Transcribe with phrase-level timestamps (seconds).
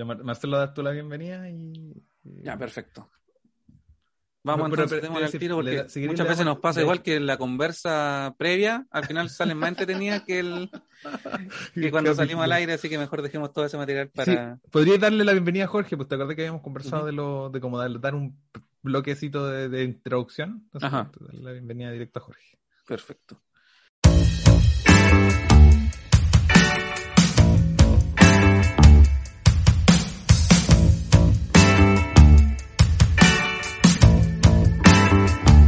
[0.00, 1.92] Ya, Mar- Marcelo, das tú la bienvenida y.
[2.24, 3.10] Ya, perfecto.
[4.42, 7.36] Vamos pero- entonces, pero- al tiro porque muchas veces nos pasa igual que en la
[7.36, 10.70] conversa previa, al final sale más entretenida que, el,
[11.74, 14.58] que cuando salimos al aire, así que mejor dejemos todo ese material Sí, para...
[14.70, 17.60] podrías darle la bienvenida a Jorge, pues te acordás que habíamos conversado de lo de
[17.60, 18.40] cómo dar, dar un
[18.80, 20.62] bloquecito de, de introducción.
[20.64, 21.10] Entonces, Ajá.
[21.20, 22.58] darle la bienvenida directa a Jorge.
[22.86, 23.42] Perfecto.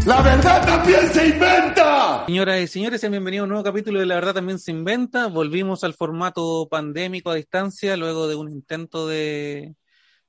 [0.05, 2.27] La verdad también se inventa.
[2.27, 5.29] Señoras y señores, sean bienvenidos a un nuevo capítulo de La Verdad También Se Inventa.
[5.29, 9.77] Volvimos al formato pandémico a distancia luego de un intento de,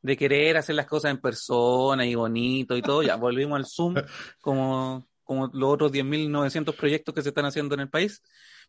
[0.04, 3.02] de querer hacer las cosas en persona y bonito y todo.
[3.02, 3.96] Ya volvimos al Zoom
[4.42, 8.22] como, como los otros 10.900 proyectos que se están haciendo en el país.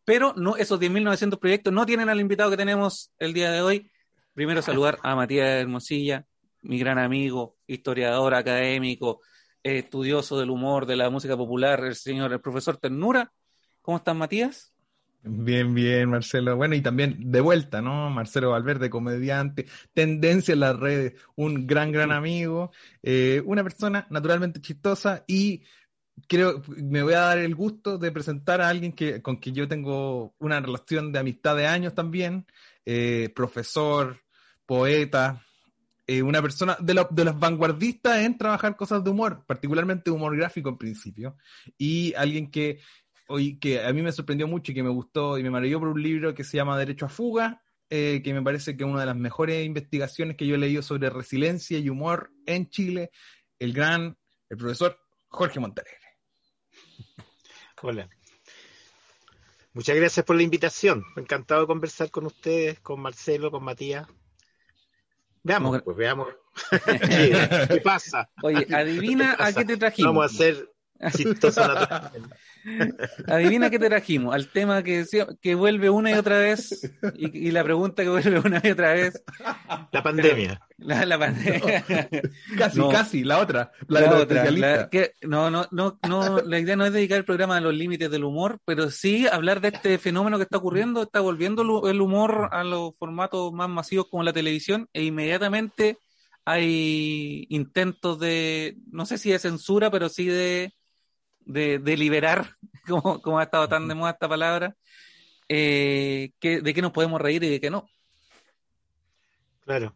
[0.07, 3.91] Pero no, esos 10.900 proyectos no tienen al invitado que tenemos el día de hoy.
[4.33, 6.25] Primero saludar a Matías Hermosilla,
[6.63, 9.21] mi gran amigo, historiador académico,
[9.65, 13.33] eh, estudioso del humor, de la música popular, el señor, el profesor Ternura.
[13.83, 14.75] ¿Cómo estás, Matías?
[15.27, 16.55] Bien, bien, Marcelo.
[16.55, 18.11] Bueno, y también de vuelta, ¿no?
[18.11, 24.61] Marcelo Valverde, comediante, tendencia en las redes, un gran, gran amigo, eh, una persona naturalmente
[24.61, 25.63] chistosa y
[26.29, 29.67] creo, me voy a dar el gusto de presentar a alguien que, con quien yo
[29.67, 32.47] tengo una relación de amistad de años también,
[32.85, 34.21] eh, profesor,
[34.67, 35.43] poeta,
[36.07, 40.37] eh, una persona de, lo- de las vanguardistas en trabajar cosas de humor, particularmente humor
[40.37, 41.37] gráfico en principio,
[41.79, 42.81] y alguien que,
[43.29, 45.89] hoy, que a mí me sorprendió mucho y que me gustó y me maravilló por
[45.89, 49.01] un libro que se llama Derecho a Fuga, eh, que me parece que es una
[49.01, 53.11] de las mejores investigaciones que yo he leído sobre resiliencia y humor en Chile,
[53.59, 54.17] el gran,
[54.49, 54.99] el profesor
[55.29, 55.99] Jorge Montalegre.
[57.83, 58.09] Hola.
[59.75, 61.05] Muchas gracias por la invitación.
[61.17, 64.07] Encantado de conversar con ustedes, con Marcelo, con Matías.
[65.45, 66.29] Veamos, pues veamos
[67.69, 68.31] qué, pasa.
[68.43, 70.15] Oye, adivina a qué te trajimos.
[70.15, 70.74] Vamos a hacer.
[73.27, 74.35] Adivina qué te trajimos.
[74.35, 75.05] Al tema que,
[75.41, 76.91] que vuelve una y otra vez.
[77.17, 79.23] Y, y la pregunta que vuelve una y otra vez.
[79.93, 80.61] La pandemia.
[80.79, 81.85] La, la pandemia.
[82.57, 82.89] Casi, No.
[82.89, 86.77] casi, la otra, la, de La otra, la- que- no, no, no, no, la idea
[86.77, 89.99] no es dedicar el programa a los límites del humor, pero sí hablar de este
[89.99, 94.33] fenómeno que está ocurriendo, está volviendo el humor a los formatos más masivos como la
[94.33, 95.99] televisión, e inmediatamente
[96.45, 100.75] hay intentos de, no sé si de censura, pero sí de,
[101.45, 102.57] de, de liberar,
[102.87, 104.77] como, como ha estado tan de moda esta palabra,
[105.49, 107.89] eh, que, de qué nos podemos reír y de qué no.
[109.61, 109.95] Claro.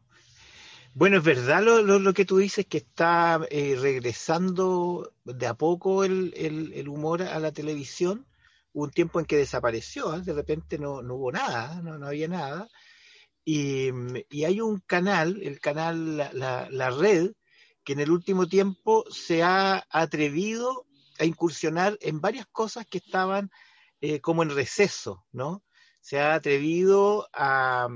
[0.98, 5.54] Bueno, es verdad lo, lo, lo que tú dices, que está eh, regresando de a
[5.54, 8.26] poco el, el, el humor a la televisión.
[8.72, 10.22] Hubo un tiempo en que desapareció, ¿eh?
[10.22, 12.68] de repente no, no hubo nada, no, no había nada.
[13.44, 13.90] Y,
[14.28, 17.32] y hay un canal, el canal la, la, la, Red,
[17.84, 20.87] que en el último tiempo se ha atrevido
[21.18, 23.50] a incursionar en varias cosas que estaban
[24.00, 25.62] eh, como en receso, ¿no?
[26.00, 27.88] Se ha atrevido a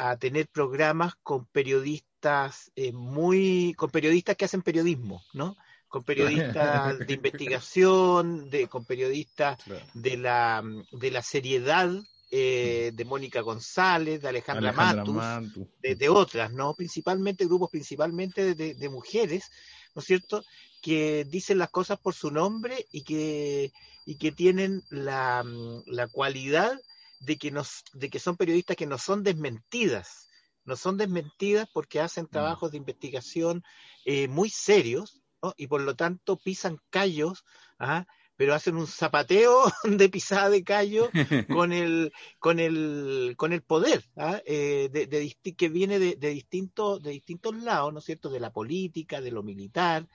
[0.00, 5.56] a tener programas con periodistas eh, muy, con periodistas que hacen periodismo, ¿no?
[5.88, 9.58] Con periodistas de investigación, de, con periodistas
[9.92, 10.62] de la,
[10.92, 11.90] de la seriedad
[12.30, 15.68] eh, de Mónica González, de Alejandra, Alejandra Matus, Mantu.
[15.82, 16.72] de, de, otras, ¿no?
[16.72, 19.50] Principalmente, grupos principalmente de, de, mujeres,
[19.94, 20.42] ¿no es cierto?
[20.80, 23.72] Que dicen las cosas por su nombre y que,
[24.06, 25.44] y que tienen la,
[25.86, 26.78] la cualidad
[27.20, 30.28] de que, nos, de que son periodistas que no son desmentidas,
[30.64, 33.62] no son desmentidas porque hacen trabajos de investigación
[34.04, 35.54] eh, muy serios ¿no?
[35.56, 37.44] y por lo tanto pisan callos,
[37.78, 38.06] ¿ah?
[38.36, 41.10] pero hacen un zapateo de pisada de callo
[41.52, 44.40] con el, con el, con el poder ¿ah?
[44.46, 48.40] eh, de, de, que viene de, de, distintos, de distintos lados, ¿no es cierto?, de
[48.40, 50.08] la política, de lo militar,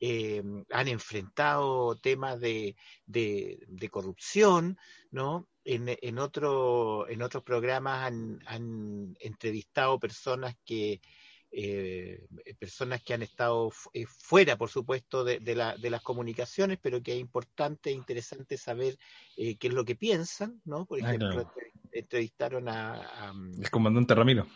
[0.00, 2.76] eh, han enfrentado temas de,
[3.06, 4.78] de, de corrupción,
[5.10, 5.48] ¿no?
[5.64, 11.00] En, en, otro, en otros programas han, han entrevistado personas que,
[11.50, 12.26] eh,
[12.58, 17.02] personas que han estado eh, fuera, por supuesto, de, de, la, de, las comunicaciones, pero
[17.02, 18.98] que es importante e interesante saber
[19.36, 20.84] eh, qué es lo que piensan, ¿no?
[20.84, 21.52] Por ejemplo, ah, claro.
[21.92, 24.46] entrevistaron a, a, El comandante Ramiro.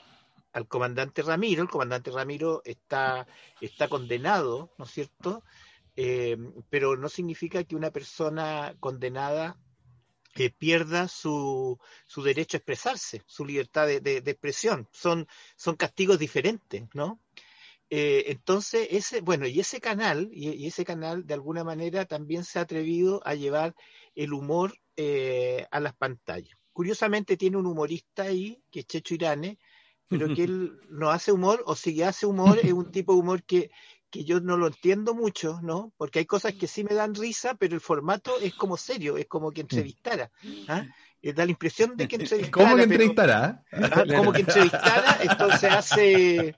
[0.53, 1.63] Al comandante Ramiro.
[1.63, 3.27] El comandante Ramiro está,
[3.61, 5.45] está condenado, ¿no es cierto?
[5.97, 6.37] Eh,
[6.69, 9.59] pero no significa que una persona condenada
[10.37, 14.89] eh, pierda su, su derecho a expresarse, su libertad de, de- expresión.
[14.93, 15.27] Son,
[15.57, 17.21] son castigos diferentes, ¿no?
[17.91, 22.45] Eh, entonces, ese, bueno, y ese canal, y, y ese canal de alguna manera también
[22.45, 23.75] se ha atrevido a llevar
[24.15, 24.75] el humor
[25.71, 26.57] a las pantallas.
[26.73, 29.59] Curiosamente tiene un humorista ahí, que es Checho Irane,
[30.11, 33.43] pero que él no hace humor, o si hace humor, es un tipo de humor
[33.45, 33.71] que,
[34.11, 35.93] que yo no lo entiendo mucho, ¿no?
[35.97, 39.27] Porque hay cosas que sí me dan risa, pero el formato es como serio, es
[39.27, 40.31] como que entrevistara.
[40.69, 40.85] ¿ah?
[41.23, 42.51] Eh, Da la impresión de que entrevistara.
[42.53, 43.65] ¿Cómo que pero- entrevistará?
[43.73, 44.05] ¿ah?
[44.17, 46.57] como que entrevistara, entonces hace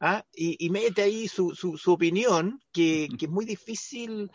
[0.00, 0.24] ¿ah?
[0.34, 4.30] y, y mete ahí su, su, su opinión, que, que es muy difícil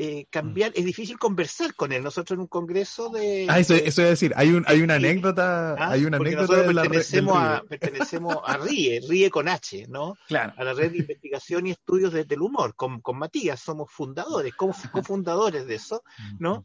[0.00, 2.04] eh, cambiar, es difícil conversar con él.
[2.04, 3.46] Nosotros en un congreso de...
[3.48, 4.32] Ah, eso, eso a decir.
[4.36, 5.04] Hay, un, hay una Sí.
[5.04, 5.74] anécdota.
[5.76, 5.90] ¿ah?
[5.90, 9.86] Hay una Porque anécdota nosotros de la pertenecemos, a, pertenecemos a RIE, RIE con H,
[9.88, 10.14] ¿no?
[10.28, 10.52] Claro.
[10.56, 14.54] A la red de investigación y estudios desde el humor, con, con Matías, somos fundadores,
[14.54, 16.04] cofundadores de eso,
[16.38, 16.64] ¿no?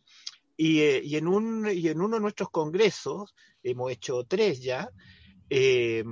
[0.56, 3.34] Y, eh, y, en un, y en uno de nuestros congresos,
[3.64, 4.92] hemos hecho tres ya,
[5.50, 6.04] eh,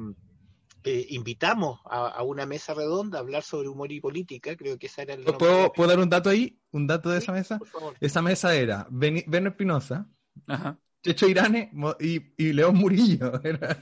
[0.84, 4.88] eh, invitamos a, a una mesa redonda a hablar sobre humor y política, creo que
[4.88, 6.60] esa era el ¿Puedo, ¿Puedo dar un dato ahí?
[6.72, 7.60] ¿Un dato de Sí, esa mesa?
[7.60, 7.98] por favor.
[8.00, 10.10] Esa mesa era Beni- Beno Espinosa,
[10.48, 10.80] Ajá.
[11.04, 13.42] Checho Irane y, y León Murillo.
[13.44, 13.78] Era-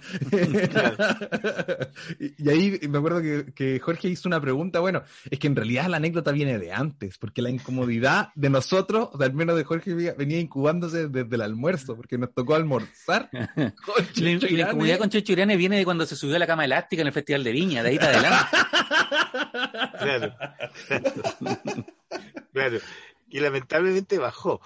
[2.19, 4.79] y, y ahí me acuerdo que, que Jorge hizo una pregunta.
[4.79, 9.09] Bueno, es que en realidad la anécdota viene de antes, porque la incomodidad de nosotros,
[9.11, 13.29] o sea, al menos de Jorge, venía incubándose desde el almuerzo, porque nos tocó almorzar.
[13.55, 14.61] con La, Checho la Irane.
[14.71, 17.13] incomodidad con Checho Irane viene de cuando se subió a la cama elástica en el
[17.13, 18.47] Festival de Viña, de ahí para adelante.
[19.99, 20.35] Claro.
[22.53, 22.79] claro.
[23.29, 24.59] Y lamentablemente bajó.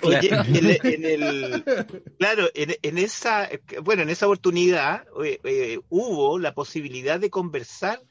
[0.00, 0.18] Claro.
[0.18, 1.64] Oye, en, el- en el,
[2.18, 3.48] claro, en, en esa,
[3.82, 8.02] bueno, en esa oportunidad eh, eh, hubo la posibilidad de conversar,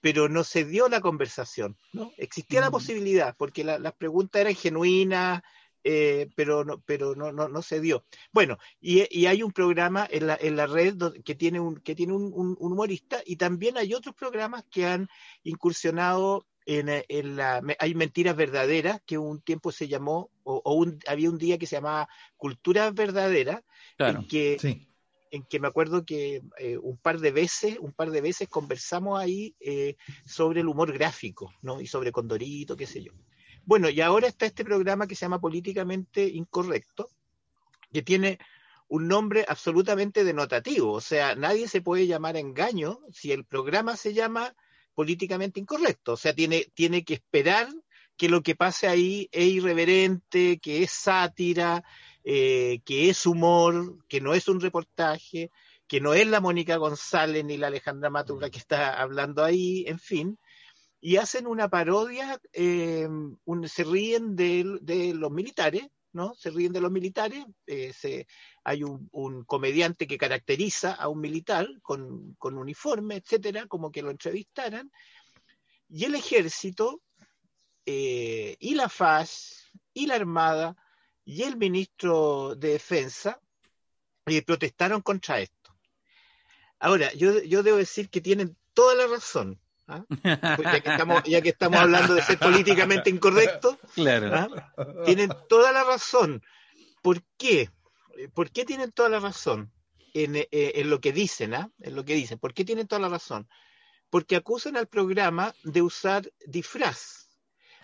[0.00, 2.12] pero no se dio la conversación, ¿no?
[2.18, 2.72] Existía la Mm.
[2.72, 5.42] posibilidad, porque la- las preguntas eran genuinas,
[5.84, 8.04] eh, pero no, pero no, no, no se dio.
[8.32, 11.96] Bueno, y, y hay un programa en la, en la red que tiene un, que
[11.96, 15.08] tiene un, un- un humorista, y también hay otros programas que han
[15.42, 20.74] incursionado en, eh, en la hay mentiras verdaderas que un tiempo se llamó o, o
[20.74, 23.62] un, había un día que se llamaba cultura verdadera
[23.96, 24.20] Claro.
[24.20, 24.88] en que Sí.
[25.30, 29.18] en que me acuerdo que eh, un par de veces un par de veces conversamos
[29.18, 33.12] ahí eh, sobre el humor gráfico no y sobre Condorito qué sé yo
[33.64, 37.08] bueno y ahora está este programa que se llama políticamente incorrecto
[37.92, 38.38] que tiene
[38.88, 44.12] un nombre absolutamente denotativo o sea nadie se puede llamar engaño si el programa se
[44.12, 44.54] llama
[44.94, 46.12] políticamente incorrecto.
[46.12, 47.68] O sea, tiene, tiene que esperar
[48.16, 51.82] que lo que pase ahí es irreverente, que es sátira,
[52.24, 55.50] eh, que es humor, que no es un reportaje,
[55.88, 59.98] que no es la Mónica González ni la Alejandra Matura que está hablando ahí, en
[59.98, 60.38] fin.
[61.00, 63.08] Y hacen una parodia, eh,
[63.44, 66.34] un- se ríen de, de los militares, ¿no?
[66.34, 68.26] Se ríen de los militares, eh, se,
[68.64, 74.02] hay un, un comediante que caracteriza a un militar con, con uniforme, etcétera, como que
[74.02, 74.90] lo entrevistaran,
[75.88, 77.02] y el ejército,
[77.86, 80.76] eh, y la FAS, y la Armada,
[81.24, 83.40] y el ministro de Defensa
[84.26, 85.76] eh, protestaron contra esto.
[86.78, 90.04] Ahora, yo, yo debo decir que tienen toda la razón, ¿ah?
[90.08, 94.34] Pues ya, que estamos, ya que estamos hablando de ser políticamente incorrecto, Claro.
[94.34, 94.48] ¿ah?
[95.04, 96.42] tienen toda la razón.
[97.02, 97.70] ¿Por qué?
[98.16, 99.72] Eh, ¿Por qué tienen toda la razón
[100.14, 101.54] en, eh, en lo que dicen?
[101.54, 101.70] ¿ah?
[101.80, 102.38] En lo que dicen.
[102.38, 103.48] ¿Por qué tienen toda la razón?
[104.10, 107.30] Porque acusan al programa de usar disfraz.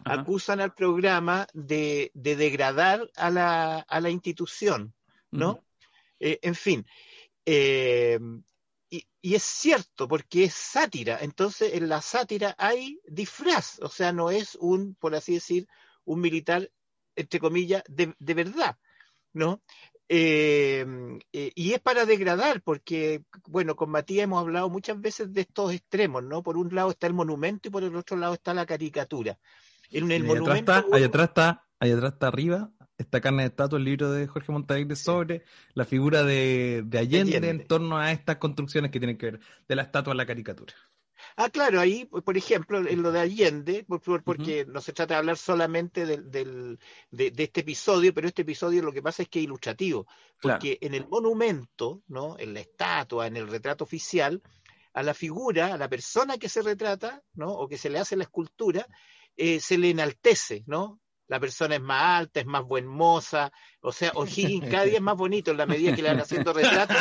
[0.04, 0.20] Ajá.
[0.20, 4.94] Acusan al programa de, de degradar a la, a la institución,
[5.30, 5.64] ¿no?
[6.20, 6.86] Eh, en fin.
[7.44, 8.18] eh,
[8.90, 11.18] y, y es cierto, porque es sátira.
[11.20, 13.80] Entonces, en la sátira hay disfraz.
[13.80, 15.66] O sea, no es un, por así decir,
[16.04, 16.70] un militar,
[17.16, 18.78] entre comillas, de, de verdad,
[19.32, 19.62] ¿no?
[20.08, 20.86] Eh,
[21.32, 25.72] eh, y es para degradar, porque, bueno, con Matías hemos hablado muchas veces de estos
[25.72, 26.42] extremos, ¿no?
[26.42, 29.38] Por un lado está el monumento y por el otro lado está la caricatura.
[29.90, 30.72] En el Y ahí atrás monumento.
[30.72, 34.52] está, ahí atrás está, atrás está arriba, está Carne de Estatua, el libro de Jorge
[34.52, 37.50] Montalegre sobre la figura de, de Allende, Allende.
[37.50, 40.74] en torno a estas construcciones que tienen que ver de la estatua a la caricatura.
[41.40, 45.14] Ah, claro, ahí, por ejemplo, en lo de Allende, por- por- porque no se trata
[45.14, 46.80] de hablar solamente del, del-
[47.12, 50.06] de, de este episodio, pero este episodio lo que pasa es que es ilustrativo,
[50.38, 50.58] Claro.
[50.58, 52.36] porque en el monumento, ¿no?
[52.40, 54.42] en la estatua, en el retrato oficial,
[54.94, 57.52] a la figura, a la persona que se retrata, ¿no?
[57.52, 58.88] o que se le hace la escultura,
[59.36, 60.98] eh, se le enaltece, ¿no?
[61.28, 65.02] La persona es más alta, es más buen moza, o sea, O'Higgins cada día es
[65.02, 66.96] más bonito en la medida que le van haciendo retratos,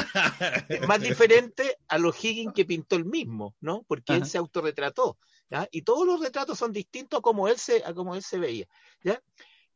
[0.69, 3.84] es más diferente a los O'Higgins que pintó él mismo, ¿no?
[3.88, 5.17] Porque él se autorretrató,
[5.50, 5.67] ¿ya?
[5.72, 8.67] Y todos los retratos son distintos a como él se, a como él se veía,
[9.01, 9.22] ¿ya?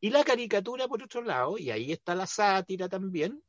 [0.00, 3.42] Y la caricatura, por otro lado, y ahí está la sátira también,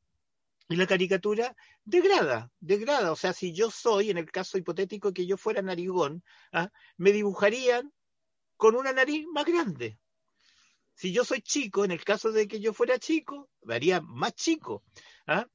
[0.69, 3.11] y la caricatura degrada, degrada.
[3.11, 6.69] O sea, si yo soy, en el caso hipotético que yo fuera narigón, ¿ah?
[6.97, 7.91] me dibujarían
[8.55, 9.99] con una nariz más grande.
[10.95, 14.33] Si yo soy chico, en el caso de que yo fuera chico, me haría más
[14.35, 14.83] chico.
[15.27, 15.47] ¿ah?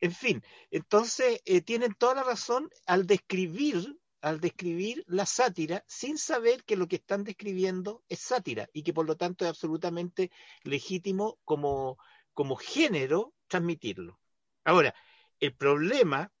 [0.00, 6.18] En fin, entonces eh, tienen toda la razón al describir, al describir la sátira sin
[6.18, 10.30] saber que lo que están describiendo es sátira y que por lo tanto es absolutamente
[10.64, 11.98] legítimo como,
[12.32, 14.18] como género transmitirlo.
[14.64, 14.94] Ahora,
[15.38, 16.32] el problema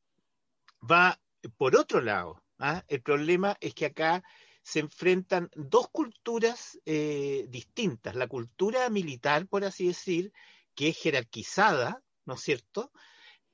[0.90, 1.20] va
[1.56, 2.42] por otro lado.
[2.58, 2.84] ¿ah?
[2.88, 4.22] El problema es que acá
[4.62, 8.14] se enfrentan dos culturas eh, distintas.
[8.14, 10.32] La cultura militar, por así decir,
[10.74, 12.92] que es jerarquizada, ¿no es cierto?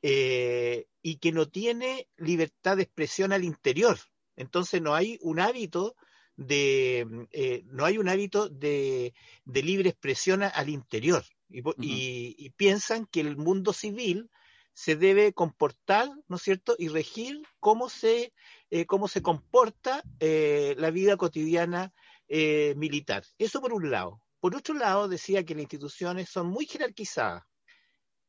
[0.03, 3.99] Eh, y que no tiene libertad de expresión al interior.
[4.37, 5.97] Entonces no hay un hábito
[6.37, 9.15] de eh, no hay un hábito de,
[9.47, 11.25] de libre expresión al interior
[11.81, 14.31] y- y piensan que el mundo civil
[14.75, 18.35] se debe comportar, ¿no es cierto?, y regir cómo se,
[18.71, 21.93] eh, cómo se comporta eh, la vida cotidiana
[22.29, 23.25] eh, militar.
[23.39, 24.21] Eso por un lado.
[24.41, 27.45] Por otro lado, decía que las instituciones son muy jerarquizadas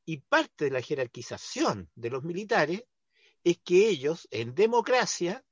[0.05, 2.83] y parte de la jerarquización de los militares
[3.43, 5.43] es que ellos, en democracia,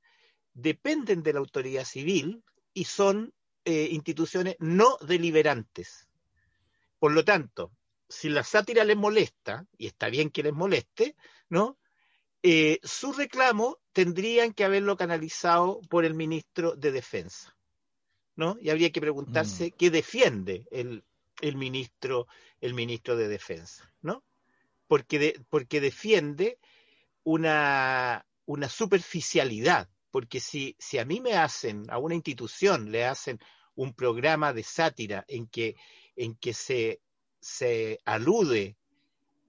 [0.54, 3.32] dependen de la autoridad civil y son
[3.64, 6.06] instituciones no deliberantes.
[7.00, 7.72] Por lo tanto,
[8.08, 11.16] si la sátira les molesta, y está bien que les moleste,
[11.48, 11.78] ¿no?
[12.48, 17.56] Eh, su reclamo tendrían que haberlo canalizado por el ministro de Defensa,
[18.36, 18.56] ¿no?
[18.60, 21.02] Y habría que preguntarse qué defiende el,
[21.40, 22.28] el ministro,
[22.60, 24.22] el ministro de Defensa, ¿no?
[24.86, 26.60] Porque, de- porque defiende
[27.24, 33.40] una, una superficialidad, porque si, si a mí me hacen, a una institución le hacen
[33.74, 35.74] un programa de sátira en que,
[36.14, 37.00] en que se,
[37.40, 38.76] se alude,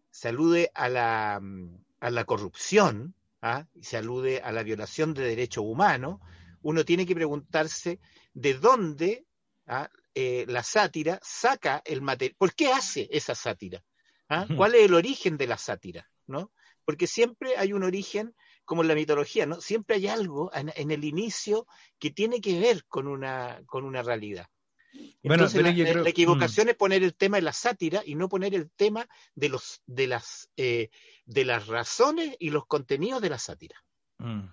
[0.10, 3.66] se alude a la, mm, a la corrupción, ¿ah?
[3.76, 6.20] y se alude a la violación de derechos humanos,
[6.62, 8.00] uno tiene que preguntarse
[8.34, 9.26] de dónde
[9.68, 9.90] ¿ah?
[10.14, 12.36] eh, la sátira saca el material.
[12.38, 13.84] ¿Por qué hace esa sátira?
[14.30, 14.46] ¿Ah?
[14.56, 16.10] ¿Cuál es el origen de la sátira?
[16.28, 16.52] ¿no?
[16.86, 18.36] Porque siempre hay un origen,
[18.66, 19.62] como en la mitología, ¿no?
[19.62, 21.66] Siempre hay algo en, en el inicio
[22.00, 24.48] que tiene que ver con una, con una realidad.
[24.94, 28.16] Bueno, Entonces, pero la, creo- la equivocación es poner el tema de la sátira y
[28.16, 30.90] no poner el tema de los de las eh,
[31.26, 33.84] de las razones y los contenidos de la sátira.
[34.20, 34.46] Mm.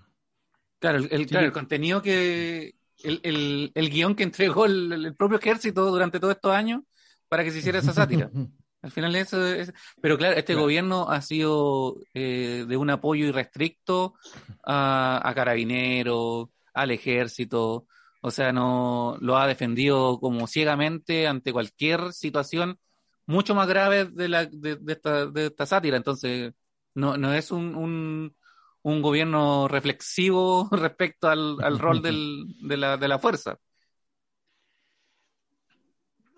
[0.80, 2.74] Claro, el, el- Sí, claro, yo- el contenido que.
[3.02, 6.82] El, el, el guion que entregó el, el propio ejército durante todos estos años
[7.28, 8.30] para que se hiciera esa sátira.
[8.82, 9.72] Al final eso es...
[10.02, 10.62] Pero claro, este Claro.
[10.62, 14.14] gobierno ha sido eh, de un apoyo irrestricto
[14.62, 17.86] a, a carabineros, al ejército,
[18.26, 22.78] o sea, no lo ha defendido como ciegamente ante cualquier situación
[23.26, 25.98] mucho más grave de, la, de, esta, de esta sátira.
[25.98, 26.54] Entonces,
[26.94, 28.34] no, no es un, un,
[28.80, 33.58] un gobierno reflexivo respecto al, al rol del, de, la, de la fuerza.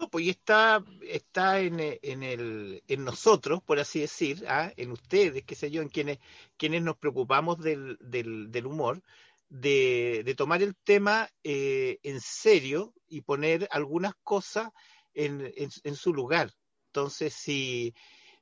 [0.01, 4.73] No, pues está, está en, en, el, en nosotros, por así decir, ¿ah?
[4.77, 6.19] en ustedes, qué sé yo, en quienes,
[6.57, 9.03] quienes nos preocupamos del, del, del humor,
[9.49, 14.71] de, tomar el tema eh, en serio y poner algunas cosas
[15.15, 16.53] en, en, en su lugar.
[16.89, 17.95] Entonces, si,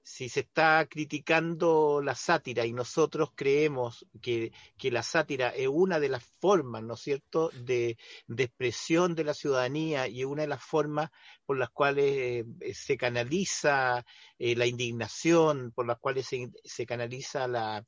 [0.05, 5.99] si se está criticando la sátira y nosotros creemos que, que la sátira es una
[5.99, 7.97] de las formas, ¿no es cierto?, de,
[8.27, 11.11] de expresión de la ciudadanía y una de las formas
[11.47, 14.05] por las cuales eh, se canaliza
[14.39, 17.85] eh, la indignación, por las cuales se, se canaliza la,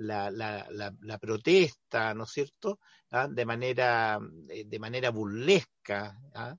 [0.00, 2.80] la, la, la, la, protesta, ¿no es cierto?,
[3.10, 3.28] ¿Ah?
[3.28, 6.56] de, manera, eh, de manera burlesca, ¿ah?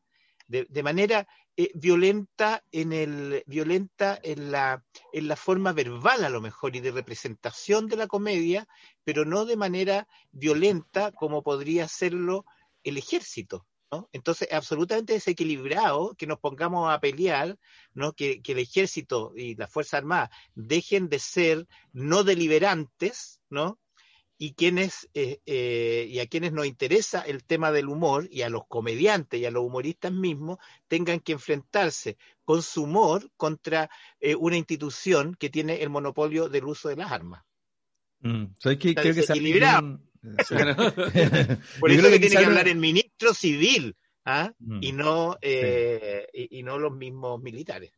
[0.48, 4.84] de, manera eh, violenta en el violenta en la
[5.14, 8.68] en la forma verbal a lo mejor y de representación de la comedia
[9.06, 12.44] pero no de manera violenta como podría hacerlo
[12.84, 14.10] el ejército ¿no?
[14.14, 17.58] entonces es absolutamente desequilibrado que nos pongamos a pelear
[17.94, 23.80] no que, que el ejército y las fuerzas armadas dejen de ser no deliberantes no
[24.42, 28.50] y quienes eh, eh, y a quienes nos interesa el tema del humor y a
[28.50, 30.58] los comediantes y a los humoristas mismos
[30.88, 36.66] tengan que enfrentarse con su humor contra eh, una institución que tiene el monopolio del
[36.66, 37.44] uso de las armas.
[38.22, 38.46] Mm.
[38.60, 39.22] Creo que
[41.80, 44.54] Por eso que, que tiene que hablar el ministro civil, ¿ah?
[44.60, 44.80] Mm.
[44.82, 47.92] y, no, eh, y, y no los mismos militares.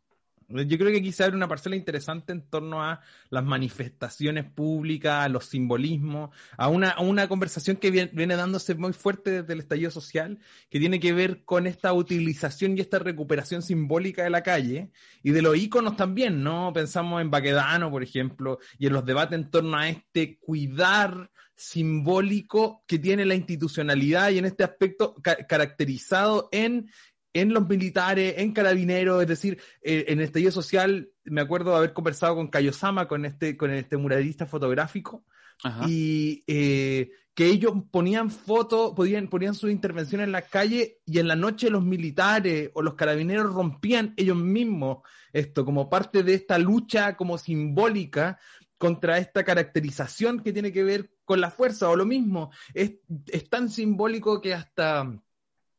[0.50, 5.30] Yo creo que quizá abre una parcela interesante en torno a las manifestaciones públicas, a
[5.30, 9.60] los simbolismos, a una, a una conversación que viene, viene dándose muy fuerte desde el
[9.62, 10.40] estallido social,
[10.70, 14.92] que tiene que ver con esta utilización y esta recuperación simbólica de la calle
[15.24, 16.72] y de los íconos también, ¿no?
[16.74, 22.84] Pensamos en Baquedano, por ejemplo, y en los debates en torno a este cuidar simbólico
[22.88, 26.90] que tiene la institucionalidad y en este aspecto ca- caracterizado en
[27.36, 31.78] en los militares, en carabineros, es decir, eh, en el estallido social, me acuerdo de
[31.78, 35.26] haber conversado con Kayosama, con este, con este muralista fotográfico,
[35.64, 35.84] Ajá.
[35.90, 41.28] y eh, que ellos ponían fotos, podían, ponían sus intervenciones en la calle y en
[41.28, 45.00] la noche los militares o los carabineros rompían ellos mismos
[45.32, 48.38] esto como parte de esta lucha como simbólica
[48.78, 52.52] contra esta caracterización que tiene que ver con la fuerza o lo mismo.
[52.74, 52.94] Es,
[53.28, 55.20] es tan simbólico que hasta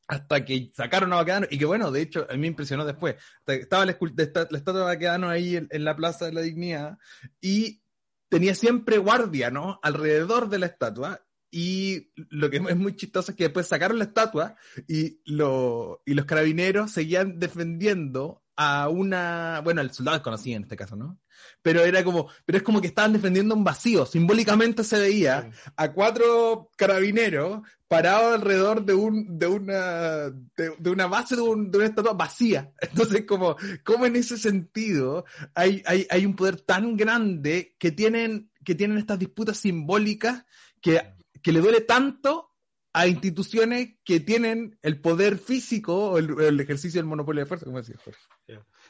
[0.06, 3.16] hasta que sacaron a Baquedano, y que bueno, de hecho, a mí me impresionó después.
[3.46, 6.98] Estaba la, estatua de Baquedano ahí en, en la Plaza de la Dignidad,
[7.40, 7.82] y
[8.28, 9.78] tenía siempre guardia, ¿no?
[9.82, 11.24] Alrededor de la estatua.
[11.50, 14.56] Y lo que es muy chistoso es que después sacaron la estatua
[14.88, 20.76] y, lo, y los carabineros seguían defendiendo a una, bueno, el soldado desconocido en este
[20.76, 21.18] caso, ¿no?
[21.62, 24.06] Pero era como, pero es como que estaban defendiendo un vacío.
[24.06, 31.06] Simbólicamente se veía a cuatro carabineros parados alrededor de un, de una, de, de una
[31.06, 32.72] base de, un- de una estatua vacía.
[32.80, 38.50] Entonces, como, como en ese sentido hay, hay, hay un poder tan grande que tienen,
[38.64, 40.44] que tienen estas disputas simbólicas
[40.80, 42.53] que, que le duele tanto
[42.94, 47.66] a instituciones que tienen el poder físico o el, el ejercicio del monopolio de fuerza,
[47.66, 48.20] como decía Jorge.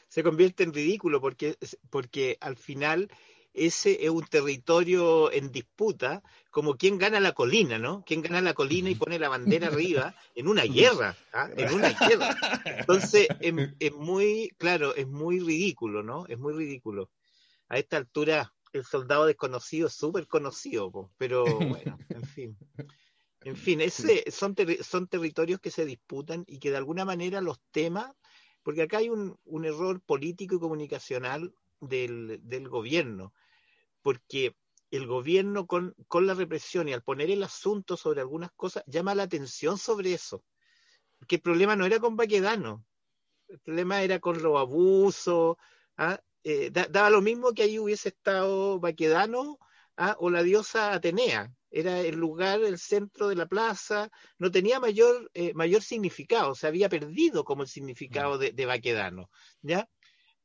[0.07, 1.57] se convierte en ridículo porque,
[1.89, 3.09] porque al final
[3.55, 6.21] ese es un territorio en disputa,
[6.51, 8.03] como quien gana la colina, ¿no?
[8.05, 11.49] Quien gana la colina y pone la bandera arriba en una guerra, ¿ah?
[11.57, 12.37] en una guerra.
[12.65, 16.27] Entonces, es, es muy, claro, es muy ridículo, ¿no?
[16.27, 17.09] Es muy ridículo.
[17.69, 22.57] A esta altura, el soldado desconocido es súper conocido, po, pero bueno, en fin.
[23.45, 27.39] En fin, ese, son, terri- son territorios que se disputan y que de alguna manera
[27.41, 28.11] los temas
[28.63, 33.33] porque acá hay un, un error político y comunicacional del, del gobierno,
[34.03, 34.55] porque
[34.91, 39.15] el gobierno con, con la represión y al poner el asunto sobre algunas cosas llama
[39.15, 40.43] la atención sobre eso.
[41.19, 42.85] Porque el problema no era con Baquedano,
[43.47, 45.57] el problema era con los abusos,
[45.97, 46.19] ¿ah?
[46.43, 49.59] Eh, da- daba lo mismo que ahí hubiese estado Baquedano
[49.97, 50.15] ¿ah?
[50.19, 51.53] o la diosa Atenea.
[51.77, 56.67] Era el lugar, el centro de la plaza, no tenía mayor, eh, mayor significado, se
[56.67, 59.29] había perdido como el significado de, de Baquedano,
[59.61, 59.89] ¿ya?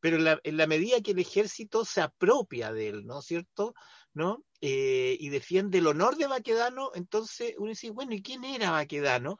[0.00, 3.26] Pero en la, en la medida que el ejército se apropia de él, ¿no es
[3.26, 3.74] cierto?
[4.12, 4.44] ¿No?
[4.60, 9.38] Eh, y defiende el honor de Baquedano, entonces uno dice, bueno, ¿y quién era Baquedano?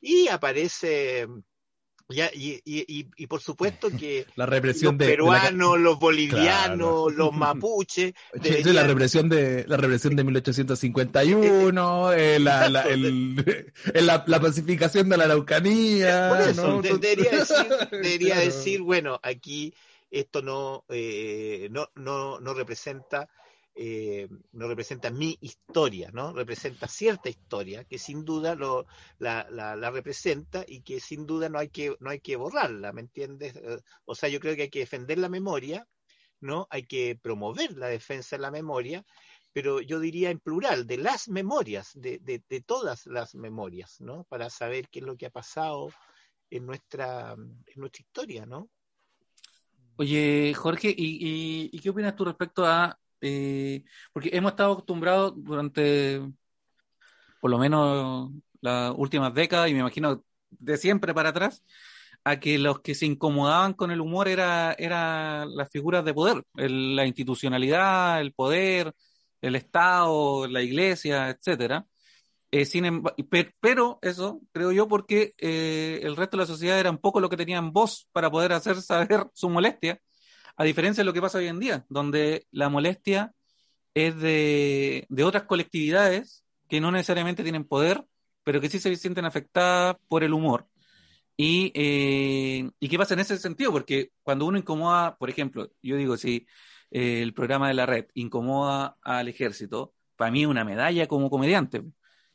[0.00, 1.26] Y aparece,
[2.08, 5.78] ya, y, y, y, y por supuesto que La represión los de, de la- peruanos,
[5.80, 7.10] los bolivianos, Claro.
[7.10, 8.48] los mapuches, es la
[8.82, 13.44] deberían- represión de la represión de 1851, eh, la, la, el-
[13.94, 16.28] el- la, la pacificación de la Araucanía.
[16.30, 16.82] Por eso, ¿no?
[16.82, 18.44] de- debería, decir, debería Claro.
[18.50, 19.74] decir, bueno, aquí
[20.10, 23.28] esto no, eh, no, no, no representa
[23.78, 26.32] eh, no representa mi historia, ¿no?
[26.32, 28.56] Representa cierta historia que sin duda
[29.18, 33.54] la, representa y que sin duda no hay que, no hay que borrarla, ¿me entiendes?
[33.56, 35.86] Eh, O sea, yo creo que hay que defender la memoria,
[36.40, 36.66] ¿no?
[36.70, 39.04] Hay que promover la defensa de la memoria,
[39.52, 44.24] pero yo diría en plural, de las memorias, de, de, todas las memorias, ¿no?
[44.24, 45.90] Para saber qué es lo que ha pasado
[46.48, 47.36] en nuestra,
[47.74, 48.70] nuestra historia, ¿no?
[49.96, 52.98] Oye, Jorge, ¿y, y, y qué opinas tú respecto a...
[53.20, 56.20] eh, porque hemos estado acostumbrados durante
[57.40, 61.62] por lo menos las últimas décadas, y me imagino de siempre para atrás,
[62.24, 66.42] a que los que se incomodaban con el humor era, era las figuras de poder,
[66.54, 68.92] la institucionalidad, el poder,
[69.40, 71.86] el Estado, la iglesia, etcétera.
[72.50, 76.90] Eh, sin pe- pero eso creo yo porque eh, el resto de la sociedad era
[76.90, 80.00] un poco lo que tenían voz para poder hacer saber su molestia,
[80.56, 83.32] a diferencia de lo que pasa hoy en día, donde la molestia
[83.94, 88.04] es de, de otras colectividades que no necesariamente tienen poder,
[88.42, 90.66] pero que sí se sienten afectadas por el humor.
[91.36, 93.70] Y, eh, ¿y qué pasa en ese sentido?
[93.70, 96.46] Porque cuando uno incomoda, por ejemplo, yo digo, si
[96.90, 101.28] eh, el programa de la red incomoda al ejército, para mí es una medalla como
[101.28, 101.82] comediante.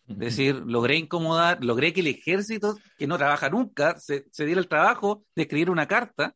[0.08, 4.60] Es decir, logré incomodar, logré que el ejército, que no trabaja nunca, se, se diera
[4.60, 6.36] el trabajo de escribir una carta.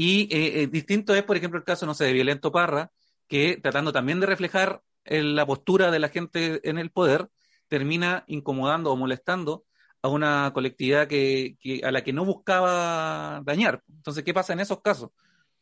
[0.00, 2.92] Y eh, eh, distinto es, por ejemplo, el caso, no sé, de Violento Parra,
[3.26, 7.28] que tratando también de reflejar eh, la postura de la gente en el poder,
[7.66, 9.64] termina incomodando o molestando
[10.00, 13.82] a una colectividad que, que- a la que no buscaba dañar.
[13.88, 15.10] Entonces, ¿qué pasa en esos casos?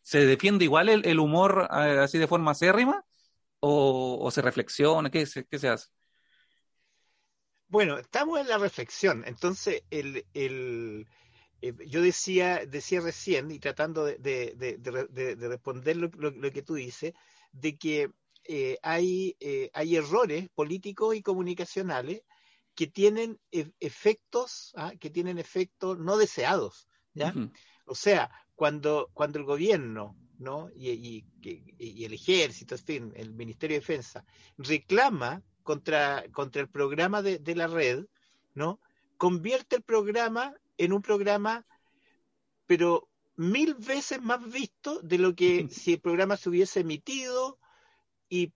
[0.03, 3.05] ¿Se defiende igual el, el humor eh, así de forma acérrima?
[3.61, 5.11] ¿O, se reflexiona?
[5.11, 5.89] ¿Qué se, qué se hace?
[7.69, 9.25] Bueno, estamos en la reflexión.
[9.27, 11.07] Entonces, el, el,
[11.69, 16.09] eh, yo decía, decía recién, y tratando de, de- de- de- de- de responder lo,
[16.17, 17.13] lo- lo que tú dices,
[17.53, 18.11] de que
[18.45, 22.23] eh, hay, eh, hay errores políticos y comunicacionales
[22.75, 24.93] que tienen e- efectos, ¿ah?
[25.01, 26.89] que tienen efectos no deseados.
[27.15, 27.33] ¿ya?
[27.87, 30.69] O sea, cuando, cuando el gobierno ¿no?
[30.77, 34.25] y, y- y- y el ejército, en fin, el Ministerio de Defensa,
[34.59, 38.05] reclama contra, contra el programa de, de la red,
[38.55, 38.81] ¿no?
[39.17, 41.67] convierte el programa en un programa,
[42.67, 47.59] pero mil veces más visto de lo que si el programa se hubiese emitido
[48.29, 48.53] y,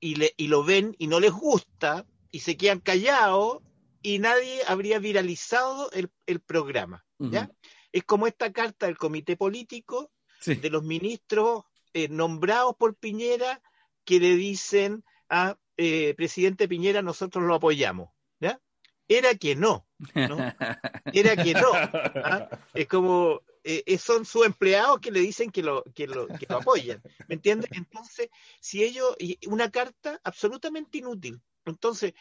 [0.00, 3.62] y, le- y lo ven y no les gusta y se quedan callados
[4.02, 7.04] y nadie habría viralizado el, el programa.
[7.18, 7.50] ¿ya?
[7.92, 10.54] Es como esta carta del comité político Sí.
[10.54, 13.62] de los ministros eh, nombrados por Piñera
[14.04, 18.10] que le dicen a eh, presidente Piñera nosotros lo apoyamos.
[18.38, 18.60] ¿ya?
[19.08, 20.36] Era que no, ¿no?
[21.12, 21.72] Era que no.
[21.72, 22.48] ¿ah?
[22.74, 26.46] Es como, eh, eh, son sus empleados que le dicen que lo, que lo, que
[26.48, 27.02] lo apoyan.
[27.28, 27.70] ¿Me entiendes?
[27.72, 28.28] Entonces,
[28.60, 31.40] si ellos, una carta absolutamente inútil.
[31.64, 32.14] Entonces,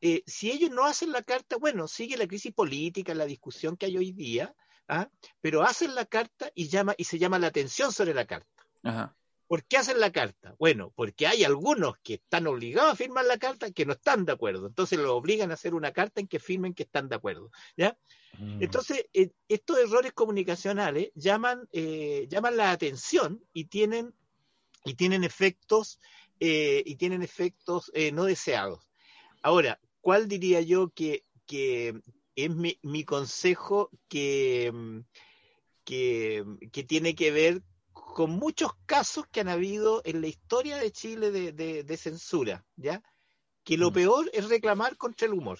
[0.00, 3.86] eh, si ellos no hacen la carta, bueno, sigue la crisis política, la discusión que
[3.86, 4.54] hay hoy día,
[4.88, 5.08] ¿ah?
[5.40, 8.66] pero hacen la carta y, llama, y se llama la atención sobre la carta.
[8.82, 9.16] Ajá.
[9.46, 10.54] ¿Por qué hacen la carta?
[10.58, 14.32] Bueno, porque hay algunos que están obligados a firmar la carta que no están de
[14.32, 14.66] acuerdo.
[14.66, 17.50] Entonces los obligan a hacer una carta en que firmen que están de acuerdo.
[17.76, 17.96] ¿ya?
[18.58, 24.14] Entonces, eh, estos errores comunicacionales llaman, eh, llaman la atención y tienen,
[24.84, 26.00] y tienen efectos,
[26.40, 28.88] eh, y tienen efectos no deseados.
[29.42, 32.00] Ahora, ¿cuál diría yo que, que
[32.34, 35.00] es mi, mi consejo que, mm,
[35.84, 37.62] que, que tiene que ver
[37.94, 42.64] con muchos casos que han habido en la historia de Chile de, de- de censura,
[42.76, 43.02] ¿ya?
[43.62, 43.94] Que lo Mm.
[43.94, 45.58] peor es reclamar contra el humor.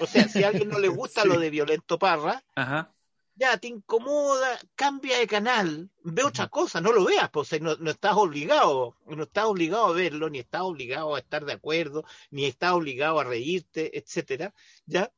[0.00, 1.28] O sea, si a alguien no le gusta Sí.
[1.28, 2.92] lo de Violento Parra, Ajá.
[3.36, 7.90] ya te incomoda, cambia de canal, ve otra cosa, no lo veas, pues no, no
[7.90, 12.44] estás obligado, no estás obligado a verlo, ni estás obligado a estar de acuerdo, ni
[12.44, 14.52] estás obligado a reírte, etcétera,
[14.86, 15.12] ¿ya?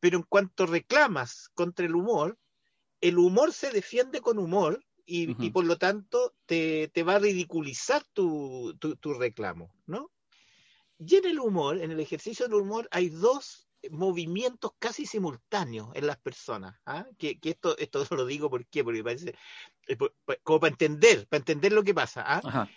[0.00, 2.38] Pero en cuanto reclamas contra el humor,
[3.00, 8.04] el humor se defiende con humor y, por lo tanto te, te va a ridiculizar
[8.12, 10.10] tu, tu, tu reclamo, ¿no?
[10.98, 16.06] Y en el humor, en el ejercicio del humor, hay dos movimientos casi simultáneos en
[16.06, 16.78] las personas.
[16.86, 17.06] ¿ah?
[17.18, 18.84] Que, que esto, esto lo digo ¿por qué?
[18.84, 19.34] porque parece
[19.88, 19.96] eh,
[20.42, 22.24] como para entender, para entender lo que pasa.
[22.26, 22.68] ¿ah?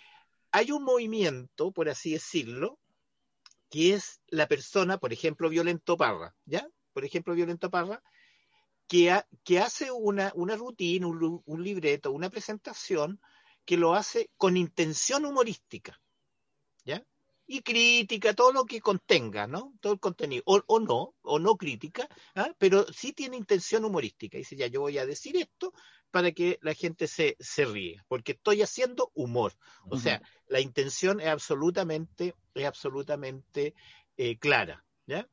[0.50, 2.78] Hay un movimiento, por así decirlo,
[3.70, 6.66] que es la persona, por ejemplo, Violento Parra, ¿ya?
[6.94, 8.02] Por ejemplo, Violento Parra,
[8.88, 13.20] que, ha- que hace una, una rutina, un, libreto, una presentación,
[13.64, 16.00] que lo hace con intención humorística,
[16.84, 17.04] ¿ya?
[17.46, 19.74] Y crítica, todo lo que contenga, ¿no?
[19.80, 22.52] Todo el contenido, o, o no, o no crítica, ¿ah?
[22.58, 24.36] pero sí tiene intención humorística.
[24.36, 25.72] Dice, ya, yo voy a decir esto
[26.10, 29.54] para que la gente se, se ríe, porque estoy haciendo humor.
[29.90, 33.74] O sea, la intención es absolutamente, es absolutamente
[34.16, 35.28] eh, clara, ¿ya?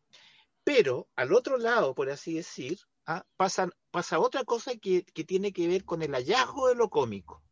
[0.64, 3.26] Pero al otro lado, por así decir, ¿ah?
[3.38, 7.44] Pasan- pasa otra cosa que, que tiene que ver con el hallazgo de lo cómico.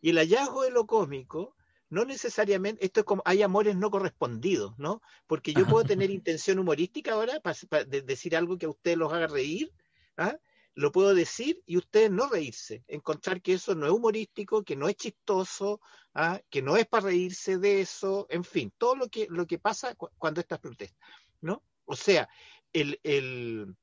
[0.00, 1.56] Y el hallazgo de lo cómico,
[1.88, 5.02] no necesariamente, esto es como, hay amores no correspondidos, ¿no?
[5.26, 9.26] Porque yo puedo tener intención humorística ahora para, decir algo que a ustedes los haga
[9.26, 9.72] reír,
[10.16, 10.36] ¿ah?
[10.74, 14.88] lo puedo decir y ustedes no reírse, encontrar que eso no es humorístico, que no
[14.88, 15.80] es chistoso,
[16.14, 16.40] ¿ah?
[16.48, 19.94] que no es para reírse de eso, en fin, todo lo que, lo que pasa
[19.94, 20.98] cu- cuando estas protestas,
[21.42, 21.62] ¿no?
[21.84, 22.28] O sea,
[22.72, 23.76] el, el,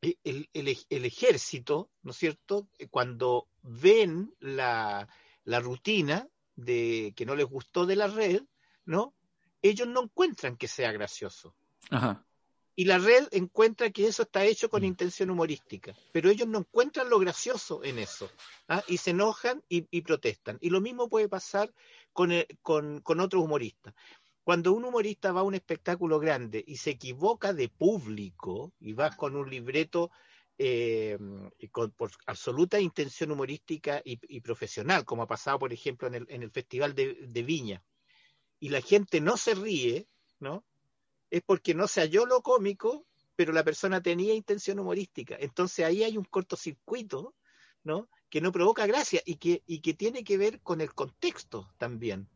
[0.00, 2.68] el, el ej- el ejército, ¿no es cierto?
[2.78, 5.08] Eh, Cuando ven la,
[5.44, 8.42] la rutina de que no les gustó de la red,
[8.84, 9.14] ¿no?
[9.62, 11.54] Ellos no encuentran que sea gracioso.
[11.90, 12.24] Ajá.
[12.76, 14.86] Y la red encuentra que eso está hecho con Mm.
[14.86, 18.30] intención humorística, pero ellos no encuentran lo gracioso en eso,
[18.68, 18.84] ¿ah?
[18.86, 20.58] y se enojan y, y protestan.
[20.60, 21.72] Y lo mismo puede pasar
[22.12, 23.94] con, el- con, con otros humoristas.
[24.48, 29.14] Cuando un humorista va a un espectáculo grande y se equivoca de público y va
[29.14, 30.10] con un libreto
[30.56, 31.18] eh,
[31.70, 36.94] con, por absoluta intención humorística y, profesional, como ha pasado, por ejemplo, en el, Festival
[36.94, 37.84] de, Viña,
[38.58, 40.08] y la gente no se ríe,
[40.40, 40.64] ¿no?
[41.28, 43.04] es porque no se halló lo cómico,
[43.36, 45.36] pero la persona tenía intención humorística.
[45.38, 47.34] Entonces ahí hay un cortocircuito,
[47.84, 48.08] ¿no?
[48.30, 52.30] Que no provoca gracia y que tiene que ver con el contexto también.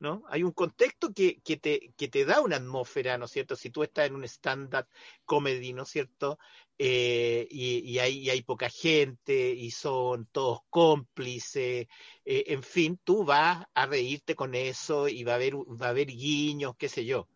[0.00, 0.22] ¿No?
[0.28, 3.56] Hay un contexto que, que, te, que te da una atmósfera, ¿no es cierto?
[3.56, 4.86] Si tú estás en un stand-up
[5.24, 6.38] comedy, ¿no es cierto?
[6.78, 11.86] Eh, y, y, hay, y hay poca gente y son todos cómplices,
[12.24, 15.90] eh, en fin, tú vas a reírte con eso y va a haber, va a
[15.90, 17.28] haber guiños, qué sé yo.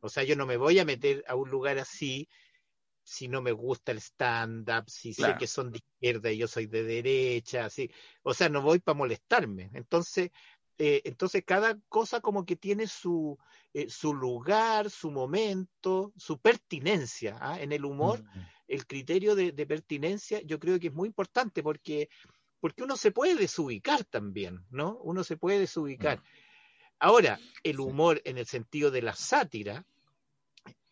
[0.00, 2.28] O sea, yo no me voy a meter a un lugar así
[3.02, 5.34] si no me gusta el stand-up, si Claro.
[5.34, 7.88] sé que son de izquierda y yo soy de derecha, así.
[8.22, 9.70] O sea, no voy para molestarme.
[9.74, 10.30] Entonces,
[10.78, 13.38] eh, entonces cada cosa como que tiene su,
[13.72, 17.38] eh, su lugar, su momento, su pertinencia.
[17.40, 17.60] ¿ah?
[17.60, 18.40] En el humor, Mm.
[18.68, 22.08] el criterio de, de pertinencia yo creo que es muy importante porque,
[22.60, 24.98] porque uno se puede desubicar también, ¿no?
[25.02, 26.22] Uno se puede desubicar.
[26.98, 29.84] Ahora, el humor en el sentido de la sátira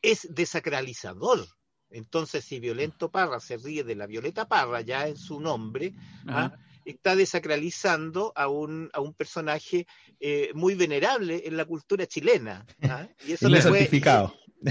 [0.02, 1.46] es desacralizador.
[1.90, 5.94] Entonces, si Violento Parra se ríe de la Violeta Parra, ya en su nombre,
[6.26, 6.52] ¿ah?
[6.84, 9.86] Está desacralizando a un, a un personaje
[10.20, 12.66] eh, muy venerable en la cultura chilena.
[12.82, 13.08] ¿ah?
[13.26, 14.00] Y eso puede- y-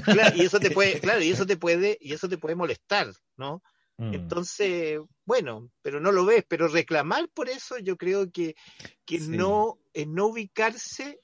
[0.01, 3.11] claro, y eso te puede, claro, y eso te puede, y eso te puede molestar,
[3.37, 3.61] ¿no?
[3.97, 4.13] Mm.
[4.15, 8.55] Entonces, bueno, pero no lo ves, pero reclamar por eso yo creo que,
[9.05, 9.27] que Sí.
[9.29, 11.19] no, es no ubicarse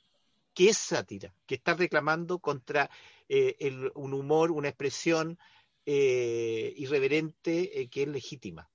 [0.53, 2.89] que es sátira, que está reclamando contra
[3.27, 5.37] eh, el- un humor, una expresión
[5.85, 8.69] eh, irreverente eh, que es legítima.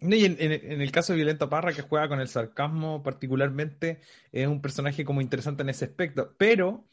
[0.00, 3.02] No, y en, en- en el caso de Violento Parra, que juega con el sarcasmo
[3.02, 4.00] particularmente,
[4.32, 6.86] es un personaje como interesante en ese aspecto, pero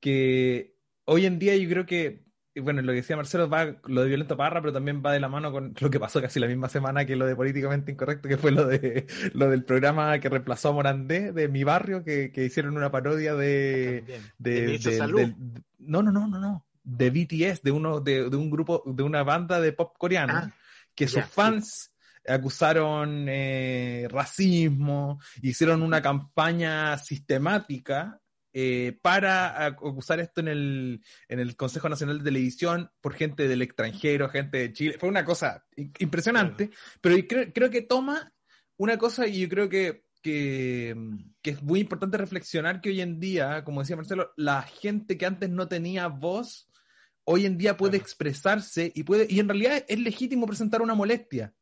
[0.00, 2.24] que hoy en día yo creo que,
[2.56, 5.28] bueno, lo que decía Marcelo, va lo de Violento Parra, pero también va de la
[5.28, 8.38] mano con lo que pasó casi la misma semana que lo de Políticamente Incorrecto, que
[8.38, 12.44] fue lo de lo del programa que reemplazó a Morandé de Mi Barrio, que, que
[12.44, 14.04] hicieron una parodia de,
[14.38, 15.30] de, Salud.
[15.78, 19.22] no, no, no, no, no, de BTS, de uno, de, de un grupo, de una
[19.22, 20.52] banda de pop coreano, Ah,
[20.94, 21.92] que sus fans
[22.28, 28.20] acusaron eh, racismo, hicieron una campaña sistemática
[28.52, 33.62] eh, para acusar esto en el, en el Consejo Nacional de Televisión por gente del
[33.62, 34.96] extranjero, gente de Chile.
[34.98, 35.64] Fue una cosa
[35.98, 38.32] impresionante, pero yo creo, creo que toma
[38.76, 40.96] una cosa y yo creo que, que,
[41.42, 45.26] que es muy importante reflexionar que hoy en día, como decía Marcelo, la gente que
[45.26, 46.70] antes no tenía voz,
[47.24, 51.52] hoy en día puede expresarse y puede, y en realidad es legítimo presentar una molestia.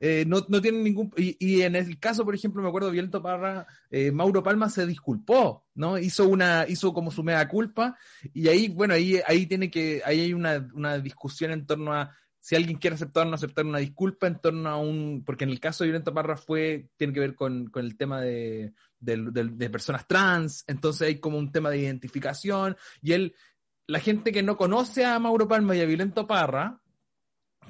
[0.00, 1.12] Eh, no, no tienen ningún.
[1.16, 4.68] Y, y en el caso, por ejemplo, me acuerdo de Violento Parra, eh, Mauro Palma
[4.70, 5.98] se disculpó, ¿no?
[5.98, 7.96] Hizo una, hizo como su mea culpa,
[8.32, 12.14] y ahí, bueno, ahí, ahí tiene que, ahí hay una, una discusión en torno a
[12.40, 15.50] si alguien quiere aceptar o no aceptar una disculpa en torno a un, porque en
[15.50, 19.32] el caso de Violento Parra fue, tiene que ver con, con el tema de, del-
[19.32, 23.34] de personas trans, entonces hay como un tema de identificación, y él,
[23.88, 26.80] la gente que no conoce a Mauro Palma y a Violento Parra,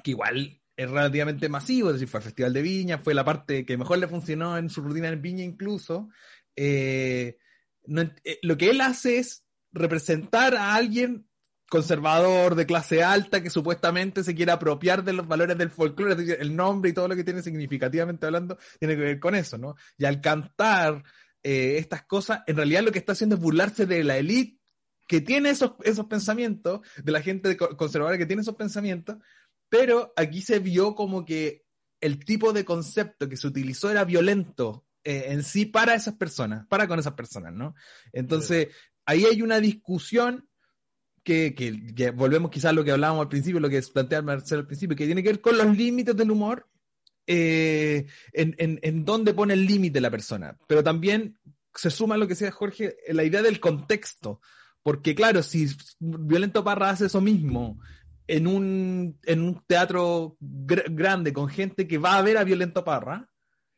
[0.03, 3.65] que igual es relativamente masivo, es decir, fue al Festival de Viña, fue la parte
[3.65, 6.09] que mejor le funcionó en su rutina en Viña incluso,
[6.55, 7.37] eh,
[8.23, 11.27] eh, lo que él hace es representar a alguien
[11.69, 16.17] conservador, de clase alta, que supuestamente se quiere apropiar de los valores del folclore, es
[16.17, 19.57] decir, el nombre y todo lo que tiene significativamente hablando tiene que ver con eso,
[19.57, 19.75] ¿no?
[19.97, 21.03] Y al cantar
[21.43, 24.57] eh, estas cosas, en realidad lo que está haciendo es burlarse de la élite
[25.07, 29.17] que tiene esos, esos pensamientos, de la gente co- conservadora que tiene esos pensamientos,
[29.69, 31.63] pero aquí se vio como que
[32.01, 36.65] el tipo de concepto que se utilizó era violento eh, en sí para esas personas,
[36.67, 37.75] para con esas personas, ¿no?
[38.13, 38.67] Entonces,
[39.05, 40.47] ahí hay una discusión
[41.23, 44.61] que, que- que volvemos quizás a lo que hablábamos al principio, lo que plantea Marcelo
[44.61, 46.67] al principio, que tiene que ver con los límites del humor,
[47.27, 51.37] eh, en, en, en dónde pone el límite la persona, pero también
[51.75, 54.41] se suma a lo que decía Jorge, la idea del contexto,
[54.81, 55.67] porque claro, si
[55.99, 57.79] Violento Parra hace eso mismo
[58.35, 62.83] en un, en un teatro gr- grande con gente que va a ver a Violento
[62.83, 63.29] Parra,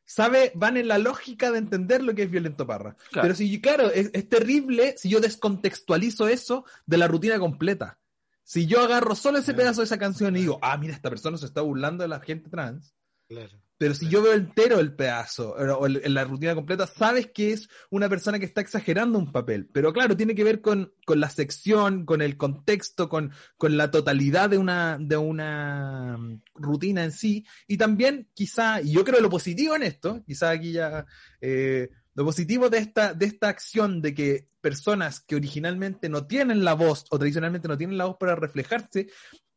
[0.05, 2.95] sabe, van en la lógica de entender lo que es Violento Parra.
[3.11, 3.23] Claro.
[3.23, 7.97] Pero si, claro, es, es terrible si yo descontextualizo eso de la rutina completa.
[8.43, 9.57] Si yo agarro solo ese Claro.
[9.59, 12.19] pedazo de esa canción y digo, ah, mira, esta persona se está burlando de la
[12.19, 12.93] gente trans,
[13.29, 13.61] Claro.
[13.81, 17.51] Pero si yo veo entero el pedazo o o el- la rutina completa, sabes que
[17.51, 19.69] es una persona que está exagerando un papel.
[19.73, 23.89] Pero claro, tiene que ver con, con la sección, con el contexto, con, con la
[23.89, 27.43] totalidad de una, de una mm, rutina en sí.
[27.67, 31.07] Y también, quizá, y yo creo lo positivo en esto, quizá aquí ya,
[31.41, 36.63] eh, lo positivo de esta, de esta acción de que personas que originalmente no tienen
[36.63, 39.07] la voz o tradicionalmente no tienen la voz para reflejarse,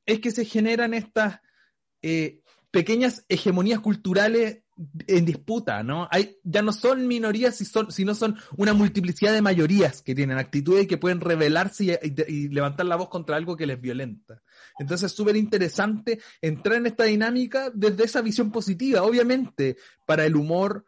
[0.06, 1.40] es que se generan estas
[2.00, 2.42] eh,
[2.74, 4.62] pequeñas hegemonías culturales
[5.06, 6.08] en disputa, ¿no?
[6.10, 10.82] Hay, ya no son minorías, si sino son una multiplicidad de mayorías que tienen actitudes
[10.84, 14.42] y que pueden rebelarse y, y- y levantar la voz contra algo que les violenta.
[14.80, 19.04] Entonces es súper interesante entrar en esta dinámica desde esa visión positiva.
[19.04, 20.84] Obviamente, para el humor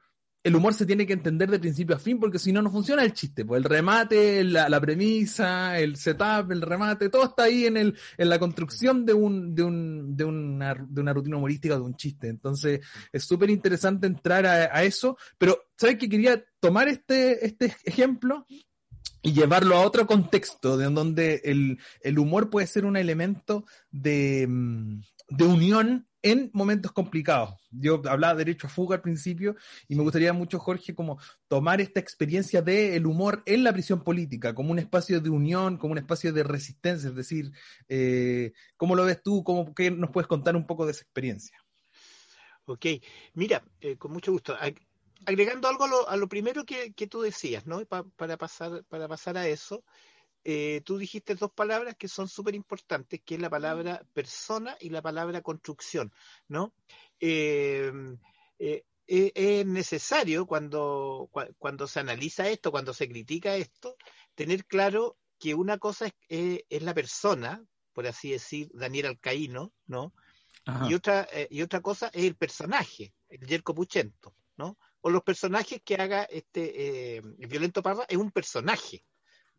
[0.46, 3.02] el humor se tiene que entender de principio a fin, porque si no, no funciona
[3.02, 3.44] el chiste.
[3.44, 9.04] Pues el remate, la, premisa, el setup, el remate, todo está ahí en, la construcción
[9.04, 12.28] de, un, de, un, de, una, rutina humorística, de un chiste.
[12.28, 12.78] Entonces,
[13.12, 15.18] es súper interesante entrar a, eso.
[15.37, 18.46] Pero, ¿sabes que Quería tomar este, este ejemplo
[19.22, 25.00] y llevarlo a otro contexto, de donde el, humor puede ser un elemento de, mm,
[25.30, 27.55] de unión en momentos complicados.
[27.71, 29.55] Yo hablaba de derecho a fuga al principio
[29.87, 34.53] y me gustaría mucho, Jorge, como tomar esta experiencia del humor en la prisión política
[34.53, 37.11] como un espacio de unión, como un espacio de resistencia.
[37.11, 37.53] Es decir,
[37.89, 39.45] eh, ¿cómo lo ves tú?
[39.45, 41.57] ¿Cómo, ¿Qué nos puedes contar un poco de esa experiencia?
[42.65, 42.87] Ok,
[43.35, 44.57] mira, eh, con mucho gusto.
[45.27, 47.85] Agregando algo a lo, a lo primero que, que, tú decías, ¿no?
[47.85, 49.85] Pa, para, pasar, para pasar a eso,
[50.48, 54.90] eh, tú dijiste dos palabras que son súper importantes, que es la palabra persona y
[54.90, 56.12] la palabra construcción,
[56.46, 56.72] ¿no?
[57.18, 57.90] Eh,
[58.61, 61.28] eh, es necesario cuando,
[61.59, 63.96] cuando se analiza esto, cuando se critica esto,
[64.37, 70.14] tener claro que una cosa es, es la persona, por así decir, Daniel Alcaíno, ¿no?
[70.88, 74.78] Y otra, y otra cosa es el personaje, el Yerko Puchento, ¿no?
[75.00, 79.04] O los personajes que haga este Violento Parra es un personaje,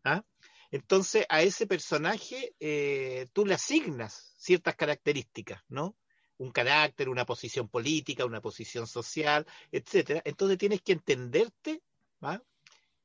[0.04, 0.24] ¿ah?
[0.70, 5.96] Entonces, a ese personaje eh, tú le asignas ciertas características, ¿no?
[6.36, 10.22] Un carácter, una posición política, una posición social, etcétera.
[10.24, 11.82] Entonces tienes que entenderte
[12.22, 12.42] ¿va?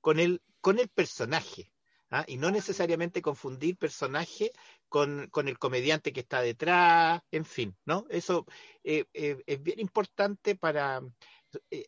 [0.01, 1.71] con el, con el personaje.
[2.11, 2.25] ¿ah?
[2.27, 4.51] Y no necesariamente confundir personaje
[4.87, 8.05] con, con, el comediante que está detrás, en fin, ¿no?
[8.09, 8.45] Eso
[8.83, 11.01] eh, eh, es bien importante para...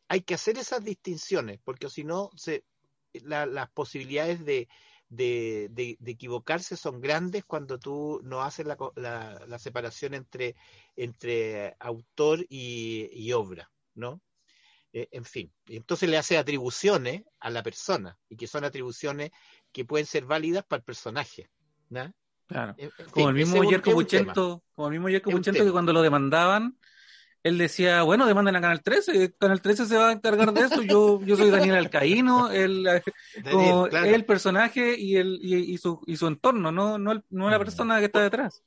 [0.08, 2.30] Hay que hacer esas distinciones, porque si no,
[3.24, 4.68] las posibilidades de,
[5.16, 10.56] de, de, de, equivocarse son grandes cuando tú no haces la, la, la separación entre,
[10.96, 14.22] entre autor y, y obra, ¿no?
[14.94, 19.32] Eh, en fin, entonces le hace atribuciones a la persona y que son atribuciones
[19.74, 21.50] que pueden ser válidas para el personaje,
[21.90, 22.14] ¿no?
[22.48, 22.76] Claro.
[22.78, 25.92] En, en como, fin, el mismo Yerko Buchento, como el mismo Yerko Buchento que cuando
[25.92, 26.78] lo demandaban,
[27.46, 30.82] él decía, bueno, demanden a Canal 13, Canal 13 se va a encargar de eso,
[30.82, 32.84] yo, yo soy Daniel Alcaíno, el,
[33.44, 34.06] Daniel, claro.
[34.08, 38.00] el personaje y, el, y, y, su, y su entorno, no, no, no la persona
[38.00, 38.64] que está detrás.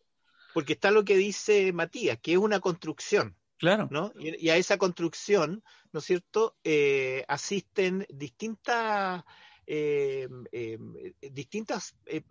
[0.54, 3.36] Porque está lo que dice Matías, que es una construcción.
[3.56, 3.88] Claro.
[3.90, 4.12] ¿no?
[4.16, 9.24] Y, y a esa construcción, ¿no es cierto?, eh, asisten distintas...
[9.70, 10.78] Eh, eh,
[11.20, 12.22] distintas eh,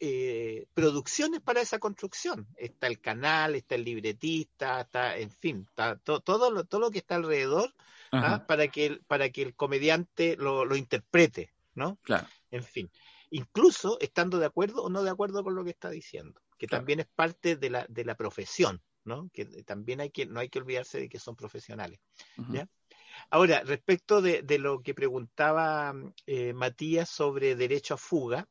[0.00, 2.46] eh, producciones para esa construcción.
[2.58, 6.90] Está el canal, está el libretista, está, en fin, está to, todo, lo, todo lo
[6.90, 7.74] que está alrededor
[8.12, 8.44] ¿ah?
[8.46, 11.96] para, que el, para que el comediante lo, lo interprete, ¿no?
[12.02, 12.28] Claro.
[12.50, 12.90] En fin,
[13.30, 16.82] incluso estando de acuerdo o no de acuerdo con lo que está diciendo, que claro.
[16.82, 19.30] también es parte de la, de la profesión, ¿no?
[19.32, 21.98] Que también hay que, no hay que olvidarse de que son profesionales.
[22.50, 22.68] ¿ya?
[23.30, 25.94] Ahora, respecto de, lo que preguntaba
[26.26, 28.48] eh, Matías sobre derecho a fuga,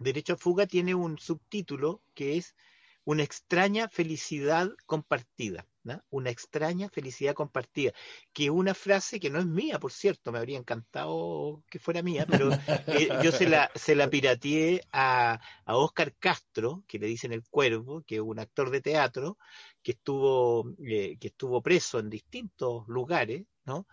[0.00, 2.56] Derecho a fuga tiene un subtítulo que es
[3.04, 5.66] una extraña felicidad compartida.
[6.08, 7.92] Una extraña felicidad compartida.
[8.32, 12.26] Que una frase que no es mía, por cierto, me habría encantado que fuera mía,
[12.30, 12.50] pero
[12.86, 17.42] eh, yo se la, se la pirateé a, a Oscar Castro, que le dicen el
[17.42, 19.36] cuervo, que es un actor de teatro,
[19.82, 23.86] que estuvo, eh, que estuvo preso en distintos lugares, ¿no?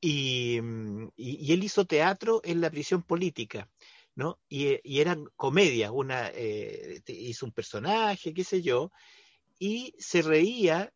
[0.00, 0.60] Y,
[1.16, 3.70] y, él hizo teatro en la prisión política.
[4.14, 4.38] ¿no?
[4.48, 8.92] Y, y eran comedias, una eh, hizo un personaje, qué sé yo,
[9.58, 10.92] y se reía,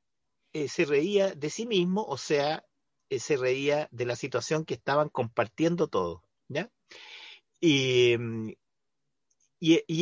[0.53, 2.65] eh, se reía de sí mismo, o sea,
[3.11, 6.21] eh, se reía de la situación que estaban compartiendo todos,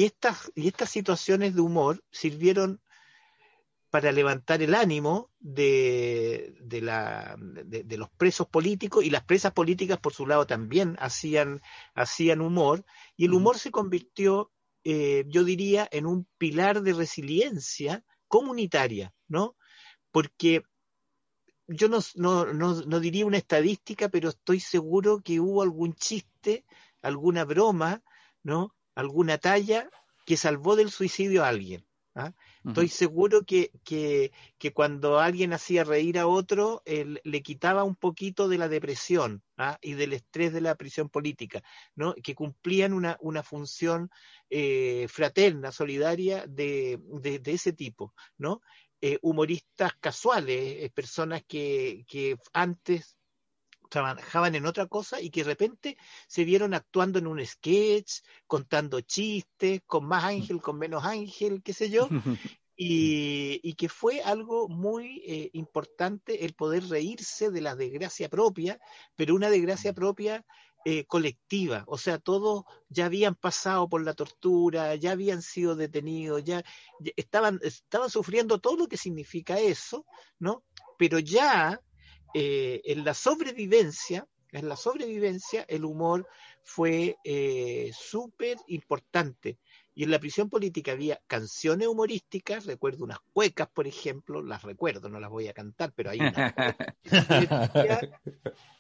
[0.05, 2.83] estas, y estas situaciones de humor sirvieron
[3.91, 9.53] para levantar el ánimo de, de, la, de, de, los presos políticos y las presas
[9.53, 11.63] políticas por su lado también hacían,
[11.95, 12.85] hacían humor
[13.17, 14.53] y el humor se convirtió,
[14.85, 19.57] eh, yo diría, en un pilar de resiliencia comunitaria, ¿no?
[20.11, 20.63] Porque
[21.69, 26.65] yo no, no, no, no diría una estadística, pero estoy seguro que hubo algún chiste,
[27.03, 28.03] alguna broma,
[28.43, 28.75] ¿no?
[28.95, 29.91] Alguna talla
[30.25, 31.87] que salvó del suicidio a alguien.
[32.15, 32.33] ¿ah?
[32.67, 37.95] Estoy seguro que, que, que, cuando alguien hacía reír a otro, él, le quitaba un
[37.95, 39.79] poquito de la depresión ¿ah?
[39.83, 41.63] y del estrés de la prisión política,
[41.95, 42.15] ¿no?
[42.15, 44.11] que cumplían una, una función
[44.51, 48.15] eh, fraterna, solidaria de, de, de, ese tipo.
[48.39, 48.61] ¿no?
[49.01, 53.17] Eh, humoristas casuales, eh, personas que, que antes
[53.89, 59.01] trabajaban en otra cosa y que de repente se vieron actuando en un sketch, contando
[59.01, 62.09] chistes, con más ángel, con menos ángel, qué sé yo,
[62.77, 68.79] y, y que fue algo muy eh, importante el poder reírse de la desgracia propia,
[69.17, 70.45] pero una desgracia propia
[70.89, 76.45] eh, colectiva, o sea, todos ya habían pasado por la tortura, ya habían sido detenidos,
[76.45, 76.63] ya,
[77.01, 80.07] ya estaban, estaban sufriendo todo lo que significa eso,
[80.39, 80.63] ¿no?
[80.97, 81.83] Pero ya
[82.35, 86.27] eh, en la sobrevivencia, en la sobrevivencia, el humor
[86.63, 89.59] fue eh, súper importante.
[89.95, 95.09] Y en la prisión política había canciones humorísticas, recuerdo unas cuecas, por ejemplo, las recuerdo,
[95.09, 96.55] no las voy a cantar, pero hay unas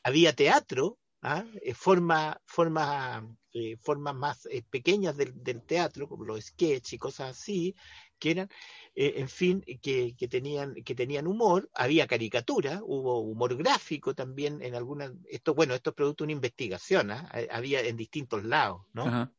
[0.02, 1.44] había teatro, ¿ah?
[1.62, 6.98] eh, forma, forma, eh, formas más eh, pequeñas del, del, teatro, como los sketches y
[6.98, 7.74] cosas así,
[8.18, 8.48] que eran,
[8.94, 14.62] eh, en fin, que, que, tenían, que tenían humor, había caricatura, hubo humor gráfico también
[14.62, 17.30] en algunas, esto, bueno, esto es producto de una investigación, ¿ah?
[17.50, 19.06] había en distintos lados, ¿no?
[19.06, 19.32] Ajá.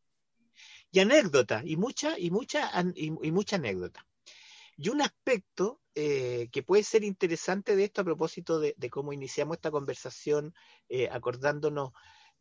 [0.91, 4.05] Y anécdota, y mucha, y mucha, y, y mucha anécdota.
[4.77, 9.11] Y un aspecto eh, que puede ser interesante de esto a propósito de, de cómo
[9.11, 10.53] iniciamos esta conversación,
[10.89, 11.93] eh, acordándonos,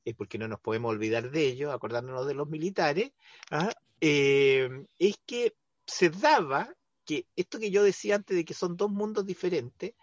[0.04, 3.12] eh, porque no nos podemos olvidar de ello, acordándonos de los militares,
[3.50, 3.72] ¿ah?
[3.98, 5.54] es que
[5.86, 6.74] se daba
[7.04, 9.94] que esto que yo decía antes de que son dos mundos diferentes,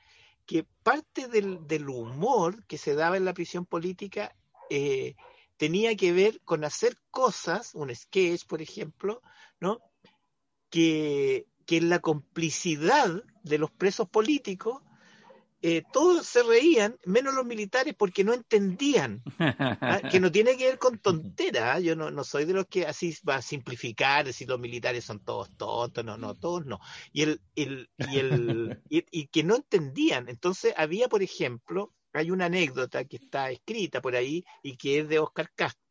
[0.46, 4.36] que parte del, humor que se daba en la prisión política
[5.58, 9.22] tenía que ver con hacer cosas, un sketch, por ejemplo,
[9.60, 9.80] ¿no?
[10.70, 14.82] Que, que la complicidad de los presos políticos,
[15.66, 20.02] eh, todos se reían, menos los militares, porque no entendían, ¿ah?
[20.12, 21.76] que no tiene que ver con tontera.
[21.76, 21.80] ¿ah?
[21.80, 25.24] Yo no, no, soy de los que así va a simplificar, decir los militares son
[25.24, 26.82] todos tontos, no, no, todos no.
[27.14, 30.28] Y, el, el, y, el, y, y que no entendían.
[30.28, 35.08] Entonces había, por ejemplo, hay una anécdota que está escrita por ahí y que es
[35.08, 35.82] de Oscar Castro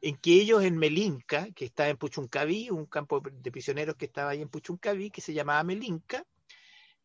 [0.00, 4.30] en que ellos en Melinca, que está en Puchuncaví, un campo de prisioneros que estaba
[4.30, 6.24] ahí en Puchuncaví, que se llamaba Melinca,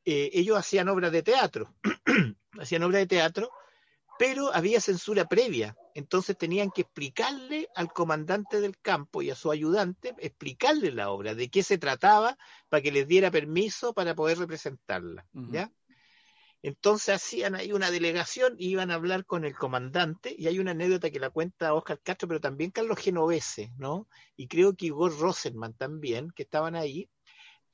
[0.05, 1.73] eh, ellos hacían obras de teatro,
[2.59, 3.51] hacían obras de teatro,
[4.17, 9.51] pero había censura previa, entonces tenían que explicarle al comandante del campo y a su
[9.51, 12.37] ayudante, explicarle la obra, de qué se trataba,
[12.69, 15.51] para que les diera permiso para poder representarla, uh -huh.
[15.53, 15.71] ¿ya?
[16.63, 20.71] Entonces hacían ahí una delegación y iban a hablar con el comandante, y hay una
[20.71, 24.07] anécdota que la cuenta Oscar Castro, pero también Carlos Genovese, ¿no?
[24.35, 27.09] Y creo que Igor Rosenman también, que estaban ahí.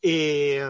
[0.01, 0.63] Eh,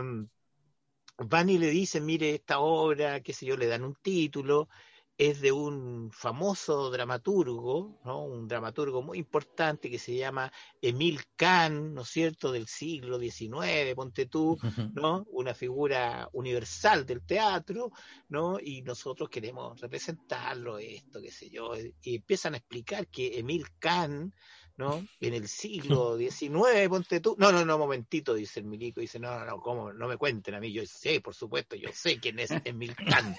[1.18, 4.70] van y le dicen, mire, esta obra, qué sé yo, le dan un título,
[5.18, 8.24] es de un famoso dramaturgo, ¿no?
[8.24, 13.96] un dramaturgo muy importante que se llama Emil Kahn, ¿no es cierto?, del siglo XIX,
[13.96, 14.60] ponte tú,
[14.94, 15.26] ¿no?
[15.32, 17.92] Una figura universal del teatro,
[18.30, 18.60] ¿no?
[18.60, 21.72] Y nosotros queremos representarlo, esto, qué sé yo,
[22.04, 24.36] y empiezan a explicar que Emil Kahn,
[24.78, 25.06] ¿no?
[25.20, 27.36] En el siglo XIX, ponte tú.
[27.38, 29.02] No, no, no, momentito, dice el milico.
[29.02, 29.92] Dice, no, no, no, ¿cómo?
[29.92, 30.72] No me cuenten a mí.
[30.72, 33.36] Yo sé, por supuesto, yo sé quién es Emil Kahn.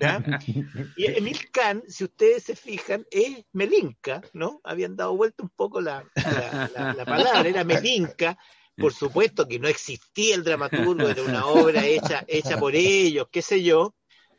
[0.00, 0.22] ¿ya?
[0.96, 4.60] Y Emil Kahn, si ustedes se fijan, es Melinka, ¿no?
[4.62, 8.38] Habían dado vuelta un poco la, la, la, la palabra, era Melinka.
[8.76, 13.40] Por supuesto que no existía el dramaturgo, era una obra hecha, hecha por ellos, qué
[13.40, 13.94] sé yo.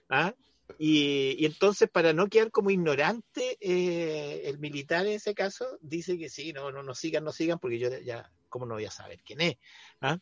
[0.10, 0.34] ¿ah?
[0.78, 6.18] Y, y, entonces, para no quedar como ignorante, eh, el militar en ese caso dice
[6.18, 8.92] que sí, no, no, no sigan, no sigan, porque yo ya, ¿cómo no voy a
[8.92, 9.58] saber quién es?
[10.02, 10.20] ¿Ah?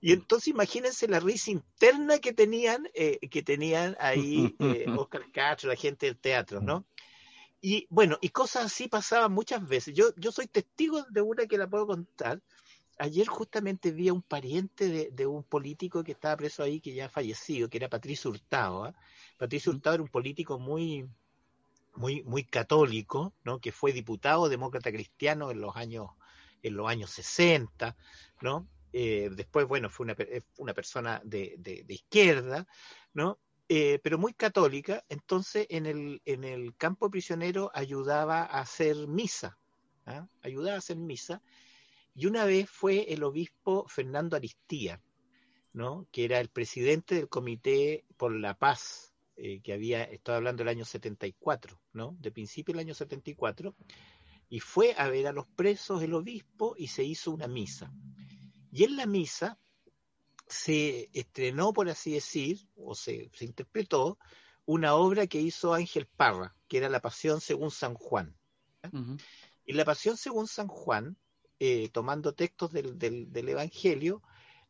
[0.00, 5.70] Y entonces imagínense la risa interna que tenían, eh, que tenían ahí eh, Oscar Castro,
[5.70, 6.86] la gente del teatro, ¿no?
[7.60, 9.94] Y bueno, y cosas así pasaban muchas veces.
[9.94, 12.40] Yo, yo soy testigo de una que la puedo contar.
[12.98, 16.94] Ayer justamente vi a un pariente de, de un político que estaba preso ahí, que
[16.94, 18.94] ya ha fallecido, que era Patricio Hurtado, ¿eh?
[19.36, 21.06] Patricio Hurtado era un político muy,
[21.96, 23.58] muy, muy católico, ¿no?
[23.58, 26.10] que fue diputado demócrata cristiano en los años,
[26.62, 27.96] en los años 60,
[28.40, 28.68] ¿no?
[28.92, 30.16] Eh, después, bueno, fue una,
[30.58, 32.66] una persona de, de, de izquierda,
[33.12, 33.38] ¿no?
[33.68, 39.58] Eh, pero muy católica, entonces en el, en el campo prisionero ayudaba a hacer misa,
[40.06, 40.22] ¿eh?
[40.42, 41.42] ayudaba a hacer misa,
[42.16, 45.02] y una vez fue el obispo Fernando Aristía,
[45.72, 46.08] ¿no?
[46.10, 50.68] que era el presidente del Comité por la Paz eh, que había, estaba hablando del
[50.68, 52.16] año 74, ¿no?
[52.20, 53.76] De principio del año 74,
[54.48, 57.92] y fue a ver a los presos el obispo y se hizo una misa.
[58.72, 59.58] Y en la misa
[60.46, 64.18] se estrenó, por así decir, o se, se interpretó,
[64.64, 68.34] una obra que hizo Ángel Parra, que era La Pasión según San Juan.
[68.84, 69.20] -huh.
[69.66, 71.18] Y La Pasión según San Juan,
[71.58, 74.22] eh, tomando textos del, del, del Evangelio,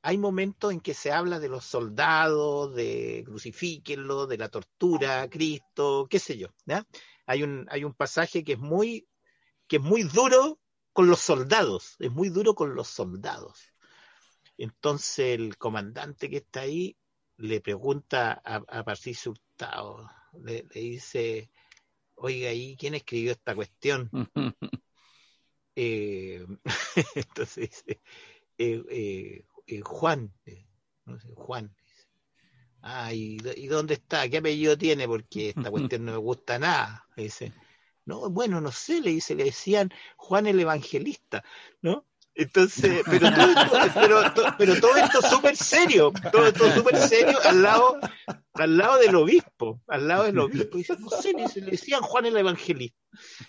[0.03, 5.28] hay momentos en que se habla de los soldados, de crucifíquenlo, de la tortura a
[5.28, 6.49] Cristo, qué sé yo.
[7.26, 9.09] Hay, un, hay un pasaje que es muy,
[9.66, 10.61] que es muy duro
[10.93, 13.59] con los soldados, es muy duro con los soldados.
[14.57, 16.97] Entonces el comandante que está ahí
[17.37, 20.09] le pregunta a, a Patricio Hurtado,
[20.41, 21.51] le, le dice,
[22.14, 24.09] oiga, ¿y quién escribió esta cuestión?
[25.77, 26.47] Eh,
[27.14, 28.01] entonces dice,
[28.59, 30.66] eh, eh, eh, Juan, eh,
[31.05, 31.74] no sé, Juan.
[32.83, 34.29] Ah, ¿y, y dónde está?
[34.29, 35.07] ¿Qué apellido tiene?
[35.09, 37.07] Porque esta cuestión no me gusta nada.
[37.16, 37.53] Dice,
[38.05, 41.45] no, bueno, no sé, le dice, le decían Juan el Evangelista,
[41.83, 42.07] ¿no?
[42.39, 47.39] Entonces, pero todo esto, pero, to- pero todo esto súper serio, todo esto súper serio
[47.43, 47.99] al lado,
[48.53, 50.76] al lado del obispo, al lado del obispo.
[50.76, 52.99] Dice, no sé, le, decían Juan el Evangelista.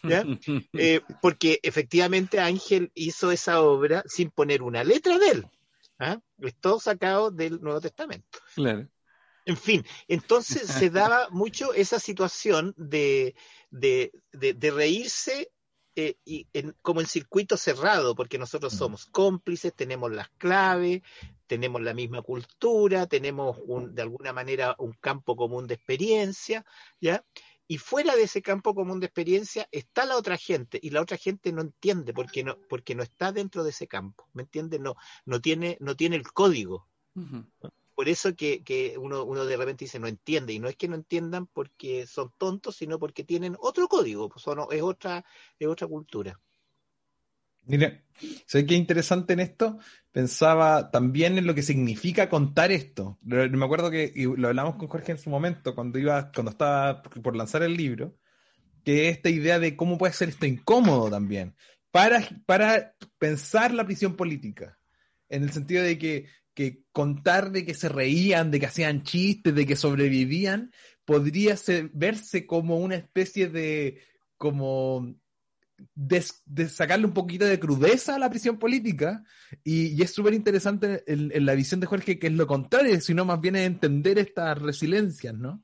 [0.03, 0.23] ¿ya?
[0.71, 5.47] Eh, porque efectivamente Ángel hizo esa obra sin poner una letra de él.
[5.99, 6.19] ¿ah?
[6.39, 8.39] Es todo sacado del Nuevo Testamento.
[8.55, 8.87] Claro.
[9.45, 13.35] En fin, entonces se daba mucho esa situación de,
[13.69, 15.51] de, de, de reírse
[15.99, 21.01] eh, y en- como en circuito cerrado, porque nosotros somos cómplices, tenemos las claves,
[21.47, 26.63] tenemos la misma cultura, tenemos un, de alguna manera un campo común de experiencia,
[27.01, 27.25] ¿ya?
[27.67, 31.17] Y fuera de ese campo común de experiencia está la otra gente, y la otra
[31.17, 34.79] gente no entiende porque no, porque no está dentro de ese campo, ¿me entiendes?
[34.79, 34.95] No,
[35.25, 36.87] no, tiene, no tiene el código.
[37.97, 40.93] Por eso que, que uno, de repente dice no entiende, y no es que no
[40.93, 45.25] entiendan porque son tontos, sino porque tienen otro código, pues, son- es otra,
[45.57, 46.39] es otra cultura.
[47.65, 48.03] Mira,
[48.45, 49.79] ¿sabes qué interesante en esto?
[50.11, 53.17] Pensaba también en lo que significa contar esto.
[53.23, 57.01] Me acuerdo que y lo hablamos con Jorge en su momento, cuando iba, cuando estaba
[57.01, 58.15] por lanzar el libro,
[58.85, 61.55] que esta idea de cómo puede ser esto incómodo también,
[61.89, 64.77] para, para pensar la prisión política,
[65.29, 66.27] en el sentido de que,
[66.57, 70.71] que contar de que se reían, de que hacían chistes, de que sobrevivían,
[71.05, 71.55] podría
[71.93, 74.01] verse como una especie de,
[74.37, 75.15] como
[76.67, 79.23] sacarle un poquito de crudeza a la prisión política
[79.63, 83.39] y, es súper interesante en, la visión de Jorge que es lo contrario, sino más
[83.39, 85.63] bien entender estas resiliencias, ¿no?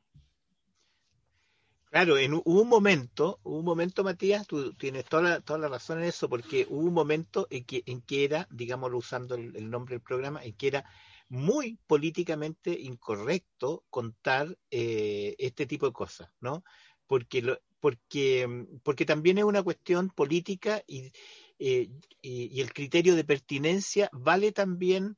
[1.93, 5.99] Claro, en, hubo un momento, un momento, Matías, tú tienes toda la, toda la razón
[5.99, 9.93] en eso, porque hubo un momento en que, en que era, digámoslo usando el, nombre
[9.93, 10.85] del programa, en que era
[11.29, 16.63] muy políticamente incorrecto contar eh, este tipo de cosas, ¿no?
[17.05, 18.47] Porque, lo, porque,
[18.81, 21.11] porque también es una cuestión política y,
[21.59, 21.91] eh,
[22.23, 25.15] y, y el criterio de pertinencia vale también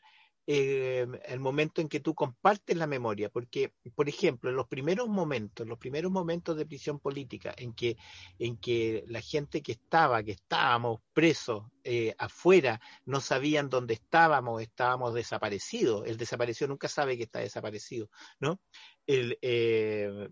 [0.48, 5.08] eh, el momento en que tú compartes la memoria, porque, por ejemplo, en los primeros
[5.08, 7.98] momentos, los primeros momentos de prisión política, en que,
[8.38, 14.62] en que la gente que estaba, que estábamos presos eh, afuera, no sabían dónde estábamos,
[14.62, 16.06] estábamos desaparecidos.
[16.08, 18.60] El desaparecido nunca sabe que está desaparecido, ¿no?
[19.08, 20.30] El, eh,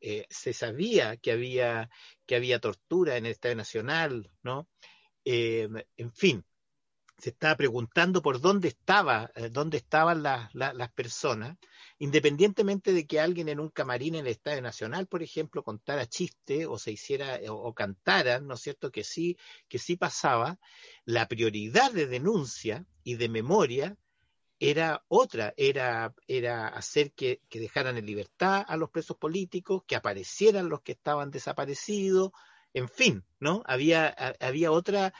[0.00, 1.88] eh, se sabía que había,
[2.26, 4.68] que había tortura en el Estado Nacional, ¿no?
[5.26, 6.44] En fin,
[7.24, 11.56] se estaba preguntando por dónde estaba, eh, dónde estaban las, personas,
[11.98, 16.66] independientemente de que alguien en un camarín en el Estadio Nacional, por ejemplo, contara chiste
[16.66, 18.92] o se hiciera o, o cantaran, ¿no es cierto?
[18.92, 20.58] Que sí, que sí pasaba,
[21.06, 23.96] la prioridad de denuncia y de memoria
[24.60, 29.96] era otra, era, era hacer que, que dejaran en libertad a los presos políticos, que
[29.96, 32.32] aparecieran los que estaban desaparecidos,
[32.74, 33.62] en fin, ¿no?
[33.64, 34.08] Había,
[34.40, 35.14] había otra,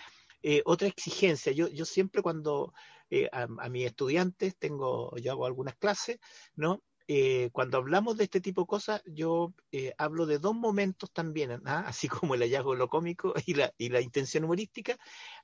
[0.45, 1.53] eh, otra exigencia.
[1.53, 2.73] Yo, yo siempre cuando
[3.11, 6.19] eh, a, a mis estudiantes tengo, yo hago algunas clases,
[6.55, 6.83] ¿no?
[7.07, 11.61] Eh, cuando hablamos de este tipo de cosas, yo eh, hablo de dos momentos también,
[11.67, 14.97] así como el hallazgo de lo cómico y la, y la intención humorística,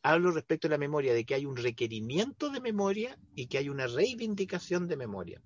[0.03, 3.69] hablo respecto a la memoria, de que hay un requerimiento de memoria y que hay
[3.69, 5.43] una reivindicación de memoria.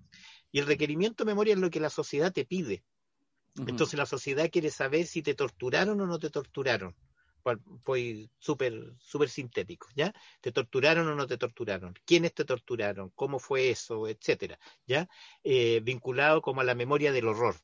[0.51, 2.83] Y el requerimiento de memoria es lo que la sociedad te pide.
[3.67, 6.93] Entonces la sociedad quiere saber si te torturaron o no te torturaron.
[7.83, 10.13] Pues súper sintético, ¿ya?
[10.41, 11.93] ¿Te torturaron o no te torturaron?
[12.03, 13.11] ¿Quiénes te torturaron?
[13.13, 14.07] ¿Cómo fue eso?
[14.07, 15.07] Etcétera, ¿ya?
[15.43, 17.55] Eh, vinculado como a la memoria del horror,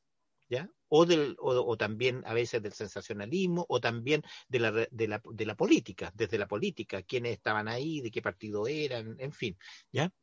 [0.49, 0.69] ¿ya?
[0.87, 5.45] O, del, o, también a veces del sensacionalismo, o también de la, de, la, de
[5.45, 9.57] la política, desde la política, quiénes estaban ahí, de qué partido eran, en fin,
[9.91, 10.13] ¿ya?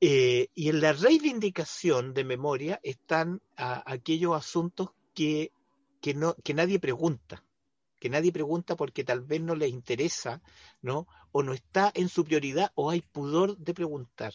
[0.00, 5.52] Eh, y en la reivindicación de memoria están aquellos asuntos que,
[6.00, 7.44] que, no, que nadie pregunta,
[8.02, 10.42] que nadie pregunta porque tal vez no les interesa,
[10.80, 11.06] ¿no?
[11.30, 14.32] O no está en su prioridad o hay pudor de preguntar.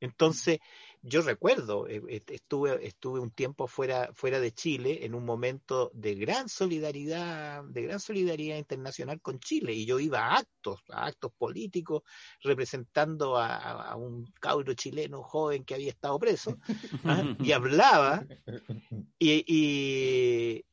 [0.00, 0.58] Entonces,
[1.00, 6.16] yo recuerdo, eh, estuve, estuve un tiempo fuera, fuera de Chile en un momento de
[6.16, 11.32] gran solidaridad, de gran solidaridad internacional con Chile, y yo iba a actos, a actos
[11.38, 12.02] políticos,
[12.42, 16.58] representando a, a- a un cabro chileno joven que había estado preso,
[17.04, 17.22] ¿ah?
[17.48, 18.26] y hablaba,
[19.18, 20.64] y, y,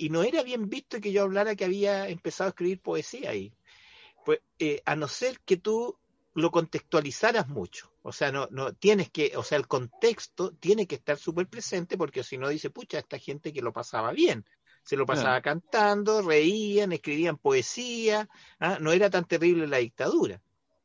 [0.00, 3.52] y no era bien visto que yo hablara que había empezado a escribir poesía ahí.
[4.24, 5.94] Pues, eh, a no ser que tú
[6.32, 7.92] lo contextualizaras mucho.
[8.00, 11.98] O sea, no, no, tienes que, o sea, el contexto tiene que estar súper presente
[11.98, 14.46] porque si no dice, pucha, esta gente que lo pasaba bien.
[14.82, 18.26] Se lo pasaba cantando, reían, escribían poesía,
[18.58, 18.78] ¿ah?
[18.80, 20.40] no era tan terrible la dictadura.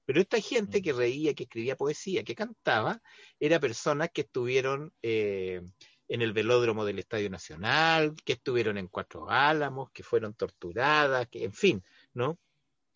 [0.05, 3.01] Pero esta gente que reía, que escribía poesía, que cantaba,
[3.39, 5.61] era personas que estuvieron eh,
[6.07, 11.43] en el velódromo del Estadio Nacional, que estuvieron en Cuatro Álamos, que fueron torturadas, que,
[11.43, 11.83] en fin,
[12.13, 12.37] ¿no?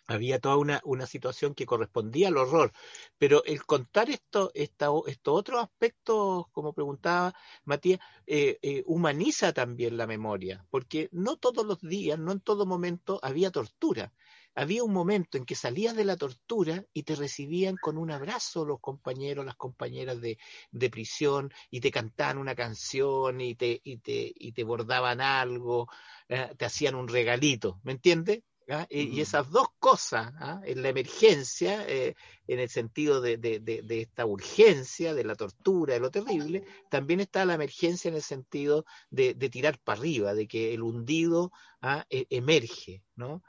[0.07, 2.71] Había toda una, una situación que correspondía al horror.
[3.19, 7.33] Pero el contar esto, esta, estos otros aspectos, como preguntaba
[7.63, 12.65] Matías, eh, eh, humaniza también la memoria, porque no todos los días, no en todo
[12.65, 14.11] momento había tortura
[14.59, 18.65] había un momento en que salías de la tortura y te recibían con un abrazo
[18.65, 20.37] los compañeros, las compañeras de,
[20.71, 25.87] de prisión y te cantaban una canción y te, y te, y te bordaban algo,
[26.27, 26.49] ¿eh?
[26.57, 28.43] te hacían un regalito, ¿me entiendes?
[28.71, 28.85] ¿Ah?
[28.87, 30.61] Y esas dos cosas, ¿ah?
[30.63, 32.13] en la emergencia, eh,
[32.45, 37.19] en el sentido de, de, de, esta urgencia, de la tortura, de lo terrible, también
[37.19, 41.51] está la emergencia en el sentido de, tirar para arriba, de que el hundido
[41.81, 42.05] ¿ah?
[42.11, 43.41] e, emerge, ¿no?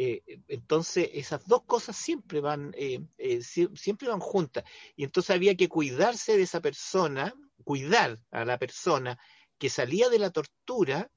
[0.00, 4.62] Eh, entonces, esas dos cosas siempre van, eh, eh, siempre van juntas.
[4.94, 7.34] Y entonces había que cuidarse de esa persona,
[7.64, 9.18] cuidar a la persona
[9.58, 11.10] que salía de la tortura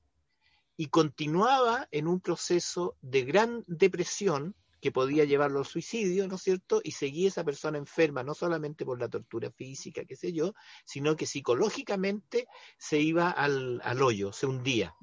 [0.78, 6.42] y continuaba en un proceso de gran depresión que podía llevarlo al suicidio, ¿no es
[6.42, 6.82] cierto?
[6.84, 10.56] Y seguía esa persona enferma, no solamente por la tortura física, qué sé yo,
[10.86, 12.48] sino que psicológicamente
[12.80, 14.96] se iba al, hoyo, se hundía.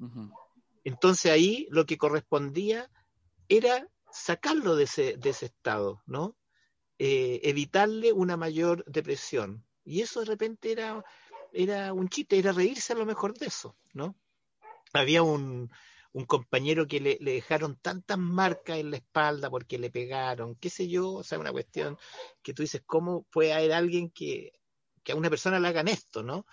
[0.83, 2.89] Entonces ahí lo que correspondía
[3.49, 6.37] era sacarlo de ese, de ese estado, ¿no?
[6.97, 9.65] Eh, evitarle una mayor depresión.
[9.83, 11.03] Y eso de repente era,
[11.51, 14.15] era un chiste, era reírse a lo mejor de eso, ¿no?
[14.93, 15.71] Había un,
[16.11, 20.69] un compañero que le, le, dejaron tantas marcas en la espalda porque le pegaron, qué
[20.69, 21.97] sé yo, o sea, una cuestión
[22.41, 24.53] que tú dices, ¿cómo puede haber alguien que,
[25.03, 26.45] que a una persona le hagan esto, ¿no?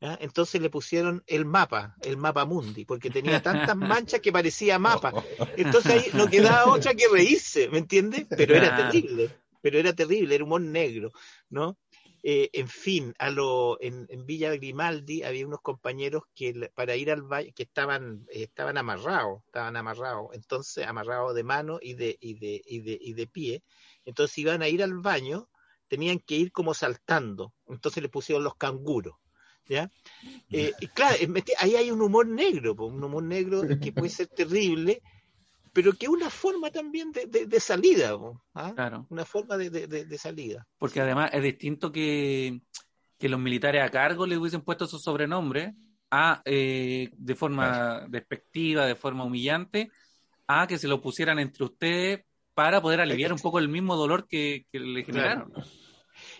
[0.00, 5.12] Entonces le pusieron el mapa, el mapa mundi, porque tenía tantas manchas que parecía mapa.
[5.56, 8.26] Entonces ahí no quedaba otra que reírse, ¿me entiendes?
[8.28, 9.30] Pero era terrible,
[9.62, 11.10] pero era terrible, era humor negro,
[11.48, 11.78] ¿no?
[12.26, 17.20] Eh, en fin, a lo, en, Villa Grimaldi había unos compañeros que para ir al
[17.22, 22.62] baño, que estaban, estaban amarrados, estaban amarrados, entonces amarrados de mano y de, y de,
[22.64, 23.62] y de, y de pie,
[24.06, 25.50] entonces iban a ir al baño,
[25.86, 29.16] tenían que ir como saltando, entonces le pusieron los canguros
[29.66, 29.90] ¿ya?
[30.50, 31.16] Eh, y claro,
[31.58, 35.02] ahí hay un humor negro, un humor negro que puede ser terrible,
[35.72, 38.16] pero que es una forma también de, salida,
[38.54, 39.04] ¿ah?
[39.10, 40.64] una forma de, salida.
[40.78, 42.60] Porque además es distinto que,
[43.18, 45.74] que, los militares a cargo le hubiesen puesto su sobrenombre
[46.10, 49.90] a, eh, de forma despectiva, de forma humillante,
[50.46, 54.28] a que se lo pusieran entre ustedes para poder aliviar un poco el mismo dolor
[54.28, 55.52] que, le generaron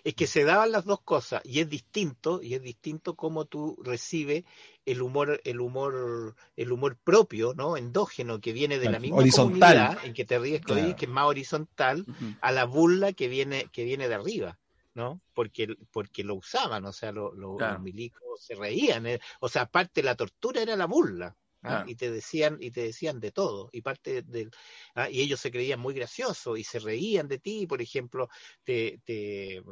[0.05, 3.77] es que se daban las dos cosas y es distinto y es distinto cómo tú
[3.83, 4.45] recibes
[4.85, 9.99] el humor el humor el humor propio no endógeno que viene de la misma comunidad
[10.05, 12.05] en que te ríes que es más horizontal
[12.41, 14.59] a la burla que viene que viene de arriba
[14.95, 15.21] ¿no?
[15.35, 17.35] Porque, porque lo usaban, o sea, los
[17.81, 21.85] milicos se reían, eh, o sea, aparte la tortura era la burla, ¿ah?
[21.87, 24.51] y te decían y te decían de todo y parte del
[24.95, 25.09] ¿ah?
[25.11, 28.29] y ellos se creían muy graciosos y se reían de ti por ejemplo
[28.63, 29.63] te, te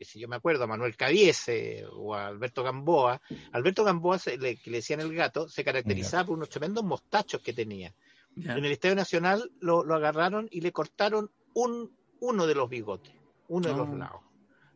[0.00, 3.20] si yo me acuerdo a Manuel Caviese o a Alberto Gamboa
[3.52, 7.52] Alberto Gamboa le, que le decían el gato se caracterizaba por unos tremendos mostachos que
[7.52, 7.94] tenía
[8.36, 13.12] en el Estadio Nacional lo, agarraron y le cortaron un uno de los bigotes
[13.48, 13.96] uno de los oh.
[13.96, 14.20] lados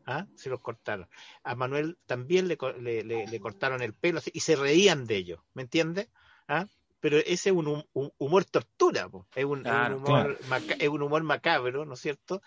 [0.08, 0.24] ¿Ah?
[0.36, 1.08] se los cortaron.
[1.42, 5.62] A Manuel también le, le, le, cortaron el pelo y se reían de ellos, ¿me
[5.62, 6.08] entiendes?
[6.48, 6.66] ¿Ah?
[7.06, 10.38] pero ese es un, humor tortura, Es, un, humor
[10.78, 12.42] es un humor macabro, ¿no es cierto?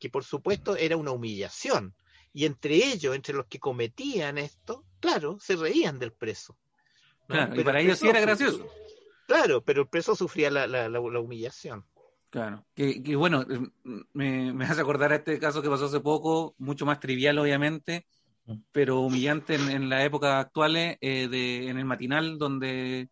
[0.00, 1.94] Que por supuesto era una humillación.
[2.32, 6.56] Y entre ellos, entre los que cometían esto, claro, se reían del preso.
[7.28, 8.66] y para ellos sí era gracioso.
[9.28, 11.84] Claro, pero el preso sufría la, la, la, humillación.
[12.30, 13.44] Claro, que, bueno,
[14.12, 18.06] me, me, hace acordar a este caso que pasó hace poco, mucho más trivial obviamente,
[18.46, 18.56] mm.
[18.72, 23.08] pero humillante en, la época actual, eh, de, en el matinal donde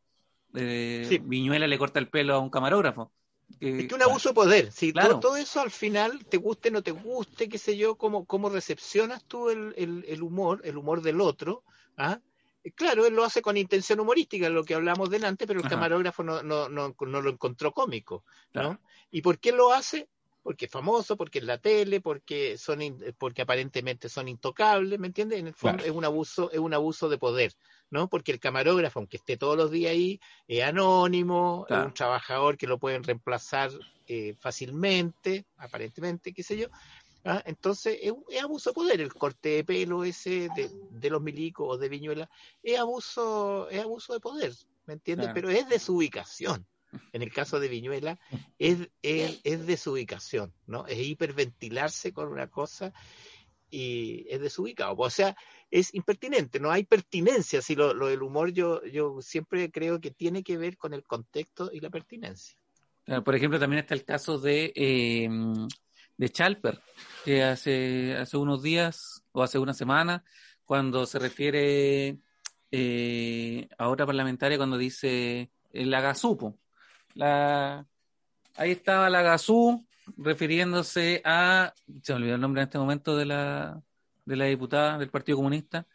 [0.54, 3.12] eh, Viñuela le corta el pelo a un camarógrafo.
[3.60, 4.72] es que un abuso de poder.
[4.72, 8.48] Si todo, eso al final, te guste, no te guste, qué sé yo, cómo, cómo
[8.48, 11.64] recepcionas tú el, el, humor, el humor del otro.
[11.96, 12.20] ¿ah?
[12.64, 16.22] Eh, claro, él lo hace con intención humorística, lo que hablamos delante, pero el camarógrafo
[16.22, 18.24] no, no, no, no, lo encontró cómico.
[18.54, 18.80] ¿no?
[19.10, 20.08] ¿Y por qué lo hace?
[20.42, 22.80] Porque es famoso, porque es la tele, porque son
[23.18, 25.40] porque aparentemente son intocables, ¿me entiendes?
[25.40, 27.54] En el fondo es un abuso, es un abuso de poder,
[27.90, 28.08] ¿no?
[28.08, 32.66] Porque el camarógrafo, aunque esté todos los días ahí, es anónimo, es un trabajador que
[32.66, 33.70] lo pueden reemplazar
[34.06, 36.68] eh, fácilmente, aparentemente, qué sé yo,
[37.24, 37.42] ¿ah?
[37.44, 39.00] Entonces, es, es abuso de poder.
[39.00, 42.30] El corte de pelo ese de, de los milicos o de Viñuela
[42.62, 44.52] es abuso, es abuso de poder,
[44.86, 45.26] ¿me entiendes?
[45.26, 45.34] Claro.
[45.34, 46.66] Pero es desubicación.
[47.12, 48.18] En el caso de Viñuela,
[48.58, 50.86] es, es, es desubicación, ¿no?
[50.86, 52.92] Es hiperventilarse con una cosa
[53.70, 54.94] y es desubicado.
[54.96, 55.36] O sea,
[55.70, 57.60] es impertinente, no hay pertinencia.
[57.60, 61.02] Si lo, lo del humor yo, yo siempre creo que tiene que ver con el
[61.02, 62.56] contexto y la pertinencia.
[63.24, 65.28] Por ejemplo, también está el caso de, eh,
[66.18, 66.78] de Chalper,
[67.24, 70.24] que hace, hace unos días o hace una semana,
[70.66, 72.18] cuando se refiere
[72.70, 76.58] eh, a otra parlamentaria, cuando dice eh, la Gasupo.
[77.14, 77.86] La,
[78.56, 79.84] ahí estaba la Gasú
[80.16, 83.80] refiriéndose a, se me olvidó el nombre en este momento de la,
[84.24, 85.86] de la diputada del Partido Comunista.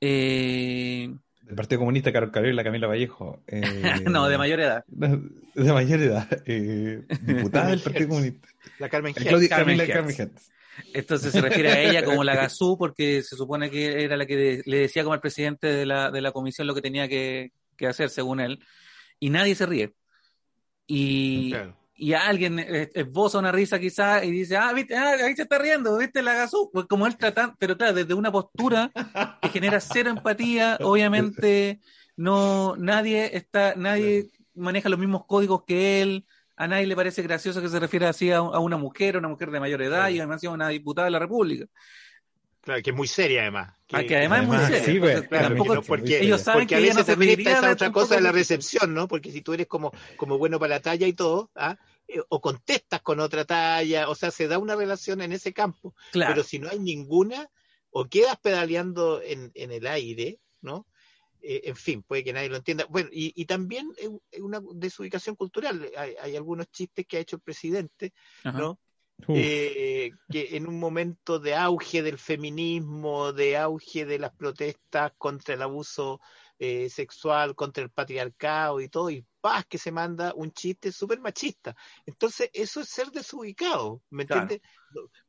[0.00, 1.08] Eh,
[1.42, 3.42] Del Partido Comunista, Carol Cabrera y la Camila Vallejo.
[3.46, 3.62] eh,
[4.10, 4.84] no, de mayor edad.
[4.88, 6.28] De mayor edad.
[6.46, 8.48] eh, diputada del Partido Comunista.
[8.78, 9.24] La Carmen Gess.
[9.26, 9.94] Claudia Carmen Camila Hertz.
[9.94, 10.50] Carmen Hertz.
[10.92, 14.36] Entonces se refiere a ella como la Gazú porque se supone que era la que
[14.36, 17.52] de- le decía como al presidente de la, de la comisión lo que tenía que,
[17.78, 18.58] que hacer según él.
[19.18, 19.94] Y nadie se ríe.
[20.86, 21.76] Y, Claro.
[21.94, 25.58] y alguien eh, esboza una risa quizá y dice, ah, viste, ah, ahí se está
[25.58, 26.70] riendo, viste la Gazú.
[26.72, 28.90] Pues como él trata, pero claro, desde una postura
[29.42, 31.80] que genera cero empatía, obviamente
[32.16, 36.26] no, nadie está, nadie maneja los mismos códigos que él.
[36.58, 39.28] A nadie le parece gracioso que se refiera así a, a una mujer, a una
[39.28, 41.66] mujer de mayor edad y además a una diputada de la República.
[42.66, 43.72] Claro, que es muy seria además.
[43.92, 44.84] Ah, que además es muy seria.
[44.84, 47.04] sí, pues, Entonces, claro, tampoco- Porque, no- porque- ellos saben porque que a veces no
[47.04, 49.06] se también está esa otra cosa de la recepción, ¿no?
[49.06, 51.78] Porque si tú eres como, como bueno para la talla y todo, ¿ah?
[52.08, 55.94] Eh, o contestas con otra talla, o sea, se da una relación en ese campo.
[56.10, 56.32] Claro.
[56.34, 57.48] Pero si no hay ninguna,
[57.90, 60.88] o quedas pedaleando en, en el aire, ¿no?
[61.40, 62.84] Eh, en fin, puede que nadie lo entienda.
[62.90, 63.92] Bueno, y, y también
[64.40, 65.88] una desubicación cultural.
[65.96, 68.12] Hay, hay algunos chistes que ha hecho el presidente,
[68.42, 68.58] Ajá.
[68.58, 68.80] ¿no?
[69.28, 75.54] Eh, que en un momento de auge del feminismo, de auge de las protestas contra
[75.54, 76.20] el abuso
[76.58, 81.20] eh, sexual, contra el patriarcado y todo, y paz que se manda un chiste súper
[81.20, 81.74] machista.
[82.04, 84.60] Entonces, eso es ser desubicado, ¿me entiendes?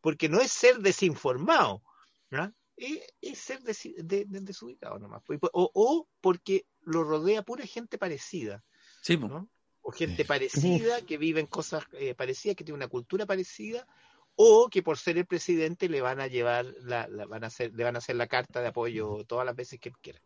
[0.01, 1.81] Porque no es ser desinformado,
[2.29, 2.53] ¿no?
[2.75, 5.23] Es, es ser desi- de- de- desubicado nomás.
[5.53, 8.63] O, o porque lo rodea pura gente parecida.
[9.01, 9.17] Sí.
[9.17, 9.49] ¿no?
[9.87, 13.87] O gente parecida que vive en cosas eh, parecidas, que tiene una cultura parecida,
[14.35, 17.71] o que por ser el presidente le van a llevar, la, la- van a hacer,
[17.73, 20.19] le van a hacer la carta de apoyo todas las veces que él quiera.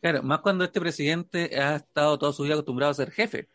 [0.00, 3.48] Claro, más cuando este presidente ha estado toda su vida acostumbrado a ser jefe.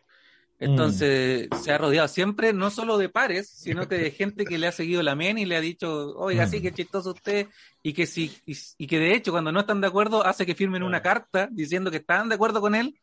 [0.60, 4.68] Entonces se ha rodeado siempre no solo de pares, sino que de gente que le
[4.68, 6.62] ha seguido la men y le ha dicho, oiga, sí, Mm.
[6.62, 7.48] qué chistoso usted,
[7.82, 10.54] y que sí, y, y que de hecho cuando no están de acuerdo hace que
[10.54, 13.00] firmen una carta diciendo que están de acuerdo con él.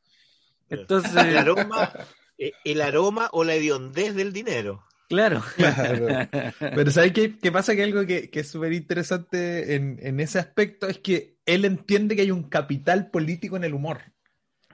[0.71, 1.13] Entonces,
[2.39, 4.85] El aroma, eh, el aroma o la hediondez del dinero.
[5.09, 5.43] claro.
[5.57, 6.29] Claro.
[6.59, 7.75] Pero ¿sabes qué, qué pasa?
[7.75, 12.17] Que algo que, que es súper interesante en, en ese aspecto es que él entiende
[12.17, 14.01] que hay un capital político en el humor.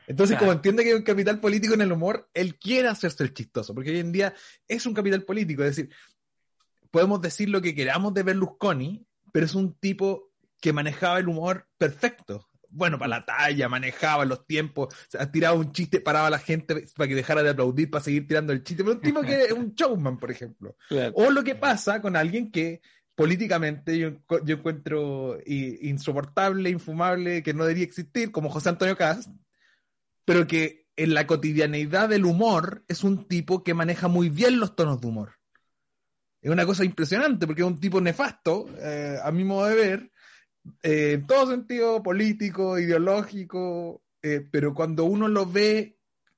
[0.07, 0.47] Entonces, Claro.
[0.47, 3.75] como entiende que hay un capital político en el humor, él quiere hacerse el chistoso,
[3.75, 4.35] porque hoy en día
[4.67, 5.63] es un capital político.
[5.63, 5.95] Es decir,
[6.91, 11.69] podemos decir lo que queramos de Berlusconi, pero es un tipo que manejaba el humor
[11.79, 12.49] perfecto.
[12.73, 14.95] Bueno, para la talla, manejaba los tiempos,
[15.33, 18.53] tiraba un chiste, paraba a la gente para que dejara de aplaudir para seguir tirando
[18.53, 18.85] el chiste.
[18.85, 20.77] Pero un tipo que es un showman, por ejemplo.
[20.89, 21.13] Claro.
[21.17, 22.81] O lo que pasa con alguien que
[23.15, 29.29] políticamente yo, encu- yo encuentro insoportable, infumable, que no debería existir, como José Antonio Cast,
[30.25, 34.77] pero que en la cotidianeidad del humor es un tipo que maneja muy bien los
[34.77, 35.35] tonos de humor.
[36.43, 40.10] Es una cosa impresionante porque es un tipo nefasto, eh, a mi modo de ver,
[40.83, 45.97] eh, en todo sentido político, ideológico, eh, pero cuando uno lo ve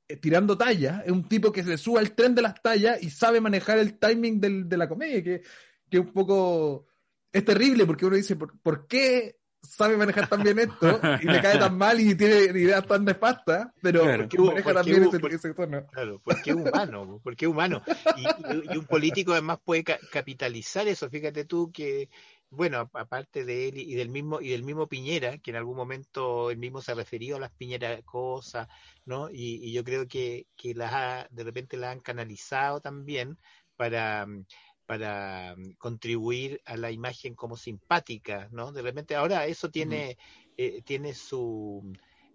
[0.09, 3.11] eh, tirando talla, es un tipo que se sube al tren de las tallas y
[3.11, 5.43] sabe manejar el timing del- de la comedia, que,
[5.91, 6.87] que un poco
[7.33, 11.41] es terrible porque uno dice, ¿por, por qué sabe manejar tan bien esto y le
[11.41, 14.23] cae tan mal y tiene ideas tan nefastas, pero Claro.
[14.25, 15.87] Porque maneja porque también hubo- ese, porque- ese tono?
[15.87, 17.83] Claro, porque es humano, porque es humano.
[18.17, 21.09] Y, y- y un político además puede ca- capitalizar eso.
[21.09, 22.09] Fíjate tú que,
[22.53, 26.51] bueno, aparte de él y del mismo y del mismo Piñera, que en algún momento
[26.51, 28.69] él mismo se ha referido a las Piñera cosas,
[29.07, 29.31] ¿no?
[29.31, 33.39] Y, y yo creo que, que las ha- de repente las han canalizado también
[33.77, 34.47] para mm,
[34.87, 38.73] para mm, contribuir a la imagen como simpática, ¿no?
[38.73, 40.17] De repente ahora eso tiene
[40.57, 41.83] eh, tiene su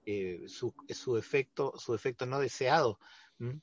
[0.05, 2.97] eh, su, su efecto su efecto no deseado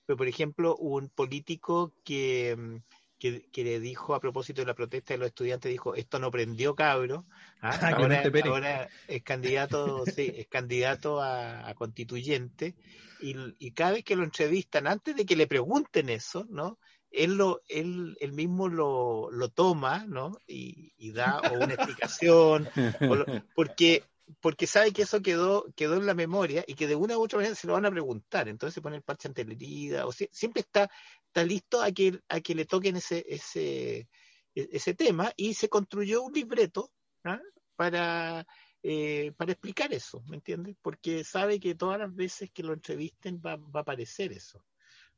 [0.07, 2.77] pero por ejemplo un político que, mm,
[3.19, 6.31] que que le dijo a propósito de la protesta de los estudiantes dijo esto no
[6.31, 7.27] prendió cabro
[7.61, 7.79] ¿ah?
[7.91, 12.77] Ah, ahora, es candidato sí es candidato a, a constituyente
[13.19, 16.79] y, y cada vez que lo entrevistan antes de que le pregunten eso no
[17.11, 20.37] él, lo, él, él mismo lo, lo toma, ¿no?
[20.49, 22.69] Y, y da o una explicación,
[23.05, 24.09] o lo- porque,
[24.41, 27.39] porque sabe que eso quedó, quedó en la memoria y que de una u otra
[27.39, 28.49] manera se lo van a preguntar.
[28.49, 30.91] Entonces se pone el parche ante la herida, o si- siempre está,
[31.27, 34.09] está listo a que, a que le toquen ese, ese,
[34.55, 36.91] e- ese tema y se construyó un libreto
[37.25, 37.41] ¿ah?
[37.77, 38.47] para,
[38.83, 40.77] eh, para explicar eso, ¿me entiendes?
[40.83, 44.65] Porque sabe que todas las veces que lo entrevisten va, va a aparecer eso.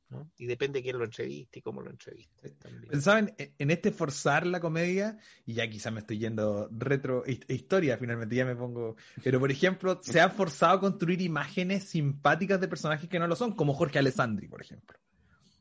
[0.09, 0.31] ¿No?
[0.39, 2.51] Y depende de quién lo entreviste y cómo lo entreviste.
[2.51, 2.89] también.
[2.89, 7.41] Pensaba en, en este forzar la comedia, y ya quizás me estoy yendo retro his-
[7.49, 8.97] historia, finalmente ya me pongo.
[9.25, 13.37] Pero por ejemplo, se ha forzado a construir imágenes simpáticas de personajes que no lo
[13.37, 14.97] son, como Jorge Alessandri, por ejemplo.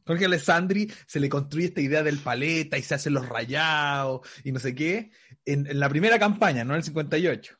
[0.08, 4.52] Jorge Alessandri se le construye esta idea del paleta y se hacen los rayados y
[4.52, 5.10] no sé qué,
[5.46, 7.58] en, en la primera campaña, no en el 58.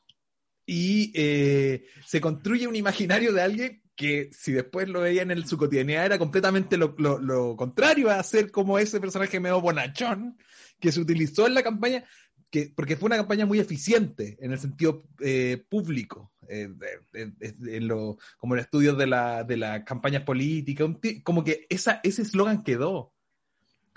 [0.64, 5.56] Y eh, se construye un imaginario de alguien que si después lo veían en su
[5.56, 10.36] cotidianidad era completamente lo, lo- lo contrario a ser como ese personaje medio bonachón
[10.78, 12.04] que se utilizó en la campaña,
[12.50, 16.68] que, porque fue una campaña muy eficiente en el sentido eh, público, eh,
[17.14, 20.88] en lo- como en estudios de, la, de las campañas políticas,
[21.24, 23.12] como que esa, ese eslogan quedó.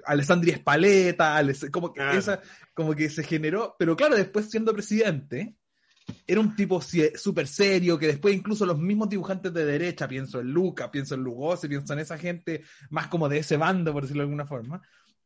[0.06, 2.18] Alessandri Espaleta, Aless- como que, Claro.
[2.18, 2.42] esa,
[2.74, 5.58] como que se generó, pero claro, después siendo presidente,
[6.28, 10.52] era un tipo súper serio, que después incluso los mismos dibujantes de derecha, pienso en
[10.52, 14.22] Luca, pienso en Lugosi, pienso en esa gente más como de ese bando, por decirlo
[14.22, 14.82] de alguna forma,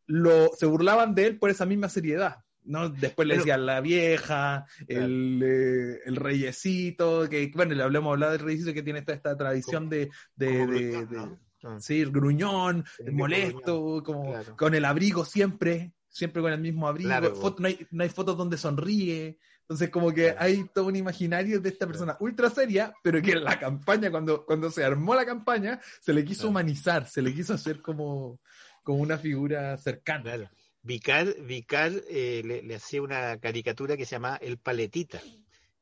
[0.07, 2.37] lo, se burlaban de él por esa misma seriedad.
[2.65, 2.87] ¿no?
[2.87, 8.39] Después le decían la vieja, el, eh, el reyesito, que bueno, le hablamos hablar del
[8.39, 11.39] reyesito que tiene esta, esta tradición de, de, Como de- Gruñón, de- ¿no?
[11.65, 14.55] Ah, sí, gruñón, El molesto, como claro.
[14.57, 17.35] con el abrigo siempre, siempre con el mismo abrigo, Claro.
[17.35, 21.59] foto- no, hay, no hay fotos donde sonríe, entonces como que hay todo un imaginario
[21.59, 25.25] de esta persona ultra seria, pero que en la campaña, cuando, cuando se armó la
[25.25, 28.39] campaña, se le quiso humanizar, se le quiso hacer como,
[28.83, 30.23] como una figura cercana.
[30.23, 30.49] Claro.
[30.83, 35.21] Vicar, Vicar eh, le, le hacía una caricatura que se llamaba El Paletita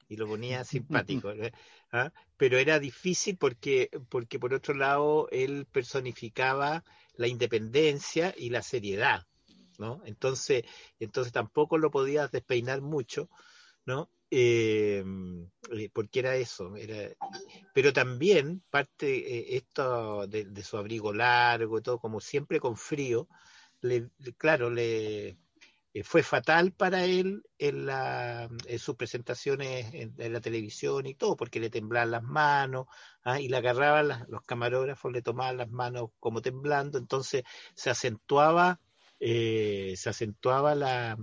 [0.08, 1.32] y lo ponía simpático.
[1.32, 1.52] ¿eh?
[1.92, 2.14] ¿Ah?
[2.38, 6.84] Pero era difícil porque, porque, por otro lado, él personificaba
[7.16, 9.26] la independencia y la seriedad.
[9.82, 10.02] ¿No?
[10.06, 10.64] Entonces,
[11.00, 13.30] entonces tampoco lo podías despeinar mucho,
[13.86, 14.10] ¿no?
[14.30, 15.04] Eh,
[15.72, 17.10] eh, porque era eso, era,
[17.74, 23.28] pero también parte eh, esto de, su abrigo largo y todo, como siempre con frío,
[23.82, 25.38] le, claro, le
[25.94, 31.36] eh, fue fatal para él en, la, en sus presentaciones en, la televisión y todo,
[31.36, 32.88] porque le temblaban las manos,
[33.24, 33.42] ¿ah?
[33.42, 37.44] y le agarraban los camarógrafos, le tomaban las manos como temblando, entonces
[37.76, 38.80] se acentuaba,
[39.22, 41.18] eh, se acentuaba la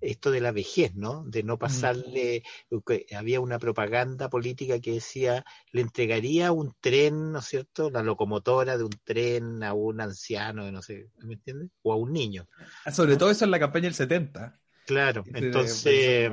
[0.00, 1.24] esto de la vejez, ¿no?
[1.26, 2.42] De no pasarle,
[2.86, 7.90] que había una propaganda política que decía, le entregaría un tren, ¿no es cierto?
[7.90, 11.70] La locomotora de un tren a un anciano, no sé, ¿me entiendes?
[11.82, 12.48] O a un niño.
[12.90, 14.58] Sobre todo eso en la campaña del 70.
[14.86, 16.32] Claro, entonces,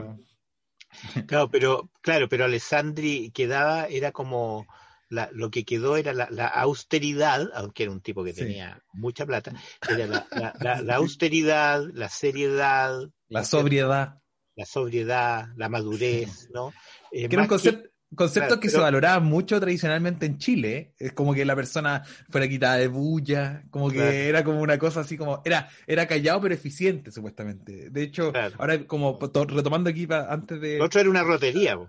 [1.28, 4.66] claro, pero, claro, pero Alessandri quedaba, era como,
[5.10, 8.42] la, lo que quedó era la, la austeridad, aunque era un tipo que Sí.
[8.42, 9.54] tenía mucha plata,
[9.90, 10.28] era la,
[10.96, 13.00] austeridad, la seriedad,
[13.30, 14.20] la sobriedad.
[14.56, 16.74] la sobriedad, la madurez, ¿no?
[17.12, 20.38] Eh, que era un más que- concepto, concepto claro, que se valoraba mucho tradicionalmente en
[20.38, 20.94] Chile.
[20.98, 24.12] Es como que la persona fuera quitada de bulla, como que Claro.
[24.12, 27.90] era como una cosa así como, era, era callado pero eficiente, supuestamente.
[27.90, 28.56] De hecho, Claro.
[28.60, 30.78] ahora como to- retomando aquí pa- antes de...
[30.78, 31.88] Lo otro era una rotería, po.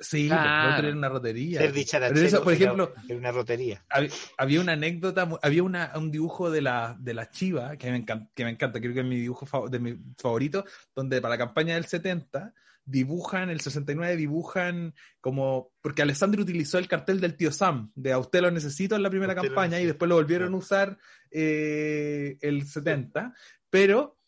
[0.00, 1.58] Sí, era una rotería.
[1.60, 3.84] ser Pero dicharachero eso, por ejemplo, era una rotería.
[3.90, 7.90] hab- había una anécdota, mu- había una, un dibujo de la, de la Chiva que
[7.90, 11.20] me, encanta, que me encanta, creo que es mi dibujo fav- de mi favorito, donde
[11.20, 17.20] para la campaña del 70 dibujan, el 69 dibujan como, porque Alessandro utilizó el cartel
[17.20, 20.08] del tío Sam, de a usted lo necesito en la primera Usted campaña y después
[20.08, 20.98] lo volvieron a usar
[21.30, 23.34] eh, el 70,
[23.68, 24.18] pero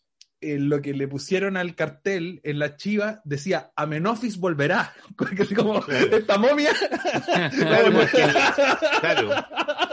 [0.43, 4.93] eh, lo que le pusieron al cartel en la chiva decía Amenofis volverá,
[5.55, 6.17] como Claro.
[6.17, 6.71] esta momia
[7.57, 8.23] Claro, porque,
[8.99, 9.29] claro,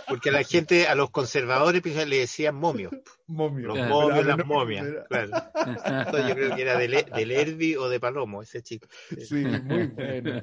[0.08, 2.92] porque la gente, a los conservadores pues, le decían momios.
[3.26, 3.68] momio.
[3.68, 3.94] Los Claro.
[3.94, 4.86] momios, las momias.
[5.08, 5.30] Claro.
[6.02, 8.88] Esto yo creo que era de, Le- de Lerby o de Palomo, ese chico.
[9.18, 10.42] Sí, muy bueno.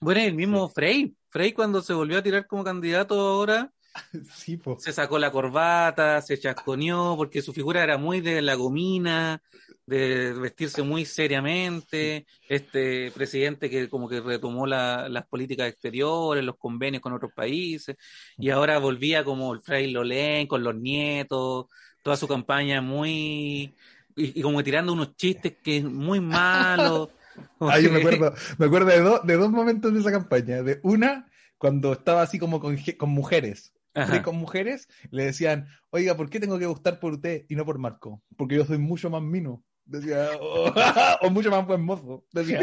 [0.00, 1.14] Bueno, el mismo Frey.
[1.28, 3.70] Frey cuando se volvió a tirar como candidato ahora,
[4.34, 4.78] sí, po.
[4.78, 9.42] se sacó la corbata, se chasconeó, porque su figura era muy de la gomina,
[9.86, 12.26] de vestirse muy seriamente.
[12.48, 17.96] Este presidente que como que retomó la- las políticas exteriores, los convenios con otros países,
[18.38, 21.66] y ahora volvía como el Frei Lolén con los nietos,
[22.02, 23.74] toda su campaña muy...
[24.16, 27.08] Y, y como tirando unos chistes que es muy malos.
[27.60, 30.62] Ah, yo me acuerdo, me acuerdo de, dos de dos momentos de esa campaña.
[30.62, 32.76] De una, cuando estaba así como con
[33.08, 33.72] mujeres.
[33.94, 34.22] Ajá.
[34.22, 37.78] con mujeres, le decían, oiga, ¿por qué tengo que gustar por usted y no por
[37.78, 38.22] Marco?
[38.36, 39.64] Porque yo soy mucho más mino.
[39.84, 40.72] Decía, o,
[41.26, 42.24] o mucho más buen mozo.
[42.32, 42.60] Decía.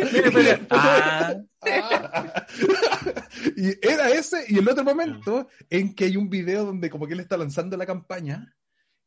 [0.69, 1.35] Ah,
[3.57, 7.13] y era ese, y el otro momento en que hay un video donde como que
[7.13, 8.55] él está lanzando la campaña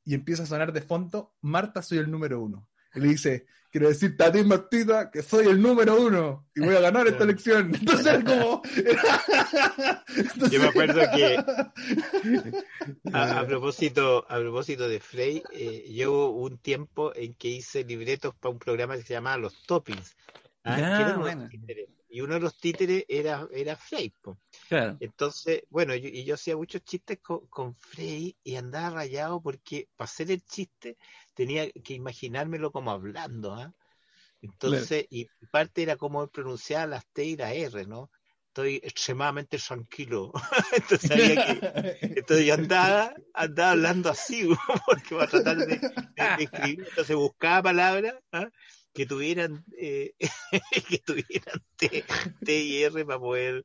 [0.04, 2.68] y empieza a sonar de fondo, Marta, soy el número uno.
[2.94, 6.74] Y le dice, quiero decirte a ti, Martita, que soy el número uno y voy
[6.74, 7.74] a ganar esta elección.
[7.80, 8.62] Entonces era como...
[10.16, 11.36] Entonces- Yo me acuerdo que
[13.12, 17.84] a, a propósito, a propósito de Frey, eh, yo hubo un tiempo en que hice
[17.84, 20.16] libretos para un programa que se llamaba Los Toppings.
[20.64, 21.16] ¿ah?
[21.18, 21.48] Bueno.
[22.12, 24.12] Y uno de los títeres era, era Frey.
[24.68, 24.96] claro.
[24.98, 29.88] Entonces, bueno, yo- y yo hacía muchos chistes con, con Frey y andaba rayado porque
[29.96, 30.96] para hacer el chiste
[31.40, 33.72] tenía que imaginármelo como hablando, ¿ah?
[34.42, 38.10] Entonces, y parte era como él pronunciaba las T y la R, ¿no?
[38.48, 40.32] Estoy extremadamente tranquilo.
[40.72, 41.58] Entonces había que,
[42.02, 44.46] entonces yo andaba, andaba hablando así,
[44.86, 45.64] porque para tratar de,
[46.16, 48.50] de- de escribir, entonces buscaba palabras ¿ah?
[48.92, 50.12] que tuvieran eh,
[50.90, 52.04] que tuvieran T,
[52.44, 53.64] T y R para poder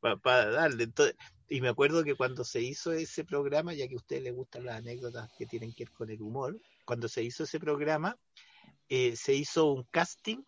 [0.00, 0.84] pa- para darle.
[0.84, 1.16] Entonces,
[1.48, 4.64] y me acuerdo que cuando se hizo ese programa, ya que a ustedes les gustan
[4.66, 6.56] las anécdotas que tienen que ver con el humor,
[6.86, 8.16] cuando se hizo ese programa,
[8.88, 10.42] eh, se hizo un casting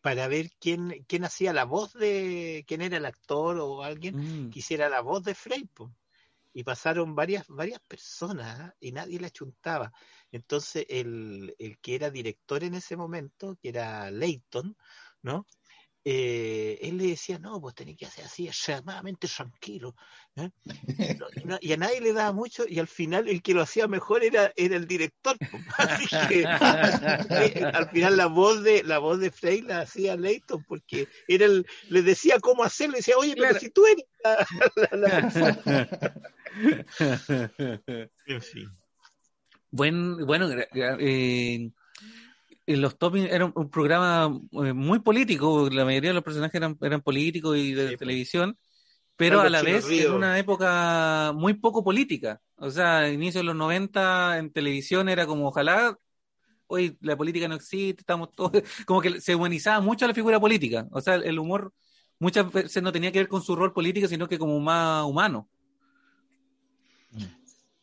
[0.00, 4.50] para ver quién, quién hacía la voz de, quién era el actor o alguien Mm.
[4.50, 5.64] que hiciera la voz de Frey.
[5.64, 5.92] po.
[6.54, 9.92] Y pasaron varias, varias personas y nadie la chuntaba.
[10.30, 14.76] Entonces el, el que era director en ese momento, que era Leighton,
[15.22, 15.46] ¿no?
[16.04, 19.94] Eh, él le decía, no, pues tenés que hacer así, extremadamente tranquilo.
[20.36, 20.48] ¿eh?
[21.18, 23.60] No, y no- y a nadie le daba mucho, y al final el que lo
[23.62, 25.36] hacía mejor era, era el director.
[25.38, 25.58] po.
[25.78, 30.64] Así que eh, al final la voz de la voz de Frey la hacía Leighton,
[30.64, 33.60] porque era el, le decía cómo hacerlo, y decía, oye, pero Claro.
[33.60, 34.46] si tú eres la,
[34.76, 35.88] la- la persona".
[38.26, 38.68] En fin.
[39.70, 41.70] Buen, bueno, eh,
[42.76, 44.30] los toppings era un, un programa
[44.64, 47.98] eh, muy político, la mayoría de los personajes eran, eran políticos y de Sí, pues.
[47.98, 48.58] televisión,
[49.16, 50.08] pero a la vez Río.
[50.08, 52.40] en una época muy poco política.
[52.56, 55.96] O sea, inicio de los 90 en televisión era como, ojalá,
[56.66, 58.52] hoy la política no existe, estamos todos,
[58.86, 60.86] como que se humanizaba mucho la figura política.
[60.92, 61.72] O sea, el humor
[62.18, 65.48] muchas veces no tenía que ver con su rol político, sino que como más humano.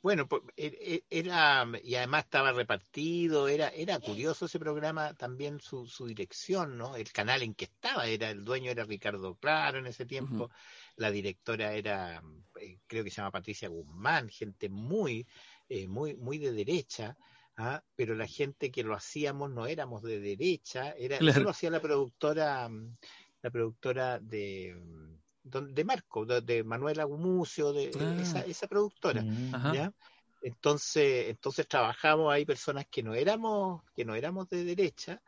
[0.06, 5.88] Bueno, e- e- era, y además estaba repartido, era, era curioso ese programa, también su,
[5.88, 6.96] su dirección, ¿no?
[6.96, 10.52] El canal en que estaba, era, el dueño era Ricardo Claro en ese tiempo,
[10.96, 12.22] la directora era,
[12.62, 15.26] eh, creo que se llama Patricia Guzmán, gente muy,
[15.70, 17.18] eh, muy, muy de derecha,
[17.58, 17.84] ¿ah?
[17.96, 21.42] pero la gente que lo hacíamos no éramos de derecha, era, Claro.
[21.42, 22.96] lo hacía la productora, mm,
[23.42, 28.18] la productora de, mm, de Marco, de, de Manuela Gumucio, de Ah.
[28.22, 29.22] esa, esa productora.
[29.22, 29.74] Mm.
[29.74, 29.94] ¿ya?
[30.42, 35.22] Entonces, entonces trabajamos ahí personas que no éramos, que no éramos de derecha,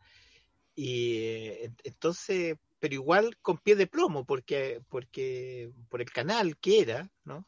[0.76, 6.58] y eh, ent- entonces, pero igual con pie de plomo, porque, porque por el canal
[6.58, 7.46] que era, ¿no?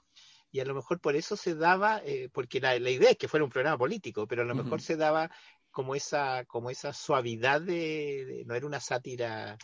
[0.51, 3.27] Y a lo mejor por eso se daba, eh, porque la, la idea es que
[3.27, 5.29] fuera un programa político, pero a lo mejor se daba
[5.69, 9.57] como esa, como esa suavidad de, de- no era una sátira,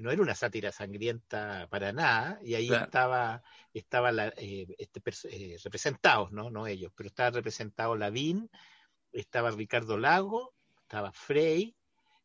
[0.00, 2.84] no era una sátira sangrienta para nada, y ahí Claro.
[2.84, 3.42] estaba,
[3.72, 5.00] estaba la, eh, este,
[5.30, 6.50] eh, representados, ¿no?
[6.50, 8.50] No ellos, pero estaba representado Lavín,
[9.12, 11.74] estaba Ricardo Lago, estaba Frey,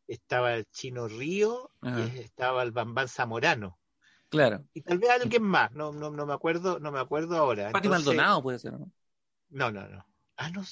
[0.06, 2.00] estaba el Chino Río, Ajá.
[2.14, 3.78] y estaba el Bambán Zamorano.
[4.28, 4.64] Claro.
[4.74, 7.70] Y tal vez alguien más, no, no, no me acuerdo, no me acuerdo ahora.
[7.72, 8.92] Pati Entonces- Maldonado puede ser, ¿no?
[9.50, 10.06] No, no, no.
[10.36, 10.62] Ah, no,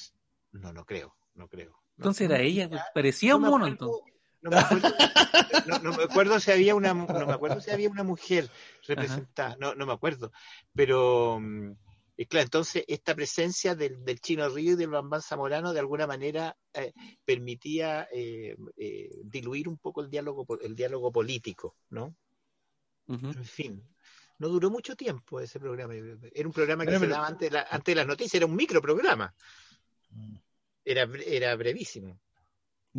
[0.52, 1.74] no, no creo, no creo.
[1.96, 4.12] Entonces no, era ella, parecía un mono entonces.
[4.46, 4.88] No me acuerdo,
[5.66, 8.48] no, no me acuerdo si había una, no me acuerdo si había una mujer
[8.86, 10.30] representada, no, no me acuerdo,
[10.74, 11.72] pero mm,
[12.28, 16.56] claro, entonces esta presencia del, del Chino Río y del Bambán Zamorano de alguna manera
[16.72, 16.92] eh,
[17.24, 22.14] permitía eh, eh, diluir un poco el diálogo, el diálogo político, ¿no?
[23.08, 23.82] En fin,
[24.38, 25.94] no duró mucho tiempo ese programa.
[25.94, 28.46] Era un programa que se pero- daba antes de, la- antes de las noticias, era
[28.46, 29.34] un microprograma.
[30.84, 32.20] Era, bre- era brevísimo.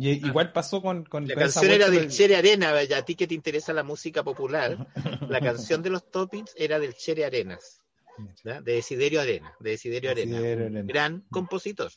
[0.00, 3.26] Y igual pasó con, con La canción era del Chere Arena, y a ti que
[3.26, 4.86] te interesa la música popular,
[5.28, 7.82] la canción de los toppings era del Chere Arenas,
[8.44, 8.60] ¿ya?
[8.60, 10.82] de Desiderio Arena, de Desiderio Arena, Desiderio Arena.
[10.84, 11.90] gran compositor,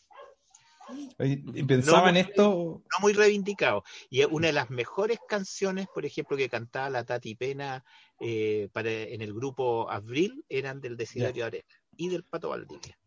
[1.19, 2.43] Y pensaba en No, esto,
[2.91, 3.83] no muy reivindicado.
[4.09, 7.85] Y una de las mejores canciones, por ejemplo, que cantaba la Tati Pena
[8.19, 12.97] eh, para, en el grupo Abril, eran del Desiderio Arena y del Pato Valdivia.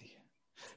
[0.00, 0.17] Y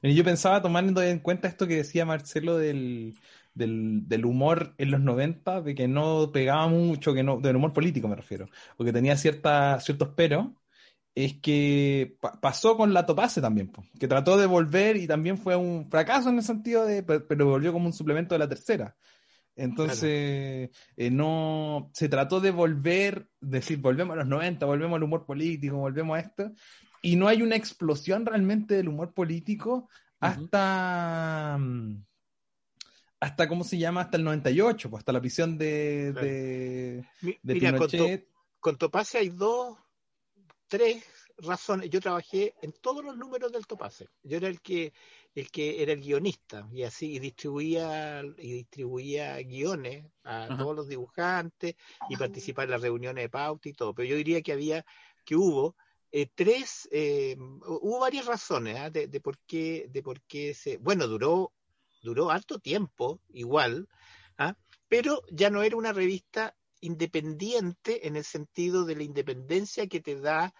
[0.04, 3.20] Yo pensaba tomando en cuenta esto que decía Marcelo del,
[3.54, 7.72] del, del humor en los 90, de que no pegaba mucho, que no, del humor
[7.74, 8.47] político me refiero,
[8.78, 10.47] o que tenía cierta, ciertos peros.
[11.16, 15.56] es que pa- pasó con la Topase también, que trató de volver y también fue
[15.58, 18.95] un fracaso en el sentido de, pe- pero volvió como un suplemento de la tercera.
[19.56, 25.26] Entonces, eh, no, se trató de volver, decir, volvemos a los 90, volvemos al humor
[25.26, 26.52] político, volvemos a esto,
[27.02, 29.89] y no hay una explosión realmente del humor político
[30.20, 32.04] hasta, mm,
[33.20, 34.02] hasta, ¿cómo se llama?
[34.02, 36.28] Hasta el 98, pues hasta la prisión de, Claro.
[36.28, 38.28] de, Mi- de Mira, con, to- Pinochet.
[38.60, 39.78] con Topase hay dos,
[40.68, 41.04] tres
[41.38, 41.89] razones.
[41.89, 44.08] Yo trabajé en todos los números del Topase.
[44.24, 44.93] Yo era el que,
[45.36, 50.58] el que era el guionista y así y distribuía y distribuía guiones a Ajá.
[50.58, 51.76] todos los dibujantes
[52.10, 53.93] y participaba en las reuniones de pauta y todo.
[53.93, 54.86] Pero yo diría que había,
[55.26, 55.76] que hubo
[56.12, 58.89] eh, tres, eh, hubo varias razones ¿ah?
[58.89, 61.53] de, por qué, de por qué se, bueno, duró,
[62.01, 63.88] duró harto tiempo igual,
[64.38, 64.55] ¿ah?
[64.89, 70.20] pero ya no era una revista independiente en el sentido de la independencia que te
[70.20, 70.53] da,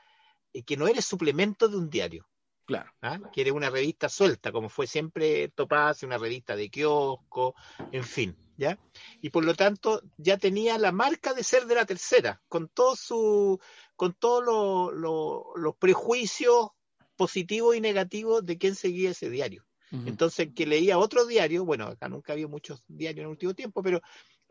[0.54, 2.30] eh, que no eres suplemento de un diario,
[2.72, 2.92] Claro.
[3.02, 3.20] ¿ah?
[3.34, 7.54] que eres una revista suelta, como fue siempre Topaz, una revista de kiosco,
[7.92, 8.80] en fin, ¿ya?
[9.22, 12.96] Y por lo tanto ya tenía la marca de ser de la tercera, con todo
[12.96, 13.60] su,
[13.96, 16.70] con todos lo- lo- los prejuicios
[17.18, 19.66] positivos y negativos de quién seguía ese diario.
[20.08, 23.84] Entonces, que leía otro diario, bueno, acá nunca había muchos diarios en el último tiempo,
[23.84, 24.00] pero,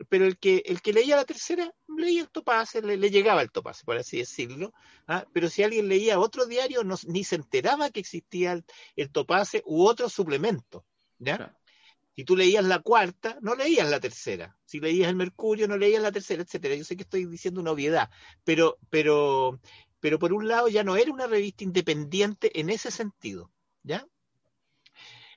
[0.09, 3.51] pero el, que, el que leía la tercera, leía el topase, le, le llegaba el
[3.51, 4.73] topase, por así decirlo.
[5.07, 5.25] ¿ah?
[5.33, 9.63] Pero si alguien leía otro diario, no, ni se enteraba que existía el, el topase
[9.65, 10.85] u otro suplemento.
[11.19, 11.37] ¿ya?
[11.37, 11.55] Claro.
[12.15, 14.57] Si tú leías la cuarta, no leías la tercera.
[14.65, 16.75] Si leías el Mercurio, no leías la tercera, etcétera.
[16.75, 18.09] Yo sé que estoy diciendo una obviedad,
[18.43, 19.61] pero, pero,
[19.99, 23.51] pero por un lado ya no era una revista independiente en ese sentido.
[23.83, 24.05] ¿Ya?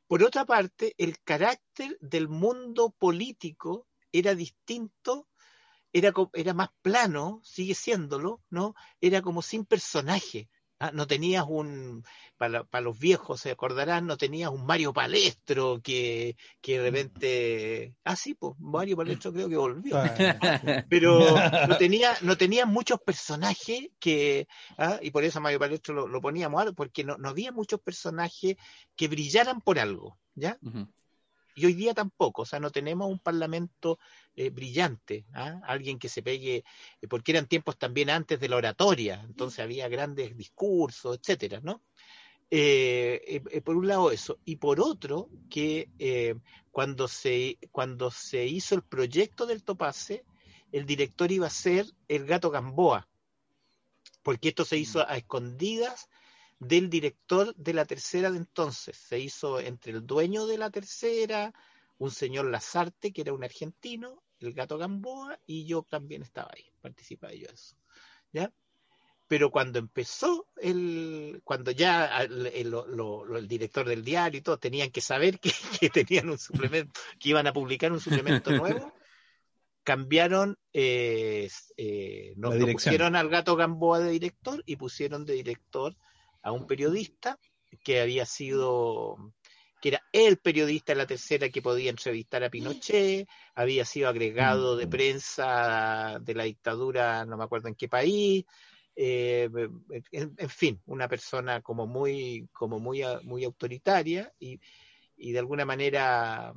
[0.07, 5.29] Por otra parte, el carácter del mundo político era distinto,
[5.93, 8.75] era, era más plano, sigue siéndolo, ¿no?
[9.01, 10.49] Era como sin personaje.
[10.79, 10.93] ¿ah?
[10.93, 12.05] No tenías un,
[12.37, 17.95] para, para los viejos se acordarán, no tenías un Mario Palestro que, que de repente,
[18.05, 20.01] ah sí, pues Mario Palestro creo que volvió
[20.89, 21.19] pero
[21.69, 24.47] no tenía, no tenía muchos personajes que,
[24.79, 25.01] ¿ah?
[25.03, 28.57] y por eso Mario Palestro lo, lo poníamos, porque no, no había muchos personajes
[28.95, 30.57] que brillaran por algo, ¿ya?
[30.63, 30.87] Ujú.
[31.55, 33.99] Y hoy día tampoco, o sea, no tenemos un parlamento
[34.35, 35.61] eh, brillante, ¿ah?
[35.65, 36.65] alguien que se pegue,
[37.01, 41.83] eh, porque eran tiempos también antes de la oratoria, entonces había grandes discursos, etcétera, ¿no?
[42.51, 45.89] Eh, por un lado eso, y por otro, que
[46.71, 50.25] cuando, se, cuando se hizo el proyecto del Topase,
[50.71, 53.09] el director iba a ser el gato Gamboa,
[54.23, 56.09] porque esto se hizo a escondidas
[56.59, 58.97] del director de la tercera de entonces.
[58.97, 61.53] Se hizo entre el dueño de la tercera,
[61.99, 66.65] un señor Lazarte, que era un argentino, el gato Gamboa, y yo también estaba ahí,
[66.81, 67.77] participaba yo de eso.
[68.33, 68.53] ¿Ya?
[69.27, 74.43] Pero cuando empezó el, cuando ya el, el- lo- lo- el director del diario y
[74.43, 75.51] todo tenían que saber que,
[75.81, 78.51] que tenían un suplemento, que iban a publicar un suplemento
[78.85, 78.93] nuevo,
[79.83, 82.75] cambiaron, eh, eh, no, La no dirección.
[82.93, 85.95] pusieron al gato Gamboa de director y pusieron de director
[86.45, 87.39] a un periodista
[87.83, 89.33] que había sido,
[89.81, 94.77] que era el periodista de la tercera que podía entrevistar a Pinochet, había sido agregado
[94.77, 94.91] de Mm.
[94.91, 98.45] prensa de la dictadura, no me acuerdo en qué país,
[98.95, 99.49] eh,
[100.13, 104.61] en, en fin, una persona como muy, como muy, muy autoritaria y,
[105.17, 106.53] y de alguna manera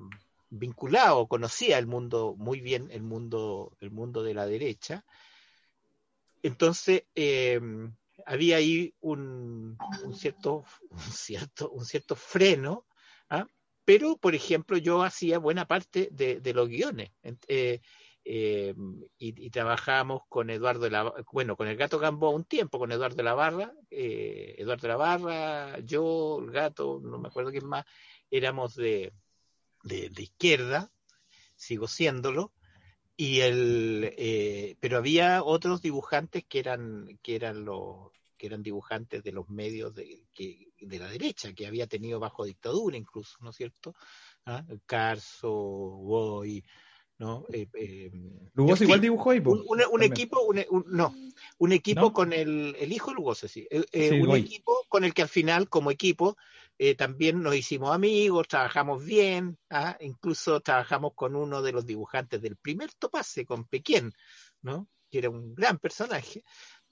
[0.50, 5.06] vinculado, conocía el mundo muy bien, el mundo, el mundo de la derecha.
[6.44, 7.60] Entonces, eh,
[8.28, 12.86] había ahí un, un cierto, un cierto, un cierto freno,
[13.30, 13.48] ¿ah?
[13.86, 17.12] pero por ejemplo yo hacía buena parte de, de los guiones.
[17.48, 17.80] Eh,
[18.30, 18.76] eh,
[19.18, 22.92] y, y trabajábamos con Eduardo de la bueno, con el gato Gamboa un tiempo, con
[22.92, 27.52] Eduardo de la Barra, eh, Eduardo de la Barra, yo, el gato, no me acuerdo
[27.52, 27.86] quién más,
[28.30, 29.14] éramos de,
[29.84, 30.92] de, de izquierda,
[31.56, 32.52] sigo siéndolo,
[33.18, 39.24] y el eh, pero había otros dibujantes que eran, que eran los que eran dibujantes
[39.24, 43.50] de los medios de, que, de la derecha, que había tenido bajo dictadura incluso, ¿no
[43.50, 43.96] es cierto?
[44.46, 44.64] ¿Ah?
[44.86, 46.64] Carso, Boy,
[47.18, 47.46] ¿no?
[47.52, 48.12] Eh, eh,
[48.54, 50.12] Lugosi igual dibujó ahí, un, un- un también.
[50.12, 51.16] equipo, un, no,
[51.58, 52.14] un equipo ¿No?
[52.14, 54.42] con el, el hijo de Lugosi, sí, Eh, eh, Sí, un Goy.
[54.42, 56.38] equipo con el que al final, como equipo,
[56.78, 59.98] eh, también nos hicimos amigos, trabajamos bien, ¿ah?
[60.00, 64.12] incluso trabajamos con uno de los dibujantes del primer Topase, con Pequén,
[64.62, 64.88] ¿no?
[65.10, 66.44] que era un gran personaje.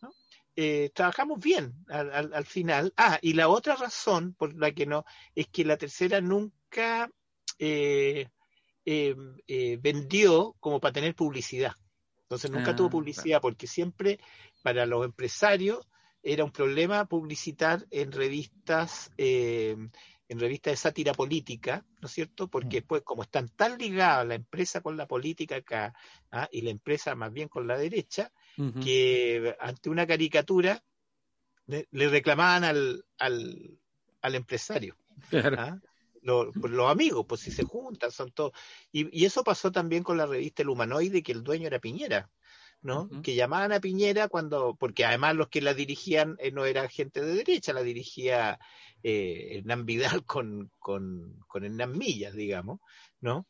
[0.01, 0.11] ¿no?
[0.55, 2.93] Eh, trabajamos bien al, al- al final.
[2.97, 5.03] Ah, y la otra razón por la que no,
[5.35, 7.09] es que la tercera nunca
[7.59, 8.27] eh,
[8.85, 9.15] eh,
[9.47, 11.73] eh, vendió como para tener publicidad.
[12.23, 14.19] Entonces nunca Ah, tuvo publicidad porque siempre
[14.63, 15.87] para los empresarios
[16.25, 19.77] era un problema publicitar en revistas, eh,
[20.27, 22.47] en revistas de sátira política, ¿no es cierto?
[22.47, 25.93] Porque después, como están tan ligadas la empresa con la política acá,
[26.31, 26.49] ¿ah?
[26.51, 28.31] y la empresa más bien con la derecha,
[28.83, 30.83] que ante una caricatura
[31.67, 33.79] le, le reclamaban al, al,
[34.21, 34.97] al empresario.
[35.29, 35.57] Claro.
[35.59, 35.79] ¿ah?
[36.23, 38.53] Lo- pues los amigos, pues si se juntan, son todos.
[38.91, 42.31] Y, y eso pasó también con la revista El Humanoide, que el dueño era Piñera,
[42.85, 43.09] ¿no?
[43.23, 47.19] Que llamaban a Piñera cuando, porque además los que la dirigían eh, no era gente
[47.21, 48.59] de derecha, la dirigía
[49.01, 52.79] eh, Hernán Vidal con, con, con Hernán Millas, digamos,
[53.19, 53.47] ¿no?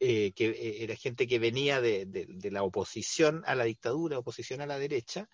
[0.00, 4.18] Eh, que eh, era gente que venía de, de- de la oposición a la dictadura,
[4.18, 5.28] oposición a la derecha.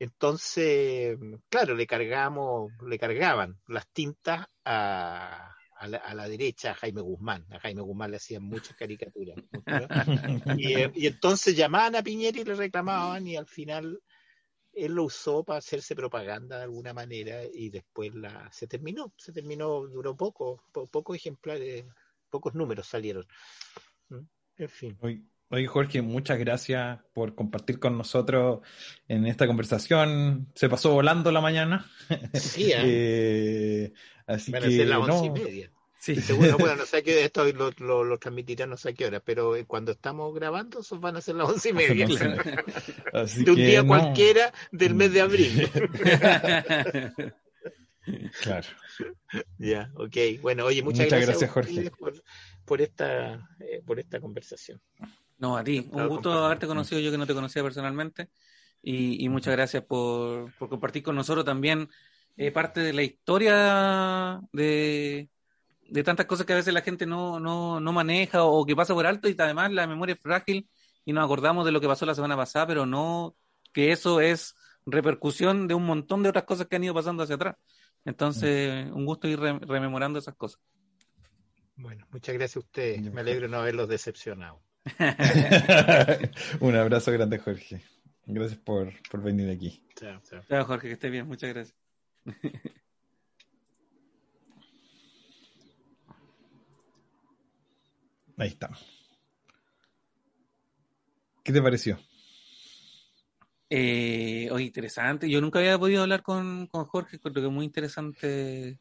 [0.00, 1.16] Entonces,
[1.48, 7.00] claro, le cargamos, le cargaban las tintas a, a la, a la derecha a Jaime
[7.00, 7.44] Guzmán.
[7.50, 9.36] A Jaime Guzmán le hacían muchas caricaturas.
[10.58, 14.00] Y, eh, y entonces llamaban a Piñera y le reclamaban y al final
[14.72, 19.32] él lo usó para hacerse propaganda de alguna manera y después la se terminó, se
[19.32, 21.84] terminó, duró poco, po- pocos ejemplares,
[22.28, 23.26] pocos números salieron.
[24.10, 24.18] ¿Mm?
[24.58, 24.98] En fin.
[25.48, 28.60] Oye, Jorge, muchas gracias por compartir con nosotros
[29.06, 30.50] en esta conversación.
[30.54, 31.88] Se pasó volando la mañana.
[32.34, 32.76] Sí, ¿eh?
[32.84, 33.92] Eh,
[34.26, 35.72] así van a que ser las once y media.
[35.98, 36.14] Sí.
[36.16, 39.06] Seguro, bueno, no sé a qué esto lo, lo, lo transmitirán no sé a qué
[39.06, 42.06] hora, pero eh, cuando estamos grabando, esos van a ser las once y media.
[42.06, 42.42] Claro.
[43.12, 43.88] Así De un que día no.
[43.88, 45.70] cualquiera del mes de abril.
[48.40, 48.68] Claro.
[49.58, 50.16] Ya, ok.
[50.40, 51.90] Bueno, oye, muchas, Muchas gracias, Jorge.
[51.90, 52.22] Por,
[52.64, 54.80] por esta eh, por esta conversación.
[55.38, 55.88] No, a ti.
[55.90, 58.30] Un gusto haberte conocido yo que no te conocía personalmente.
[58.80, 61.88] Y, y muchas gracias por, por compartir con nosotros también
[62.36, 65.28] eh, parte de la historia de,
[65.88, 68.94] de tantas cosas que a veces la gente no, no, no maneja o que pasa
[68.94, 70.68] por alto y además la memoria es frágil
[71.04, 73.36] y nos acordamos de lo que pasó la semana pasada, pero no
[73.72, 74.54] que eso es
[74.86, 77.56] repercusión de un montón de otras cosas que han ido pasando hacia atrás.
[78.04, 80.60] Entonces, un gusto ir re- rememorando esas cosas.
[81.76, 83.12] Bueno, muchas gracias a ustedes.
[83.12, 84.62] Me alegro de no haberlos decepcionado.
[86.60, 87.82] Un abrazo grande, Jorge.
[88.24, 89.84] Gracias por, por venir aquí.
[89.96, 90.42] Chao, chao.
[90.48, 91.26] Chao, Jorge, que estés bien.
[91.26, 91.85] Muchas gracias.
[98.38, 98.84] Ahí estamos.
[101.42, 101.98] ¿Qué te pareció?
[103.70, 105.28] Eh, oye, interesante.
[105.30, 108.78] Yo nunca había podido hablar con, con Jorge, creo que es muy interesante.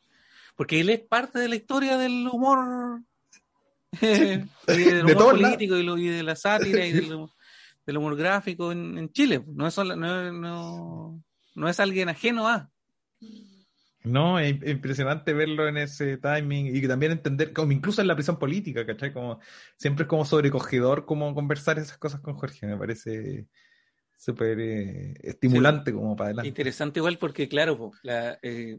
[0.55, 3.01] Porque él es parte de la historia del humor.
[4.01, 7.31] del De humor político y, de la sátira y del, hu-
[7.85, 9.43] del humor gráfico en, en Chile.
[9.47, 11.23] No es, solo- no, no,
[11.55, 12.69] no es alguien ajeno a.
[14.03, 18.13] No, es es impresionante verlo en ese timing y también entender, como incluso en la
[18.15, 19.11] prisión política, ¿cachai?
[19.11, 19.39] Como,
[19.77, 23.47] siempre es como sobrecogedor como conversar esas cosas con Jorge, me parece
[24.15, 26.47] súper eh, estimulante como para adelante.
[26.49, 28.77] Interesante igual porque, claro, la, eh,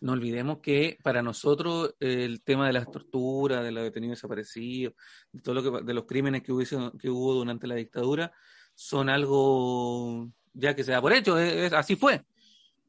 [0.00, 4.94] no olvidemos que para nosotros eh, el tema de las torturas, de los detenidos desaparecidos,
[5.32, 8.30] de todo lo que de los crímenes que hubo, que hubo durante la dictadura,
[8.74, 12.22] son algo ya que se da por hecho, es- es- así fue.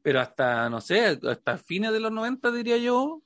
[0.08, 3.22] Pero hasta, no sé, hasta fines de los 90, diría yo,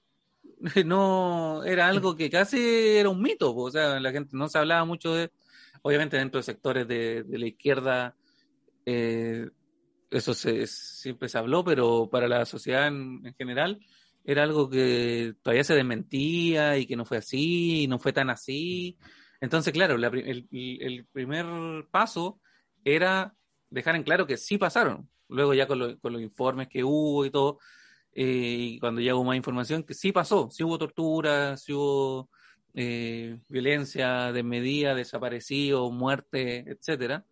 [0.85, 4.85] no era algo que casi era un mito, o sea, la gente no se hablaba
[4.85, 5.31] mucho de,
[5.83, 8.17] obviamente dentro de sectores de, de la izquierda,
[8.85, 9.49] eh,
[10.11, 13.79] eso se, siempre se habló, pero para la sociedad en, en general
[14.25, 18.29] era algo que todavía se desmentía y que no fue así, y no fue tan
[18.29, 18.99] así.
[19.41, 21.47] Entonces, claro, el primer
[21.93, 22.41] paso
[22.85, 23.37] era
[23.71, 25.12] dejar en claro que sí pasaron.
[25.33, 27.59] Luego ya con, lo- con los informes que hubo y todo,
[28.15, 32.29] eh, y cuando ya hubo más información, que sí pasó, sí hubo tortura, sí hubo
[32.75, 37.25] eh, violencia desmedida, desaparecido, muerte, etcétera.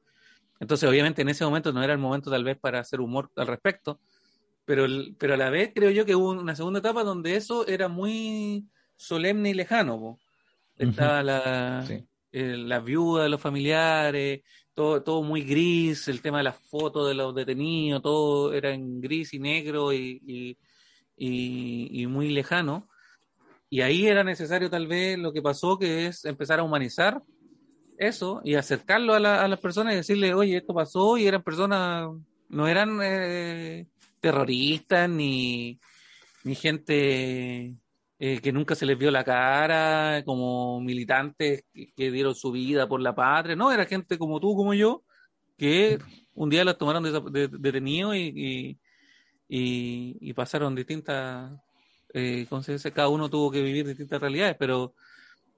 [0.59, 3.47] Entonces, obviamente, en ese momento no era el momento tal vez para hacer humor al
[3.47, 4.01] respecto,
[4.65, 7.67] pero, el- pero a la vez creo yo que hubo una segunda etapa donde eso
[7.67, 8.67] era muy
[8.97, 9.99] solemne y lejano.
[9.99, 10.19] po.
[10.77, 12.05] Estaba la, Sí.
[12.33, 14.41] eh, la viuda de los familiares,
[15.05, 19.35] todo, muy gris, el tema de las fotos de los detenidos, todo era en gris
[19.35, 20.57] y negro y,
[21.17, 22.89] y, muy lejano.
[23.69, 27.23] Y ahí era necesario tal vez lo que pasó, que es empezar a humanizar
[27.99, 32.09] eso y acercarlo a las personas y decirle, oye, esto pasó y eran personas,
[32.49, 33.87] no eran eh,
[34.21, 35.79] terroristas ni,
[36.43, 37.77] ni gente
[38.23, 43.01] eh, que nunca se les vio la cara, como militantes que, dieron su vida por
[43.01, 45.05] la patria, no, era gente como tú, como yo,
[45.57, 45.99] que
[46.35, 48.79] un día las tomaron desa- de- detenidos y,
[49.49, 51.51] y, y- pasaron distintas,
[52.13, 52.93] eh, ¿cómo se dice?
[52.93, 54.95] cada uno tuvo que vivir distintas realidades, pero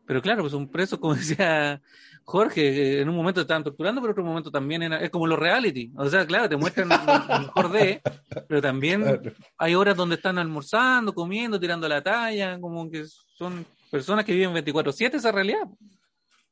[0.07, 1.81] Pero claro, pues un preso, como decía
[2.25, 5.27] Jorge, en un momento te estaban torturando, pero en otro momento también era- es como
[5.27, 5.93] los reality.
[5.97, 6.97] O sea, claro, te muestran lo
[7.41, 8.01] mejor de,
[8.49, 9.33] pero también Claro.
[9.59, 13.05] hay horas donde están almorzando, comiendo, tirando la talla, como que
[13.37, 15.67] son personas que viven 24/7 esa realidad.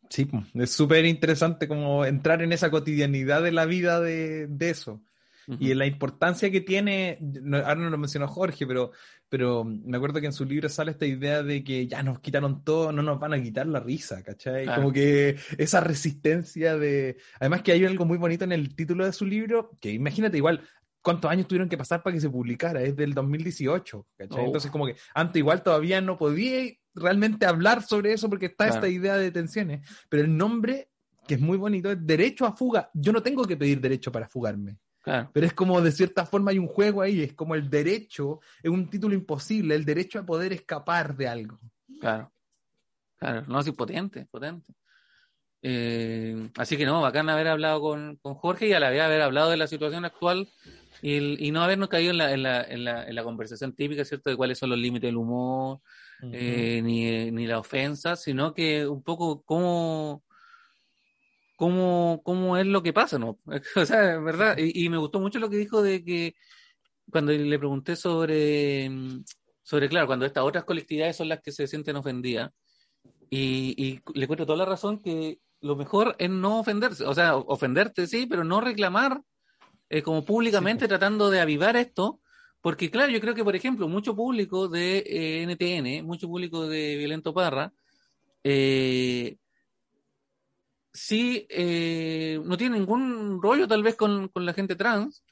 [0.09, 5.01] Sí, es súper interesante como entrar en esa cotidianidad de la vida de, de eso.
[5.59, 8.93] Y en la importancia que tiene, no- ahora no lo mencionó Jorge, pero,
[9.29, 12.62] pero me acuerdo que en su libro sale esta idea de que ya nos quitaron
[12.65, 14.65] todo, no nos van a quitar la risa, ¿cachai?
[14.65, 14.83] Claro.
[14.83, 17.17] Como que esa resistencia de...
[17.41, 20.62] Además que hay algo muy bonito en el título de su libro, que imagínate igual
[21.03, 24.43] cuántos años tuvieron que pasar para que se publicara, es del 2018, ¿cachai?
[24.43, 24.47] Oh.
[24.47, 28.75] Entonces como que antes igual todavía no podía realmente hablar sobre eso porque está Claro.
[28.75, 30.91] esta idea de tensiones, pero el nombre,
[31.27, 32.91] que es muy bonito, es derecho a fuga.
[32.93, 34.77] Yo no tengo que pedir derecho para fugarme.
[35.03, 38.41] Claro, Pero es como de cierta forma hay un juego ahí, es como el derecho,
[38.63, 41.59] es un título imposible, el derecho a poder escapar de algo.
[42.01, 42.33] claro.
[43.17, 44.73] Claro, no, sí, potente, potente.
[45.63, 49.21] Eh, así que no, bacán haber hablado con, con Jorge y a la vez haber
[49.21, 50.49] hablado de la situación actual
[51.03, 54.07] y, y no habernos caído en la, en, la, en, la, en la conversación típica,
[54.07, 55.81] ¿cierto?, de cuáles son los límites del humor,
[56.33, 60.23] eh, ni, ni la ofensa, sino que un poco cómo,
[61.61, 63.39] cómo, cómo es lo que pasa, ¿no?
[63.77, 64.57] O sea, verdad.
[64.57, 66.35] Y, y me gustó mucho lo que dijo de que
[67.11, 69.24] cuando le pregunté sobre, mm,
[69.62, 72.51] sobre, claro, cuando estas otras colectividades son las que se sienten ofendidas,
[73.28, 77.37] y, y le encuentro toda la razón que lo mejor es no ofenderse, o sea,
[77.37, 79.20] ofenderte sí, pero no reclamar
[79.91, 82.20] eh, como públicamente tratando de avivar esto,
[82.62, 86.97] porque claro, yo creo que, por ejemplo, mucho público de eh, NTN, mucho público de
[86.97, 87.70] Violento Parra,
[88.45, 89.37] eh,
[90.93, 95.25] sí eh, no tiene ningún rollo tal vez con, con la gente trans,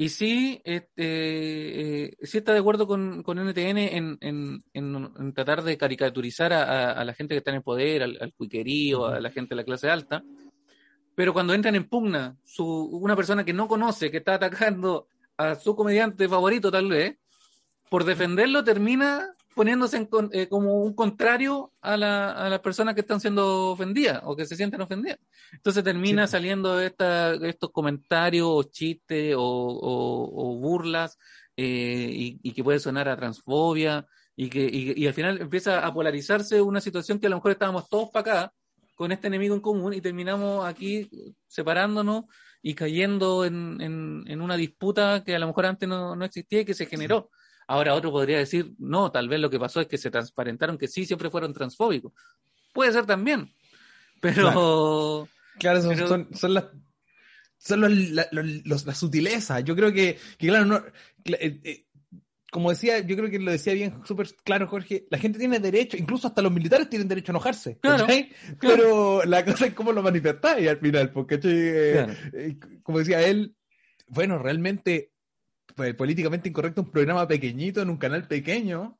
[0.00, 5.32] y sí, este, eh, sí está de acuerdo con, con NTN en, en, en, en
[5.34, 8.32] tratar de caricaturizar a, a- a la gente que está en el poder, al, al
[8.32, 10.22] cuiquerío, a la gente de la clase alta.
[11.16, 15.56] Pero cuando entran en pugna su, una persona que no conoce, que está atacando a
[15.56, 17.16] su comediante favorito tal vez,
[17.90, 22.94] por defenderlo termina poniéndose en con- eh, como un contrario a, la, a las personas
[22.94, 25.18] que están siendo ofendidas o que se sienten ofendidas.
[25.52, 26.30] Entonces termina Sí.
[26.32, 31.18] saliendo esta, estos comentarios o chistes o, o- o burlas
[31.56, 34.06] eh, y, y que puede sonar a transfobia
[34.36, 37.50] y que y, y al final empieza a polarizarse una situación que a lo mejor
[37.50, 38.52] estábamos todos para acá
[38.94, 41.10] con este enemigo en común y terminamos aquí
[41.48, 42.24] separándonos
[42.62, 46.60] y cayendo en, en, en una disputa que a lo mejor antes no, no existía
[46.60, 47.30] y que se generó.
[47.68, 50.88] Ahora otro podría decir, no, tal vez lo que pasó es que se transparentaron que
[50.88, 52.12] sí, siempre fueron transfóbicos.
[52.72, 53.52] Puede ser también,
[54.20, 55.28] pero...
[55.58, 56.64] Claro, son, Pero- son, son las
[57.60, 59.64] son los- la- los- las sutilezas.
[59.64, 60.76] Yo creo que, que claro, no,
[61.24, 61.86] eh, eh,
[62.52, 65.96] como decía, yo creo que lo decía bien súper claro Jorge, la gente tiene derecho,
[65.96, 68.30] incluso hasta los militares tienen derecho a enojarse, Claro, ¿cachai?
[68.60, 71.40] Pero la cosa es cómo lo manifestáis al final, porque.
[71.42, 72.12] Eh, Claro.
[72.32, 73.56] eh, como decía él,
[74.06, 75.10] bueno, realmente
[75.78, 78.98] pues, políticamente incorrecto un programa pequeñito en un canal pequeño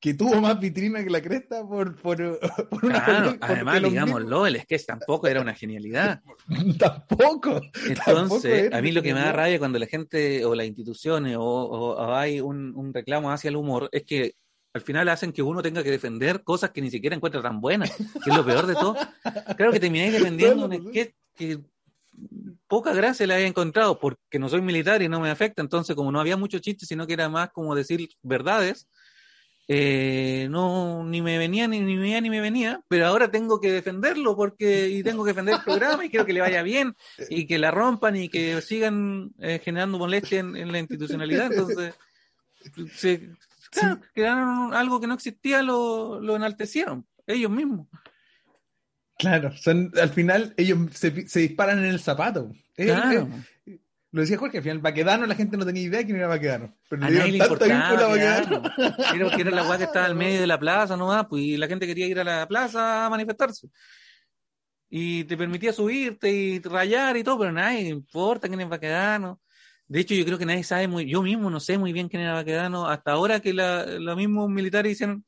[0.00, 2.16] que tuvo más vitrina que la cresta por, por,
[2.70, 6.22] por una Claro, además, digámoslo, el sketch tampoco era una genialidad.
[6.78, 7.60] tampoco.
[7.88, 11.42] Entonces, a mí lo que me da rabia cuando la gente o las instituciones o,
[11.42, 14.34] o- o hay un, un reclamo hacia el humor es que
[14.72, 17.90] al final hacen que uno tenga que defender cosas que ni siquiera encuentra tan buenas,
[17.92, 18.96] que es lo peor de todo.
[19.56, 21.58] Claro que termináis defendiendo un sketch que
[22.66, 26.12] poca gracia le había encontrado porque no soy militar y no me afecta, entonces como
[26.12, 28.88] no había mucho chiste, sino que era más como decir verdades,
[29.66, 33.60] eh, no ni me venía ni, ni me venía ni me venía, pero ahora tengo
[33.60, 36.94] que defenderlo porque y tengo que defender el programa y quiero que le vaya bien
[37.30, 41.94] y que la rompan y que sigan eh, generando molestia en, en la institucionalidad, entonces
[42.94, 43.30] se,
[43.70, 47.88] claro, crearon algo que no existía, lo, lo enaltecieron ellos mismos.
[49.18, 52.50] Claro, son, al final ellos se, se disparan en el zapato.
[52.76, 53.28] Es- Claro.
[53.66, 53.78] es-
[54.10, 56.76] lo decía Jorge, al final Baquedano la gente no tenía idea quién era Baquedano.
[56.88, 58.08] Pero A le nadie le importaba.
[58.08, 58.62] Baquedano.
[59.12, 61.56] Era porque era la weá que estaba al medio de la plaza nomás, pues, y
[61.56, 63.68] la gente quería ir a la plaza a manifestarse.
[64.88, 69.40] Y te permitía subirte y rayar y todo, pero nadie importa quién es Baquedano.
[69.88, 72.22] De hecho, yo creo que nadie sabe muy, yo mismo no sé muy bien quién
[72.22, 75.24] era Baquedano, hasta ahora que los mismos militares hicieron,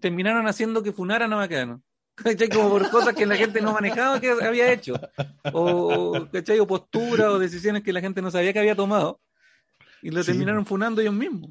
[0.00, 1.82] terminaron haciendo que funaran a Baquedano.
[2.16, 2.48] ¿Cachai?
[2.48, 4.94] Como por cosas que la gente no manejaba que había hecho.
[5.52, 6.58] O, ¿cachai?
[6.58, 9.20] O posturas o decisiones que la gente no sabía que había tomado.
[10.02, 10.32] Y lo Sí.
[10.32, 11.50] terminaron funando ellos mismos.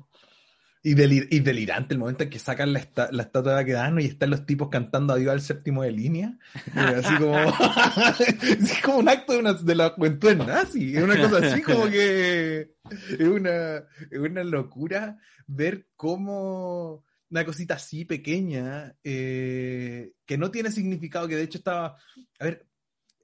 [0.81, 3.99] Y, delir- y delirante el momento en que sacan la, esta- la estatua de Baquedano
[4.01, 6.37] y están los tipos cantando adiós al séptimo de línea.
[6.75, 7.35] Así como,
[8.19, 10.95] es como un acto de, una, de la juventud nazi.
[10.95, 12.71] Es una cosa así como que
[13.19, 15.17] es una, es una locura
[15.47, 17.03] ver cómo,
[17.35, 21.97] una cosita así pequeña, eh, que no tiene significado, que de hecho estaba,
[22.39, 22.65] a ver,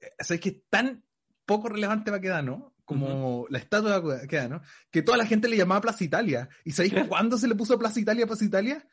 [0.02, 1.02] eh, ¿sabes que es tan
[1.46, 2.74] poco relevante Baquedano?
[2.84, 4.60] Como la estatua de Baquedano,
[4.90, 6.46] que toda la gente le llamaba Plaza Italia.
[6.62, 8.86] ¿Y sabéis cuándo se le puso Plaza Italia, Plaza Italia?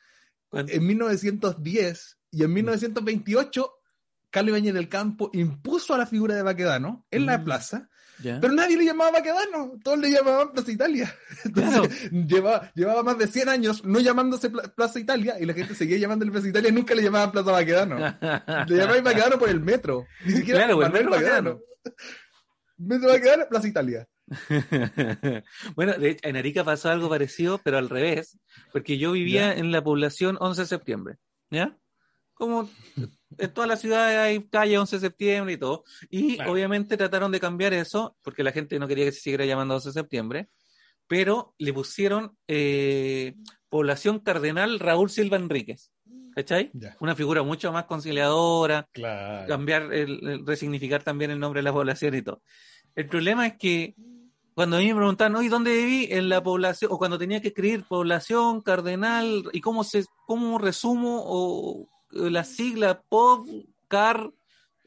[0.47, 0.71] ¿Cuánto?
[0.71, 3.73] En 1910 y en 1928,
[4.29, 7.43] Carlos Ibañez del Campo impuso a la figura de Baquedano en la Mm.
[7.43, 7.88] plaza,
[8.21, 11.15] Pero nadie le llamaba Baquedano, todos le llamaban Plaza Italia.
[11.45, 15.73] Entonces, llevaba, llevaba más de 100 años no llamándose Pla- Plaza Italia y la gente
[15.75, 17.97] seguía llamándole Plaza Italia y nunca le llamaban Plaza Baquedano.
[18.67, 21.59] Le llamaban Baquedano por el metro, ni siquiera Claro, por el Manuel metro Baquedano.
[22.77, 24.07] Metro Baquedano, Plaza Italia.
[25.75, 28.37] bueno, de hecho, en Arica pasó algo parecido, pero al revés,
[28.71, 31.15] porque yo vivía en la población 11 de septiembre,
[31.49, 31.77] ¿ya?
[32.33, 32.69] Como
[33.37, 36.51] en todas las ciudades hay calle 11 de septiembre y todo, y Claro.
[36.51, 39.89] obviamente trataron de cambiar eso, porque la gente no quería que se siguiera llamando 11
[39.89, 40.49] de septiembre,
[41.07, 43.35] pero le pusieron eh,
[43.69, 45.91] población cardenal Raúl Silva Enríquez,
[46.35, 46.71] ¿cachai?
[46.99, 49.47] Una figura mucho más conciliadora, Claro.
[49.47, 52.41] cambiar, el, el- resignificar también el nombre de la población y todo.
[52.95, 53.95] El problema es que
[54.55, 56.07] cuando a mí me preguntaban, oye, ¿dónde viví?
[56.11, 61.23] En la población, o cuando tenía que escribir población, cardenal, y cómo se, cómo resumo,
[61.25, 64.31] o la sigla POV, CAR,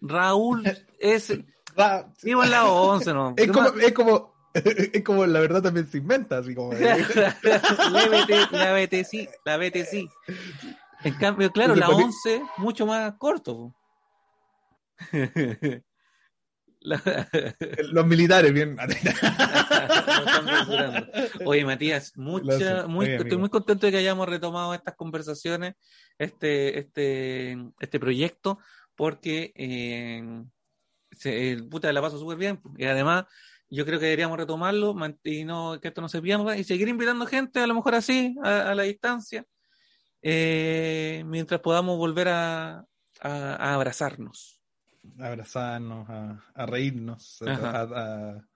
[0.01, 0.65] Raúl,
[1.01, 1.45] S,
[1.77, 3.35] Ra- vivo en la 11, ¿no?
[3.37, 6.73] Es como, es como, es como la verdad también se inventa, así como.
[6.75, 6.97] la,
[8.09, 10.09] BT, la BT sí, la BT sí.
[11.05, 13.75] En cambio, claro, la Después 11, mucho más corto.
[16.85, 17.01] La-
[17.93, 18.77] Los militares, bien.
[21.45, 25.75] Oye, Matías, mucha, muy, Oye, estoy muy contento de que hayamos retomado estas conversaciones,
[26.19, 28.59] este, este, este proyecto,
[28.95, 30.23] porque eh,
[31.13, 32.61] se, el puta la paso súper bien.
[32.77, 33.25] Y además,
[33.71, 34.95] yo creo que deberíamos retomarlo
[35.25, 38.37] y no, que esto no se pierda y seguir invitando gente, a lo mejor así,
[38.43, 39.45] a, a la distancia,
[40.23, 42.85] eh, mientras podamos volver a,
[43.21, 44.62] a- a abrazarnos.
[45.19, 48.49] A abrazarnos, a, a reírnos, a, a-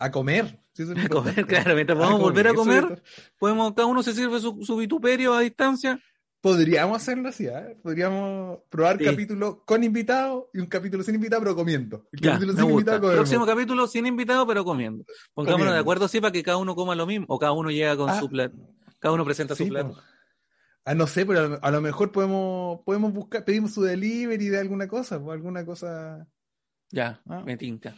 [0.00, 0.60] a comer.
[0.74, 3.02] Sí, es A comer, claro, mientras podamos volver a comer,
[3.38, 5.98] podemos, cada uno se sirve su, su vituperio a distancia.
[6.40, 7.76] Podríamos hacerlo así, ¿eh?
[7.82, 9.04] Podríamos probar Sí.
[9.06, 12.06] capítulo con invitado y un capítulo sin invitado, pero comiendo.
[12.12, 13.10] El Ya, capítulo me sin invitado.
[13.12, 15.04] Próximo capítulo sin invitado, pero comiendo.
[15.34, 15.72] Pongámonos Comiendo.
[15.74, 18.08] de acuerdo así para que cada uno coma lo mismo, o cada uno llega con
[18.08, 18.20] Ah.
[18.20, 18.56] su plato.
[19.00, 19.94] Cada uno presenta Sí, su plato.
[19.94, 20.00] po.
[20.90, 24.48] Ah, no sé, pero a lo, a lo mejor podemos, podemos buscar, pedimos su delivery
[24.48, 26.26] de alguna cosa, o alguna cosa.
[26.90, 27.42] Ya, Ah.
[27.44, 27.94] me tinca.